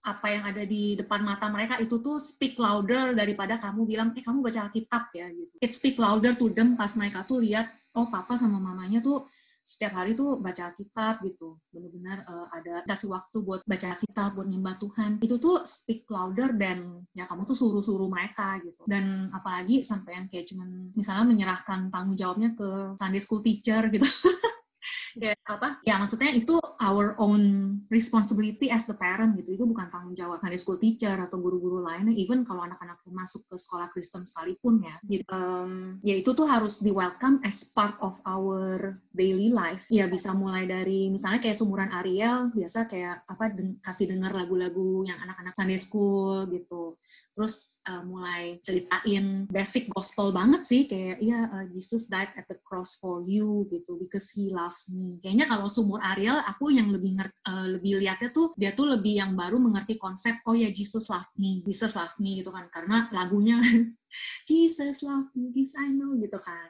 apa 0.00 0.26
yang 0.32 0.48
ada 0.48 0.64
di 0.64 0.96
depan 0.96 1.20
mata 1.20 1.52
mereka 1.52 1.76
itu 1.76 2.00
tuh 2.00 2.16
speak 2.16 2.56
louder 2.56 3.12
daripada 3.12 3.60
kamu 3.60 3.84
bilang, 3.84 4.08
eh 4.16 4.24
kamu 4.24 4.40
baca 4.40 4.66
Alkitab 4.66 5.12
ya 5.12 5.28
gitu. 5.28 5.54
It 5.60 5.76
speak 5.76 6.00
louder 6.00 6.32
to 6.34 6.48
them 6.50 6.74
pas 6.74 6.96
mereka 6.96 7.22
tuh 7.28 7.44
lihat, 7.44 7.68
oh 7.92 8.08
papa 8.08 8.34
sama 8.40 8.56
mamanya 8.56 9.04
tuh 9.04 9.28
setiap 9.70 10.02
hari 10.02 10.18
tuh 10.18 10.42
baca 10.42 10.74
Alkitab 10.74 11.22
gitu. 11.22 11.62
Benar-benar 11.70 12.26
uh, 12.26 12.50
ada 12.50 12.82
kasih 12.90 13.14
waktu 13.14 13.38
buat 13.46 13.62
baca 13.62 13.86
Alkitab 13.94 14.34
buat 14.34 14.50
nyembah 14.50 14.74
Tuhan. 14.82 15.22
Itu 15.22 15.38
tuh 15.38 15.62
speak 15.62 16.10
louder 16.10 16.58
dan 16.58 17.06
ya 17.14 17.30
kamu 17.30 17.46
tuh 17.46 17.54
suruh-suruh 17.54 18.10
mereka 18.10 18.58
gitu. 18.66 18.82
Dan 18.90 19.30
apalagi 19.30 19.86
sampai 19.86 20.18
yang 20.18 20.26
kayak 20.26 20.50
cuman 20.50 20.90
misalnya 20.90 21.22
menyerahkan 21.30 21.86
tanggung 21.94 22.18
jawabnya 22.18 22.50
ke 22.58 22.98
Sunday 22.98 23.22
school 23.22 23.46
teacher 23.46 23.86
gitu 23.94 24.02
ya 25.16 25.34
apa? 25.46 25.82
Ya 25.82 25.98
maksudnya 25.98 26.30
itu 26.34 26.60
our 26.78 27.18
own 27.18 27.42
responsibility 27.90 28.70
as 28.70 28.86
the 28.86 28.96
parent 28.96 29.34
gitu. 29.38 29.56
Itu 29.56 29.64
bukan 29.66 29.90
tanggung 29.90 30.14
jawab 30.14 30.38
dari 30.42 30.56
school 30.56 30.78
teacher 30.78 31.14
atau 31.18 31.38
guru-guru 31.38 31.82
lainnya. 31.82 32.14
Even 32.14 32.46
kalau 32.46 32.66
anak-anak 32.66 33.02
masuk 33.10 33.42
ke 33.50 33.56
sekolah 33.58 33.90
Kristen 33.90 34.22
sekalipun 34.22 34.86
ya. 34.86 34.96
Gitu. 35.02 35.26
um, 35.30 35.98
ya 36.00 36.14
itu 36.14 36.30
tuh 36.30 36.46
harus 36.46 36.78
di 36.78 36.94
welcome 36.94 37.42
as 37.42 37.66
part 37.66 37.98
of 37.98 38.16
our 38.22 38.94
daily 39.10 39.50
life. 39.50 39.86
Ya 39.90 40.06
bisa 40.06 40.30
mulai 40.32 40.64
dari 40.64 41.10
misalnya 41.10 41.42
kayak 41.42 41.58
sumuran 41.58 41.90
Ariel 41.90 42.54
biasa 42.54 42.86
kayak 42.86 43.26
apa 43.26 43.50
den 43.50 43.82
kasih 43.82 44.10
dengar 44.10 44.30
lagu-lagu 44.32 45.02
yang 45.04 45.18
anak-anak 45.20 45.54
Sunday 45.58 45.80
school 45.80 46.46
gitu 46.50 46.94
terus 47.40 47.80
uh, 47.88 48.04
mulai 48.04 48.60
ceritain 48.60 49.48
basic 49.48 49.88
gospel 49.88 50.28
banget 50.28 50.60
sih 50.68 50.84
kayak 50.84 51.24
ya 51.24 51.48
uh, 51.48 51.64
Jesus 51.72 52.04
died 52.04 52.28
at 52.36 52.44
the 52.52 52.60
cross 52.60 53.00
for 53.00 53.24
you 53.24 53.64
gitu 53.72 53.96
because 53.96 54.28
he 54.36 54.52
loves 54.52 54.92
me. 54.92 55.16
Kayaknya 55.24 55.48
kalau 55.48 55.64
sumur 55.72 56.04
Ariel 56.04 56.36
aku 56.44 56.68
yang 56.68 56.92
lebih 56.92 57.16
ngerti, 57.16 57.32
uh, 57.48 57.64
lebih 57.64 58.04
lihatnya 58.04 58.28
tuh 58.28 58.52
dia 58.60 58.76
tuh 58.76 58.92
lebih 58.92 59.24
yang 59.24 59.32
baru 59.32 59.56
mengerti 59.56 59.96
konsep 59.96 60.36
oh 60.44 60.52
ya 60.52 60.68
Jesus 60.68 61.08
love 61.08 61.32
me 61.40 61.64
Jesus 61.64 61.96
love 61.96 62.12
me 62.20 62.44
gitu 62.44 62.52
kan 62.52 62.68
karena 62.68 63.08
lagunya 63.08 63.56
Jesus 64.48 65.00
love 65.00 65.32
me 65.32 65.48
this 65.56 65.72
I 65.80 65.88
know 65.88 66.12
gitu 66.20 66.36
kan. 66.44 66.68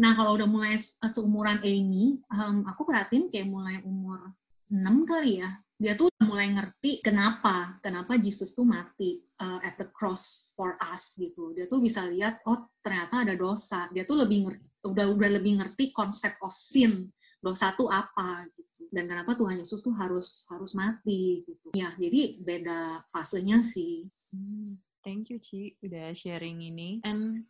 Nah 0.00 0.16
kalau 0.16 0.32
udah 0.32 0.48
mulai 0.48 0.80
seumuran 1.12 1.60
Amy 1.60 2.24
um, 2.32 2.64
aku 2.64 2.88
perhatiin 2.88 3.28
kayak 3.28 3.52
mulai 3.52 3.84
umur 3.84 4.32
6 4.70 5.10
kali 5.10 5.42
ya 5.42 5.50
dia 5.80 5.96
tuh 5.96 6.12
mulai 6.22 6.52
ngerti 6.52 7.00
kenapa 7.00 7.80
kenapa 7.80 8.20
Jesus 8.20 8.52
tuh 8.52 8.68
mati 8.68 9.20
uh, 9.40 9.58
at 9.64 9.80
the 9.80 9.88
cross 9.88 10.52
for 10.52 10.76
us 10.78 11.16
gitu 11.16 11.56
dia 11.56 11.66
tuh 11.66 11.80
bisa 11.80 12.04
lihat 12.04 12.44
oh 12.46 12.68
ternyata 12.84 13.24
ada 13.24 13.34
dosa 13.34 13.88
dia 13.90 14.04
tuh 14.04 14.22
lebih 14.22 14.46
ngerti 14.46 14.66
udah 14.86 15.06
udah 15.12 15.30
lebih 15.40 15.60
ngerti 15.60 15.92
konsep 15.92 16.36
of 16.44 16.52
sin 16.56 17.08
dosa 17.40 17.72
tuh 17.72 17.88
apa 17.88 18.44
gitu 18.52 18.70
dan 18.90 19.06
kenapa 19.06 19.38
Tuhan 19.38 19.62
Yesus 19.62 19.80
tuh 19.80 19.94
harus 19.94 20.44
harus 20.50 20.74
mati 20.74 21.46
gitu. 21.46 21.70
Ya, 21.70 21.94
jadi 21.94 22.42
beda 22.42 23.06
fasenya 23.14 23.62
sih. 23.62 24.10
Hmm, 24.34 24.82
thank 25.06 25.30
you 25.30 25.38
Ci 25.38 25.78
udah 25.78 26.10
sharing 26.10 26.58
ini. 26.58 26.98
And 27.06 27.46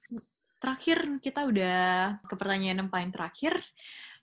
terakhir 0.61 1.01
kita 1.25 1.49
udah 1.49 1.81
ke 2.29 2.35
pertanyaan 2.37 2.85
yang 2.85 2.93
paling 2.93 3.11
terakhir 3.11 3.57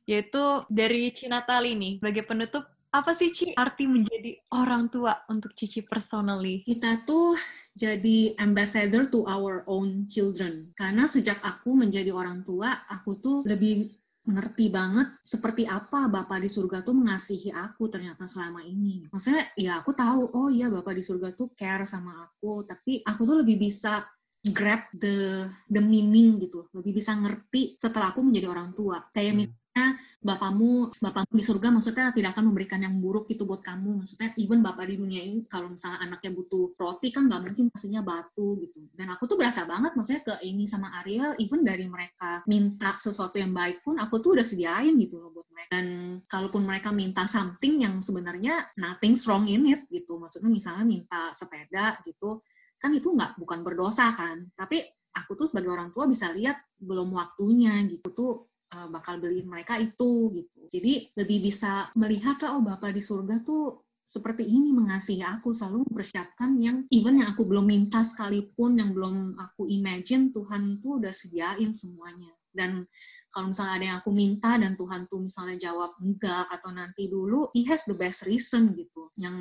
yaitu 0.08 0.64
dari 0.70 1.10
Cinatali 1.12 1.74
nih. 1.74 1.94
Sebagai 2.00 2.24
penutup 2.24 2.70
apa 2.92 3.12
sih 3.12 3.30
Ci 3.36 3.52
arti 3.52 3.86
menjadi 3.86 4.38
orang 4.56 4.88
tua 4.88 5.14
untuk 5.28 5.52
Cici 5.54 5.84
personally? 5.84 6.64
Kita 6.64 7.04
tuh 7.04 7.36
jadi 7.76 8.34
ambassador 8.40 9.12
to 9.12 9.28
our 9.28 9.68
own 9.68 10.08
children. 10.08 10.72
Karena 10.74 11.06
sejak 11.06 11.44
aku 11.44 11.76
menjadi 11.76 12.10
orang 12.16 12.42
tua, 12.48 12.88
aku 12.88 13.20
tuh 13.20 13.38
lebih 13.44 13.92
ngerti 14.28 14.68
banget 14.68 15.08
seperti 15.24 15.64
apa 15.64 16.12
Bapak 16.12 16.44
di 16.44 16.52
surga 16.52 16.84
tuh 16.84 16.92
mengasihi 16.92 17.52
aku 17.52 17.88
ternyata 17.88 18.28
selama 18.28 18.60
ini. 18.64 19.08
Maksudnya 19.08 19.52
ya 19.56 19.80
aku 19.80 19.96
tahu, 19.96 20.36
oh 20.36 20.50
iya 20.52 20.68
Bapak 20.68 21.00
di 21.00 21.04
surga 21.04 21.32
tuh 21.32 21.56
care 21.56 21.88
sama 21.88 22.28
aku, 22.28 22.68
tapi 22.68 23.04
aku 23.08 23.22
tuh 23.24 23.38
lebih 23.44 23.56
bisa 23.56 24.04
grab 24.52 24.88
the 24.96 25.48
the 25.72 25.80
meaning 25.80 26.40
gitu, 26.40 26.68
lebih 26.76 27.00
bisa 27.00 27.16
ngerti 27.16 27.76
setelah 27.80 28.12
aku 28.12 28.20
menjadi 28.24 28.52
orang 28.52 28.76
tua. 28.76 29.00
Kayak 29.16 29.48
hmm. 29.48 29.67
Bapamu 30.18 30.92
bapamu 31.00 31.34
di 31.34 31.44
surga 31.46 31.68
maksudnya 31.72 32.10
tidak 32.12 32.36
akan 32.36 32.52
memberikan 32.52 32.82
yang 32.84 32.98
buruk 32.98 33.30
itu 33.32 33.44
buat 33.46 33.62
kamu. 33.64 34.04
Maksudnya 34.04 34.34
even 34.42 34.60
bapak 34.66 34.90
di 34.92 34.96
dunia 35.00 35.22
ini 35.24 35.46
kalau 35.46 35.72
misalnya 35.72 36.04
anaknya 36.04 36.32
butuh 36.34 36.74
roti 36.76 37.14
kan 37.14 37.30
nggak 37.30 37.42
mungkin 37.44 37.66
pastinya 37.72 38.02
batu 38.02 38.60
gitu. 38.60 38.78
Dan 38.98 39.14
aku 39.14 39.30
tuh 39.30 39.38
berasa 39.40 39.64
banget 39.64 39.94
maksudnya 39.94 40.22
ke 40.26 40.36
ini 40.44 40.66
sama 40.66 40.94
Ariel 41.04 41.38
even 41.40 41.62
dari 41.62 41.86
mereka 41.86 42.44
minta 42.50 42.98
sesuatu 42.98 43.38
yang 43.38 43.54
baik 43.54 43.86
pun 43.86 43.96
aku 44.02 44.20
tuh 44.20 44.40
udah 44.40 44.46
sediain 44.46 44.94
gitu 44.98 45.22
loh 45.22 45.30
buat 45.32 45.48
mereka. 45.54 45.70
Dan 45.74 45.86
kalaupun 46.26 46.62
mereka 46.66 46.90
minta 46.92 47.24
something 47.30 47.86
yang 47.86 48.02
sebenarnya 48.02 48.74
nothing 48.78 49.14
strong 49.14 49.46
in 49.48 49.70
it 49.70 49.86
gitu 49.88 50.18
maksudnya 50.18 50.52
misalnya 50.52 50.86
minta 50.86 51.32
sepeda 51.32 52.02
gitu 52.04 52.42
kan 52.78 52.94
itu 52.94 53.10
nggak 53.10 53.42
bukan 53.42 53.66
berdosa 53.66 54.14
kan. 54.14 54.46
Tapi 54.54 54.82
aku 55.18 55.34
tuh 55.34 55.48
sebagai 55.50 55.74
orang 55.74 55.90
tua 55.90 56.06
bisa 56.06 56.30
lihat 56.30 56.62
belum 56.78 57.10
waktunya 57.18 57.82
gitu. 57.90 58.14
Tuh 58.14 58.32
uh, 58.74 58.88
bakal 58.92 59.20
beliin 59.22 59.48
mereka 59.48 59.80
itu 59.80 60.32
gitu. 60.36 60.60
Jadi 60.68 61.14
lebih 61.16 61.48
bisa 61.48 61.88
melihat 61.96 62.40
oh 62.52 62.64
Bapak 62.64 62.92
di 62.92 63.02
surga 63.04 63.44
tuh 63.44 63.88
seperti 64.08 64.48
ini 64.48 64.72
mengasihi 64.72 65.20
aku 65.20 65.52
selalu 65.52 65.84
mempersiapkan 65.84 66.56
yang 66.64 66.88
even 66.96 67.20
yang 67.20 67.36
aku 67.36 67.44
belum 67.44 67.68
minta 67.68 68.08
sekalipun 68.08 68.80
yang 68.80 68.96
belum 68.96 69.36
aku 69.36 69.68
imagine 69.68 70.32
Tuhan 70.32 70.80
tuh 70.80 71.04
udah 71.04 71.12
sediain 71.12 71.76
semuanya. 71.76 72.32
Dan 72.48 72.88
kalau 73.30 73.52
misalnya 73.52 73.74
ada 73.78 73.86
yang 73.86 73.98
aku 74.02 74.12
minta 74.16 74.56
dan 74.58 74.74
Tuhan 74.80 75.06
tuh 75.12 75.28
misalnya 75.28 75.60
jawab 75.60 75.94
enggak 76.00 76.48
atau 76.50 76.72
nanti 76.74 77.12
dulu 77.12 77.52
he 77.52 77.68
has 77.68 77.84
the 77.84 77.94
best 77.94 78.24
reason 78.24 78.72
gitu. 78.74 79.12
Yang 79.20 79.36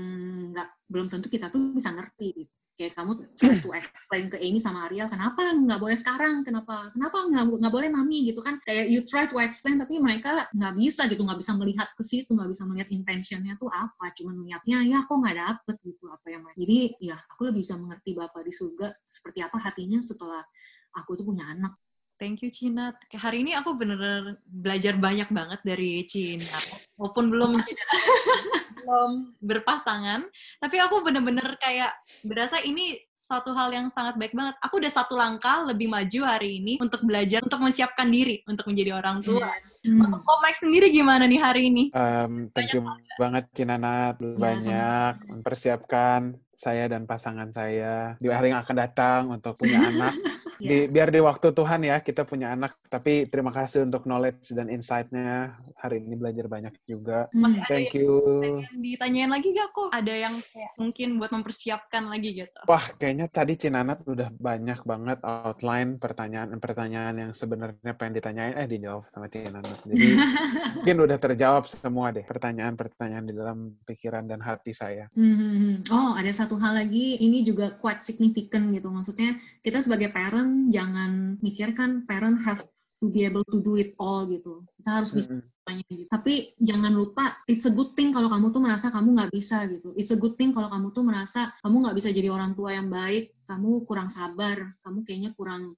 nggak 0.52 0.68
belum 0.90 1.06
tentu 1.08 1.30
kita 1.30 1.48
tuh 1.48 1.72
bisa 1.72 1.94
ngerti 1.94 2.44
gitu 2.44 2.56
kayak 2.76 2.92
kamu 2.92 3.24
to 3.64 3.72
explain 3.72 4.28
ke 4.28 4.36
Amy 4.36 4.60
sama 4.60 4.84
Ariel 4.84 5.08
kenapa 5.08 5.40
nggak 5.56 5.80
boleh 5.80 5.96
sekarang? 5.96 6.44
Kenapa 6.44 6.92
kenapa 6.92 7.24
nggak 7.24 7.44
nggak 7.64 7.72
boleh 7.72 7.88
mami? 7.88 8.28
Gitu 8.28 8.44
kan. 8.44 8.60
Kayak 8.60 8.92
you 8.92 9.00
try 9.08 9.24
to 9.24 9.40
explain 9.40 9.80
tapi 9.80 9.96
mereka 9.96 10.44
nggak 10.52 10.76
bisa 10.76 11.08
gitu 11.08 11.24
nggak 11.24 11.40
bisa 11.40 11.56
melihat 11.56 11.88
ke 11.96 12.04
situ 12.04 12.28
nggak 12.28 12.52
bisa 12.52 12.62
melihat 12.68 12.88
intentionnya 12.92 13.56
tuh 13.56 13.72
apa. 13.72 14.12
Cuma 14.12 14.36
melihatnya 14.36 14.84
ya 14.84 15.08
kok 15.08 15.16
nggak 15.16 15.36
dapet? 15.40 15.76
Gitu 15.80 16.04
apa 16.04 16.26
yang 16.28 16.44
jadi 16.52 16.76
ya 17.00 17.16
aku 17.32 17.48
lebih 17.48 17.64
bisa 17.64 17.80
mengerti 17.80 18.12
bapak 18.12 18.44
di 18.44 18.52
surga 18.52 18.92
seperti 19.08 19.40
apa 19.40 19.56
hatinya 19.56 19.98
setelah 20.04 20.44
aku 20.92 21.16
tuh 21.16 21.24
punya 21.24 21.48
anak. 21.48 21.80
Thank 22.16 22.44
you 22.44 22.52
Cina. 22.52 22.96
Hari 23.12 23.44
ini 23.44 23.52
aku 23.52 23.76
bener-bener 23.76 24.40
belajar 24.48 24.96
banyak 24.96 25.28
banget 25.28 25.60
dari 25.64 26.00
Cina. 26.08 26.60
Walaupun 26.96 27.28
belum 27.28 27.60
belum 28.86 29.34
berpasangan, 29.42 30.22
tapi 30.62 30.78
aku 30.78 31.02
bener-bener 31.02 31.58
kayak 31.58 31.90
berasa 32.22 32.62
ini 32.62 32.94
suatu 33.18 33.50
hal 33.50 33.74
yang 33.74 33.90
sangat 33.90 34.14
baik 34.14 34.30
banget. 34.30 34.54
Aku 34.62 34.78
udah 34.78 34.92
satu 34.94 35.18
langkah 35.18 35.66
lebih 35.66 35.90
maju 35.90 36.20
hari 36.22 36.62
ini 36.62 36.78
untuk 36.78 37.02
belajar, 37.02 37.42
untuk 37.42 37.58
menyiapkan 37.58 38.06
diri 38.06 38.46
untuk 38.46 38.70
menjadi 38.70 38.94
orang 38.94 39.26
tua. 39.26 39.50
Hmm. 39.82 40.22
Kok 40.22 40.38
Mike 40.38 40.60
sendiri 40.62 40.86
gimana 40.94 41.26
nih 41.26 41.40
hari 41.42 41.62
ini? 41.66 41.90
Um, 41.90 42.46
thank 42.54 42.70
you 42.70 42.86
banget 43.16 43.48
Cinanat, 43.56 44.20
ya, 44.20 44.36
banyak 44.36 45.12
sama. 45.16 45.30
mempersiapkan 45.32 46.20
saya 46.52 46.88
dan 46.88 47.08
pasangan 47.08 47.48
saya 47.52 48.16
di 48.20 48.28
hari 48.28 48.52
yang 48.52 48.60
akan 48.64 48.76
datang 48.76 49.22
untuk 49.32 49.56
punya 49.56 49.88
anak. 49.88 50.14
Di, 50.56 50.88
yeah. 50.88 50.88
biar 50.88 51.12
di 51.12 51.20
waktu 51.20 51.52
Tuhan 51.52 51.84
ya 51.84 52.00
kita 52.00 52.24
punya 52.24 52.48
anak. 52.48 52.72
Tapi 52.86 53.26
terima 53.28 53.50
kasih 53.50 53.84
untuk 53.84 54.06
knowledge 54.06 54.54
dan 54.54 54.70
insight-nya. 54.70 55.54
Hari 55.76 56.02
ini 56.02 56.14
belajar 56.16 56.46
banyak 56.46 56.74
juga. 56.86 57.26
Masih 57.34 57.62
Thank 57.66 57.98
you. 57.98 58.22
Ditanyain 58.78 59.30
lagi 59.30 59.52
gak 59.52 59.70
kok? 59.74 59.90
Ada 59.92 60.14
yang 60.14 60.34
kayak 60.38 60.72
mungkin 60.78 61.08
buat 61.18 61.30
mempersiapkan 61.34 62.06
lagi 62.08 62.42
gitu? 62.42 62.60
Wah, 62.70 62.84
kayaknya 62.96 63.26
tadi 63.26 63.58
Cinanat 63.58 64.06
udah 64.06 64.30
banyak 64.34 64.86
banget 64.86 65.18
outline 65.26 65.98
pertanyaan-pertanyaan 65.98 67.14
yang 67.28 67.30
sebenarnya 67.34 67.92
pengen 67.98 68.14
ditanyain, 68.18 68.54
eh 68.54 68.68
dijawab 68.70 69.10
sama 69.10 69.26
Cinanat. 69.26 69.82
Jadi 69.84 70.06
mungkin 70.80 70.98
udah 71.02 71.18
terjawab 71.18 71.64
semua 71.66 72.14
deh 72.14 72.24
pertanyaan-pertanyaan 72.24 73.26
di 73.26 73.34
dalam 73.34 73.58
pikiran 73.84 74.24
dan 74.24 74.40
hati 74.40 74.70
saya. 74.72 75.10
Hmm. 75.12 75.82
Oh, 75.90 76.14
ada 76.14 76.30
satu 76.30 76.56
hal 76.62 76.78
lagi. 76.78 77.18
Ini 77.18 77.42
juga 77.42 77.74
quite 77.76 78.02
significant 78.02 78.70
gitu. 78.70 78.88
Maksudnya 78.88 79.38
kita 79.60 79.82
sebagai 79.82 80.14
parent 80.14 80.70
jangan 80.70 81.40
mikirkan 81.42 82.06
parent 82.06 82.42
have 82.46 82.62
to 83.00 83.12
be 83.12 83.28
able 83.28 83.44
to 83.44 83.60
do 83.60 83.76
it 83.76 83.92
all 84.00 84.24
gitu. 84.24 84.64
Kita 84.80 85.02
harus 85.02 85.10
bisa 85.12 85.36
semuanya 85.36 85.84
mm 85.84 85.88
-hmm. 85.88 85.98
gitu. 86.00 86.10
Tapi 86.12 86.34
jangan 86.56 86.92
lupa, 86.96 87.24
it's 87.44 87.66
a 87.68 87.72
good 87.72 87.92
thing 87.92 88.10
kalau 88.14 88.28
kamu 88.32 88.48
tuh 88.54 88.62
merasa 88.62 88.86
kamu 88.88 89.08
nggak 89.16 89.32
bisa 89.32 89.68
gitu. 89.68 89.92
It's 89.98 90.12
a 90.12 90.18
good 90.18 90.34
thing 90.40 90.50
kalau 90.56 90.68
kamu 90.72 90.90
tuh 90.96 91.04
merasa 91.04 91.52
kamu 91.60 91.76
nggak 91.84 91.96
bisa 91.96 92.08
jadi 92.10 92.28
orang 92.32 92.52
tua 92.56 92.72
yang 92.72 92.88
baik, 92.88 93.36
kamu 93.44 93.84
kurang 93.84 94.08
sabar, 94.08 94.72
kamu 94.80 94.98
kayaknya 95.04 95.30
kurang 95.36 95.76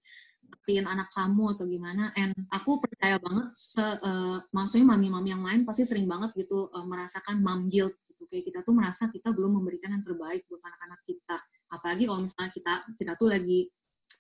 ngertiin 0.49 0.85
anak 0.85 1.09
kamu 1.17 1.57
atau 1.57 1.65
gimana. 1.65 2.13
And 2.13 2.37
aku 2.53 2.85
percaya 2.85 3.17
banget, 3.17 3.57
se, 3.57 3.81
uh, 3.81 4.37
maksudnya 4.53 4.93
mami-mami 4.93 5.33
yang 5.33 5.41
lain 5.41 5.65
pasti 5.65 5.89
sering 5.89 6.05
banget 6.05 6.37
gitu 6.37 6.69
uh, 6.69 6.85
merasakan 6.85 7.41
mom 7.41 7.73
guilt 7.73 7.97
gitu. 8.05 8.29
Kayak 8.29 8.45
kita 8.53 8.59
tuh 8.69 8.75
merasa 8.77 9.09
kita 9.09 9.33
belum 9.33 9.57
memberikan 9.57 9.97
yang 9.97 10.05
terbaik 10.05 10.45
buat 10.47 10.61
anak-anak 10.61 11.01
kita. 11.09 11.37
Apalagi 11.73 12.05
kalau 12.05 12.21
misalnya 12.21 12.53
kita 12.53 12.73
kita 13.01 13.13
tuh 13.17 13.29
lagi 13.33 13.65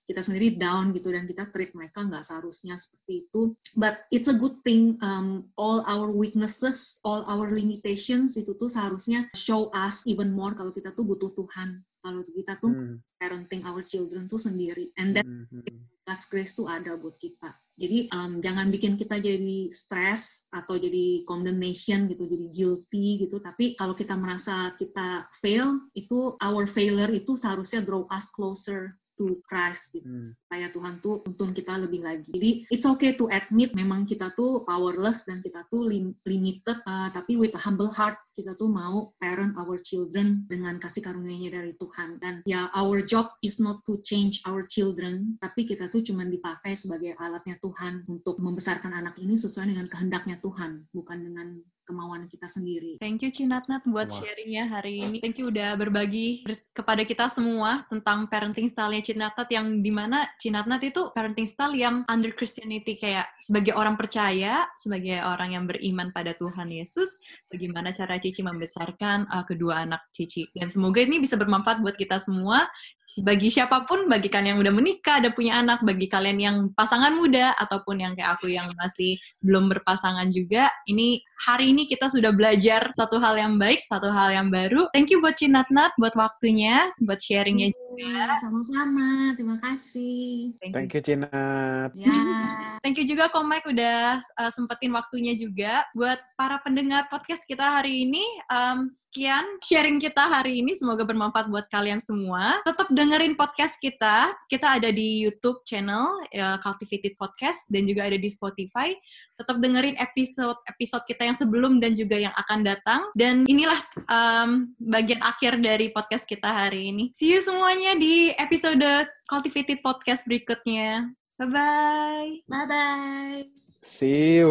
kita 0.08 0.24
sendiri 0.24 0.56
down 0.56 0.96
gitu 0.96 1.12
dan 1.12 1.28
kita 1.28 1.52
treat 1.52 1.76
mereka 1.76 2.00
nggak 2.00 2.24
seharusnya 2.24 2.80
seperti 2.80 3.28
itu. 3.28 3.52
But 3.76 4.08
it's 4.08 4.32
a 4.32 4.36
good 4.40 4.64
thing 4.64 4.96
um, 5.04 5.52
all 5.60 5.84
our 5.84 6.08
weaknesses, 6.08 6.96
all 7.04 7.28
our 7.28 7.52
limitations 7.52 8.40
itu 8.40 8.56
tuh 8.56 8.72
seharusnya 8.72 9.28
show 9.36 9.68
us 9.76 10.00
even 10.08 10.32
more 10.32 10.56
kalau 10.56 10.72
kita 10.72 10.96
tuh 10.96 11.04
butuh 11.04 11.36
Tuhan. 11.36 11.84
Kalau 12.00 12.24
kita 12.24 12.56
tuh 12.56 12.72
hmm. 12.72 12.96
parenting 13.20 13.68
our 13.68 13.84
children 13.84 14.24
tuh 14.32 14.40
sendiri. 14.40 14.88
And 14.96 15.12
that 15.12 15.28
hmm. 15.28 15.44
hmm, 15.52 15.60
hmm. 15.60 15.84
God's 16.08 16.24
grace 16.24 16.56
tuh 16.56 16.64
ada 16.64 16.96
buat 16.96 17.20
kita. 17.20 17.52
Jadi 17.76 18.08
um, 18.08 18.40
jangan 18.40 18.72
bikin 18.72 18.96
kita 18.96 19.20
jadi 19.20 19.68
stress 19.68 20.48
atau 20.48 20.80
jadi 20.80 21.22
condemnation 21.28 22.08
gitu, 22.08 22.24
jadi 22.24 22.46
guilty 22.48 23.28
gitu. 23.28 23.36
Tapi 23.44 23.76
kalau 23.76 23.92
kita 23.92 24.16
merasa 24.16 24.72
kita 24.80 25.28
fail, 25.36 25.84
itu 25.92 26.32
our 26.40 26.64
failure 26.64 27.12
itu 27.12 27.36
seharusnya 27.36 27.84
draw 27.84 28.08
us 28.08 28.32
closer 28.32 28.96
to 29.18 29.42
Christ 29.44 29.90
gitu. 29.92 30.06
Hmm. 30.06 30.30
Supaya 30.46 30.70
Tuhan 30.70 30.94
tuh 31.02 31.20
tuntun 31.26 31.50
kita 31.50 31.74
lebih 31.76 32.06
lagi. 32.06 32.30
Jadi 32.30 32.50
it's 32.70 32.86
okay 32.86 33.18
to 33.18 33.26
admit 33.28 33.74
memang 33.74 34.06
kita 34.06 34.30
tuh 34.38 34.62
powerless 34.62 35.26
dan 35.26 35.42
kita 35.42 35.66
tuh 35.66 35.90
lim 35.90 36.14
limited 36.22 36.78
uh, 36.86 37.10
tapi 37.10 37.34
with 37.34 37.52
a 37.58 37.60
humble 37.60 37.90
heart 37.90 38.16
kita 38.38 38.54
tuh 38.54 38.70
mau 38.70 39.10
parent 39.18 39.58
our 39.58 39.82
children 39.82 40.46
dengan 40.46 40.78
kasih 40.78 41.02
karunia-Nya 41.02 41.50
dari 41.58 41.74
Tuhan. 41.74 42.22
Dan 42.22 42.46
ya 42.46 42.70
our 42.70 43.02
job 43.02 43.34
is 43.42 43.58
not 43.58 43.82
to 43.82 43.98
change 44.06 44.38
our 44.46 44.62
children, 44.70 45.34
tapi 45.42 45.66
kita 45.66 45.90
tuh 45.90 46.06
cuma 46.06 46.22
dipakai 46.22 46.78
sebagai 46.78 47.18
alatnya 47.18 47.58
Tuhan 47.58 48.06
untuk 48.06 48.38
membesarkan 48.38 48.94
anak 48.94 49.18
ini 49.18 49.34
sesuai 49.34 49.74
dengan 49.74 49.90
kehendaknya 49.90 50.38
Tuhan, 50.38 50.86
bukan 50.94 51.18
dengan 51.18 51.58
kemauan 51.88 52.28
kita 52.28 52.44
sendiri. 52.44 53.00
Thank 53.00 53.24
you 53.24 53.32
Cinatnat 53.32 53.88
buat 53.88 54.12
sharingnya 54.12 54.68
hari 54.68 55.00
ini. 55.00 55.24
Thank 55.24 55.40
you 55.40 55.48
udah 55.48 55.72
berbagi 55.80 56.44
kepada 56.76 57.08
kita 57.08 57.32
semua 57.32 57.88
tentang 57.88 58.28
parenting 58.28 58.68
style-nya 58.68 59.00
Cinatnat 59.00 59.48
yang 59.48 59.80
di 59.80 59.88
mana 59.88 60.28
Cinatnat 60.36 60.84
itu 60.84 61.08
parenting 61.16 61.48
style 61.48 61.72
yang 61.72 62.04
under 62.04 62.36
Christianity 62.36 63.00
kayak 63.00 63.32
sebagai 63.40 63.72
orang 63.72 63.96
percaya, 63.96 64.68
sebagai 64.76 65.24
orang 65.24 65.56
yang 65.56 65.64
beriman 65.64 66.12
pada 66.12 66.36
Tuhan 66.36 66.68
Yesus, 66.68 67.16
bagaimana 67.48 67.96
cara 67.96 68.20
Cici 68.20 68.44
membesarkan 68.44 69.32
uh, 69.32 69.48
kedua 69.48 69.88
anak 69.88 70.12
Cici. 70.12 70.44
Dan 70.52 70.68
semoga 70.68 71.00
ini 71.00 71.16
bisa 71.16 71.40
bermanfaat 71.40 71.80
buat 71.80 71.96
kita 71.96 72.20
semua 72.20 72.68
bagi 73.16 73.48
siapa 73.48 73.88
pun, 73.88 74.06
bagi 74.06 74.28
kalian 74.28 74.56
yang 74.56 74.60
udah 74.60 74.74
menikah, 74.74 75.18
ada 75.18 75.32
punya 75.32 75.58
anak, 75.58 75.80
bagi 75.80 76.06
kalian 76.06 76.38
yang 76.38 76.56
pasangan 76.76 77.16
muda, 77.16 77.56
ataupun 77.56 78.04
yang 78.04 78.12
kayak 78.12 78.38
aku 78.38 78.52
yang 78.52 78.68
masih 78.76 79.16
belum 79.40 79.72
berpasangan 79.72 80.28
juga, 80.28 80.68
ini 80.84 81.24
hari 81.48 81.70
ini 81.70 81.86
kita 81.86 82.10
sudah 82.10 82.34
belajar 82.34 82.90
satu 82.94 83.22
hal 83.22 83.38
yang 83.38 83.54
baik, 83.56 83.78
satu 83.80 84.10
hal 84.10 84.34
yang 84.34 84.48
baru. 84.50 84.90
Thank 84.90 85.14
you 85.14 85.22
buat 85.22 85.38
Cinatnat, 85.38 85.94
buat 85.96 86.14
waktunya, 86.18 86.90
buat 86.98 87.22
sharingnya 87.22 87.70
juga. 87.70 88.34
Sama-sama, 88.38 89.34
terima 89.34 89.56
kasih. 89.62 90.54
Thank 90.58 90.70
you. 90.70 90.74
Thank 90.74 90.90
you, 90.94 91.02
Cinat. 91.02 91.90
Ya. 91.94 92.10
Thank 92.82 93.02
you 93.02 93.06
juga 93.06 93.26
Ko 93.30 93.42
Mike 93.42 93.70
udah 93.70 94.22
uh, 94.38 94.50
sempetin 94.54 94.94
waktunya 94.94 95.34
juga 95.34 95.82
buat 95.94 96.18
para 96.38 96.62
pendengar 96.62 97.10
podcast 97.10 97.42
kita 97.46 97.62
hari 97.62 98.06
ini. 98.06 98.22
Um, 98.50 98.90
sekian 98.94 99.46
sharing 99.66 99.98
kita 99.98 100.30
hari 100.30 100.62
ini, 100.62 100.78
semoga 100.78 101.02
bermanfaat 101.02 101.50
buat 101.50 101.66
kalian 101.70 101.98
semua. 101.98 102.62
Tetap 102.62 102.90
dengerin 102.98 103.38
podcast 103.38 103.78
kita. 103.78 104.34
Kita 104.50 104.74
ada 104.82 104.90
di 104.90 105.22
YouTube 105.22 105.62
channel 105.62 106.18
uh, 106.34 106.58
Cultivated 106.58 107.14
Podcast 107.14 107.70
dan 107.70 107.86
juga 107.86 108.10
ada 108.10 108.18
di 108.18 108.26
Spotify. 108.26 108.90
Tetap 109.38 109.62
dengerin 109.62 109.94
episode-episode 110.02 111.06
kita 111.06 111.30
yang 111.30 111.38
sebelum 111.38 111.78
dan 111.78 111.94
juga 111.94 112.18
yang 112.18 112.34
akan 112.34 112.66
datang. 112.66 113.06
Dan 113.14 113.46
inilah 113.46 113.78
um, 114.10 114.74
bagian 114.82 115.22
akhir 115.22 115.62
dari 115.62 115.94
podcast 115.94 116.26
kita 116.26 116.50
hari 116.50 116.90
ini. 116.90 117.14
See 117.14 117.30
you 117.30 117.38
semuanya 117.46 117.94
di 117.94 118.34
episode 118.34 118.82
Cultivated 119.30 119.78
Podcast 119.78 120.26
berikutnya. 120.26 121.14
Bye-bye. 121.38 122.50
Bye-bye. 122.50 123.46
See 123.86 124.42
you. 124.42 124.50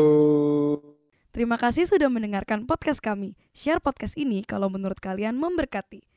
Terima 1.35 1.59
kasih 1.59 1.83
sudah 1.83 2.07
mendengarkan 2.07 2.63
podcast 2.63 3.03
kami. 3.03 3.35
Share 3.51 3.83
podcast 3.83 4.15
ini 4.15 4.47
kalau 4.47 4.71
menurut 4.71 5.03
kalian 5.03 5.35
memberkati. 5.35 6.16